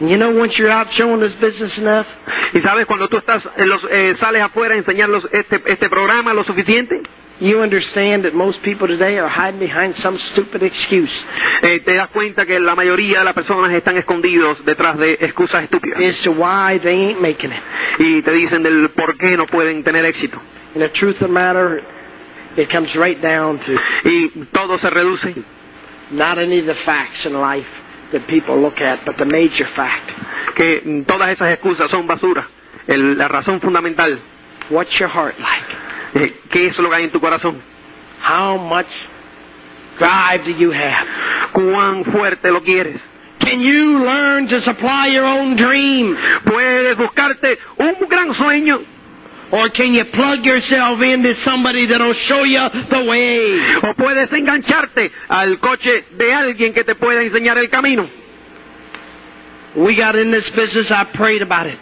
You 0.00 0.16
know, 0.16 0.30
once 0.30 0.56
you're 0.58 0.70
out 0.70 0.90
showing 0.92 1.20
this 1.20 1.34
business 1.34 1.78
enough, 1.78 2.06
Y 2.54 2.60
sabes, 2.60 2.86
cuando 2.86 3.08
tú 3.08 3.16
estás 3.16 3.42
en 3.56 3.68
los, 3.68 3.84
eh, 3.90 4.14
sales 4.14 4.42
afuera 4.42 4.74
a 4.74 4.78
enseñarlos 4.78 5.26
este, 5.32 5.60
este 5.66 5.88
programa 5.88 6.32
lo 6.32 6.44
suficiente, 6.44 7.02
you 7.40 7.60
understand 7.60 8.24
that 8.24 8.32
most 8.34 8.62
people 8.62 8.86
today 8.86 9.18
are 9.18 9.28
hiding 9.28 9.58
behind 9.58 9.94
some 9.96 10.16
stupid 10.32 10.62
excuse 10.62 11.26
eh, 11.62 11.80
te 11.84 11.94
das 11.94 12.10
cuenta 12.10 12.46
que 12.46 12.58
la 12.60 12.74
mayoría 12.74 13.18
de 13.18 13.24
las 13.24 13.34
personas 13.34 13.72
están 13.72 13.96
escondidos 13.96 14.64
detrás 14.64 14.96
de 14.98 15.14
excusas 15.20 15.64
estúpidas. 15.64 16.00
as 16.00 16.22
to 16.22 16.30
why 16.32 16.78
they 16.78 16.94
ain't 17.10 17.20
making 17.20 17.50
it. 17.52 17.62
Y 17.98 18.22
te 18.22 18.32
dicen 18.32 18.62
del 18.62 18.90
por 18.90 19.16
qué 19.18 19.36
no 19.36 19.46
pueden 19.46 19.82
tener 19.84 20.04
éxito. 20.04 20.40
And 20.74 20.82
the 20.82 20.88
truth 20.90 21.16
of 21.22 21.28
the 21.28 21.32
matter, 21.32 21.82
it 22.56 22.68
comes 22.70 22.94
right 22.96 23.20
down 23.20 23.58
to 23.60 23.72
Y 24.04 24.30
todo 24.52 24.76
se 24.78 24.90
reduce 24.90 25.34
not 26.10 26.38
any 26.38 26.60
of 26.60 26.66
the 26.66 26.74
facts 26.84 27.24
in 27.24 27.32
life 27.34 27.66
that 28.12 28.26
people 28.28 28.56
look 28.60 28.80
at, 28.80 29.04
but 29.04 29.16
the 29.16 29.24
major 29.24 29.66
fact. 29.74 30.10
que 30.54 31.04
todas 31.06 31.30
esas 31.30 31.52
excusas 31.52 31.90
son 31.90 32.06
basura. 32.06 32.46
El- 32.86 33.16
la 33.16 33.26
razón 33.28 33.60
fundamental, 33.60 34.20
What's 34.70 34.98
your 35.00 35.08
heart 35.08 35.34
like? 35.40 35.76
Eh, 36.14 36.40
¿qué 36.50 36.66
es 36.66 36.78
lo 36.78 36.90
que 36.90 36.96
hay 36.96 37.04
en 37.04 37.10
tu 37.10 37.20
corazón? 37.20 37.60
How 38.26 38.58
much 38.58 38.86
drive 39.98 40.44
do 40.44 40.50
you 40.58 40.72
have? 40.72 41.06
¿Cuán 41.52 42.04
fuerte 42.06 42.50
lo 42.50 42.62
quieres? 42.62 43.00
Can 43.38 43.60
you 43.60 43.98
learn 44.04 44.48
to 44.48 44.60
supply 44.60 45.12
your 45.12 45.24
own 45.24 45.56
dream? 45.56 46.16
Puedes 46.44 46.96
buscarte 46.96 47.58
un 47.76 48.08
gran 48.08 48.32
sueño 48.32 48.80
Or 49.54 49.68
can 49.68 49.94
you 49.94 50.04
plug 50.06 50.44
yourself 50.44 51.00
into 51.00 51.34
somebody 51.34 51.86
that'll 51.86 52.14
show 52.26 52.42
you 52.42 52.68
the 52.90 53.04
way? 53.04 53.60
o 53.82 53.94
puedes 53.94 54.32
engancharte 54.32 55.12
al 55.28 55.60
coche 55.60 56.06
de 56.16 56.32
alguien 56.32 56.72
que 56.72 56.82
te 56.82 56.96
pueda 56.96 57.22
enseñar 57.22 57.58
el 57.58 57.68
camino. 57.70 58.08
We 59.76 59.94
got 59.94 60.16
in 60.16 60.32
this 60.32 60.48
business, 60.50 60.90
I 60.90 61.04
prayed 61.04 61.42
about 61.42 61.68
it. 61.68 61.78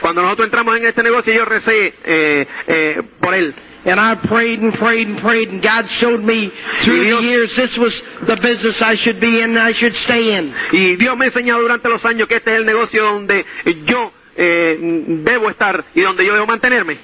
Cuando 0.00 0.22
nosotros 0.22 0.46
entramos 0.46 0.76
en 0.78 0.86
este 0.86 1.02
negocio 1.02 1.32
yo 1.32 1.44
recé 1.44 1.94
eh, 2.04 2.46
eh, 2.66 3.02
por 3.20 3.34
él. 3.34 3.54
And 3.84 3.98
I 3.98 4.14
prayed 4.14 4.60
and 4.60 4.74
prayed 4.74 5.08
and 5.08 5.20
prayed, 5.20 5.48
and 5.48 5.62
God 5.62 5.88
showed 5.88 6.22
me 6.22 6.52
through 6.84 6.98
the 6.98 7.22
years 7.22 7.56
this 7.56 7.78
was 7.78 8.02
the 8.26 8.36
business 8.36 8.82
I 8.82 8.94
should 8.94 9.20
be 9.20 9.40
in 9.40 9.50
and 9.50 9.58
I 9.58 9.72
should 9.72 9.94
stay 9.94 10.36
in. 10.36 10.52
Y 10.72 10.96
Dios 10.96 11.16
me 11.16 11.26
ha 11.26 11.28
enseñado 11.28 11.62
durante 11.62 11.88
los 11.88 12.04
años 12.04 12.28
que 12.28 12.36
este 12.36 12.52
es 12.52 12.58
el 12.58 12.66
negocio 12.66 13.02
donde 13.02 13.44
yo 13.86 14.12
eh, 14.36 14.76
debo 15.24 15.50
estar 15.50 15.84
y 15.94 16.02
donde 16.02 16.26
yo 16.26 16.34
debo 16.34 16.46
mantenerme. 16.46 16.98